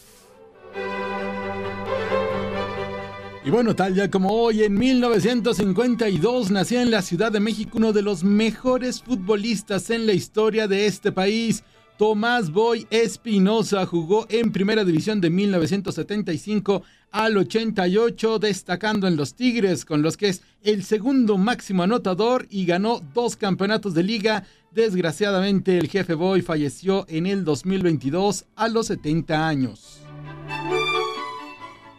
Y 3.46 3.52
bueno, 3.52 3.76
tal 3.76 3.96
día 3.96 4.12
como 4.12 4.34
hoy, 4.34 4.64
en 4.64 4.74
1952 4.74 6.52
nació 6.52 6.82
en 6.82 6.92
la 6.92 7.02
Ciudad 7.02 7.32
de 7.32 7.40
México 7.40 7.78
uno 7.78 7.94
de 7.94 8.02
los 8.02 8.24
mejores 8.24 9.02
futbolistas 9.02 9.90
en 9.90 10.06
la 10.06 10.14
historia 10.14 10.68
de 10.68 10.86
este 10.86 11.12
país. 11.12 11.64
Tomás 12.00 12.50
Boy 12.52 12.88
Espinosa 12.92 13.86
jugó 13.86 14.26
en 14.30 14.54
Primera 14.54 14.86
División 14.86 15.20
de 15.20 15.30
1975 15.30 16.82
al 17.12 17.36
88, 17.36 18.40
destacando 18.40 19.06
en 19.06 19.18
los 19.18 19.34
Tigres, 19.34 19.84
con 19.84 20.02
los 20.02 20.16
que 20.16 20.30
es 20.30 20.42
el 20.64 20.86
segundo 20.86 21.38
máximo 21.38 21.84
anotador 21.84 22.48
y 22.50 22.66
ganó 22.66 23.02
dos 23.14 23.36
campeonatos 23.36 23.94
de 23.96 24.04
liga. 24.04 24.46
Desgraciadamente, 24.72 25.78
el 25.78 25.90
jefe 25.90 26.14
Boy 26.14 26.42
falleció 26.42 27.06
en 27.10 27.26
el 27.26 27.44
2022 27.44 28.46
a 28.56 28.70
los 28.70 28.88
70 28.88 29.46
años. 29.46 29.99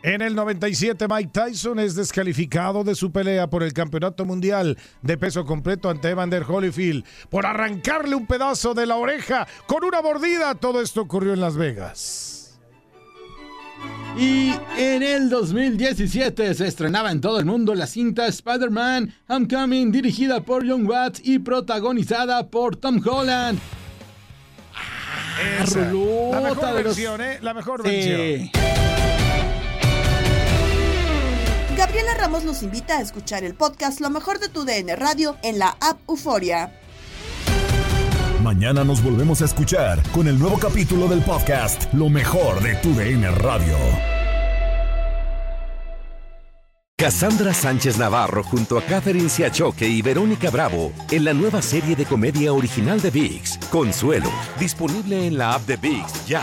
En 0.03 0.23
el 0.23 0.35
97, 0.35 1.07
Mike 1.11 1.31
Tyson 1.33 1.79
es 1.79 1.95
descalificado 1.95 2.85
de 2.85 2.95
su 2.95 3.13
pelea 3.13 3.51
por 3.51 3.63
el 3.63 3.75
Campeonato 3.75 4.25
Mundial 4.25 4.79
de 5.03 5.19
peso 5.19 5.45
completo 5.45 5.91
ante 5.91 6.09
Evander 6.09 6.43
Holyfield 6.49 7.05
por 7.29 7.45
arrancarle 7.45 8.15
un 8.15 8.27
pedazo 8.27 8.73
de 8.73 8.87
la 8.87 8.97
oreja 8.97 9.47
con 9.67 9.85
una 9.85 10.01
mordida. 10.01 10.55
Todo 10.55 10.81
esto 10.81 11.03
ocurrió 11.03 11.35
en 11.35 11.41
Las 11.41 11.57
Vegas. 11.57 12.59
Y 14.19 14.53
en 14.79 15.03
el 15.03 15.29
2017 15.29 16.55
se 16.55 16.67
estrenaba 16.67 17.13
en 17.13 17.21
todo 17.21 17.39
el 17.39 17.45
mundo 17.45 17.75
la 17.75 17.87
cinta 17.87 18.27
Spider-Man 18.27 19.15
Homecoming 19.29 19.93
dirigida 19.93 20.41
por 20.43 20.67
John 20.67 20.87
Watts 20.87 21.21
y 21.23 21.39
protagonizada 21.41 22.49
por 22.49 22.77
Tom 22.77 23.01
Holland. 23.07 23.59
Esa, 25.63 25.93
la 25.93 26.41
mejor 26.41 26.75
versión, 26.85 27.21
¿eh? 27.21 27.39
La 27.43 27.55
mejor 27.55 27.83
Sí. 27.83 27.89
versión. 27.91 28.51
Gabriela 31.81 32.13
Ramos 32.13 32.45
nos 32.45 32.63
invita 32.63 32.99
a 32.99 33.01
escuchar 33.01 33.43
el 33.43 33.55
podcast 33.55 34.03
Lo 34.03 34.11
mejor 34.11 34.39
de 34.39 34.51
tu 34.51 34.67
DN 34.67 34.95
Radio 34.97 35.39
en 35.43 35.59
la 35.59 35.79
app 35.81 35.99
Euforia. 36.11 36.79
Mañana 38.43 38.85
nos 38.85 39.03
volvemos 39.03 39.41
a 39.41 39.47
escuchar 39.47 39.99
con 40.11 40.29
el 40.29 40.39
nuevo 40.39 40.59
capítulo 40.59 41.09
del 41.09 41.23
podcast 41.23 41.91
Lo 41.95 42.11
mejor 42.11 42.63
de 42.63 42.75
tu 42.75 42.93
DN 42.93 43.31
Radio. 43.31 43.79
Cassandra 46.99 47.55
Sánchez 47.55 47.97
Navarro 47.97 48.45
junto 48.45 48.77
a 48.77 48.83
Catherine 48.83 49.31
Siachoque 49.31 49.89
y 49.89 50.03
Verónica 50.03 50.51
Bravo 50.51 50.93
en 51.11 51.25
la 51.25 51.33
nueva 51.33 51.63
serie 51.63 51.97
de 51.97 52.05
comedia 52.05 52.53
original 52.53 53.01
de 53.01 53.11
VIX, 53.11 53.57
Consuelo, 53.71 54.31
disponible 54.59 55.27
en 55.27 55.39
la 55.39 55.55
app 55.55 55.67
de 55.67 55.79
VIX 55.79 56.27
ya. 56.27 56.43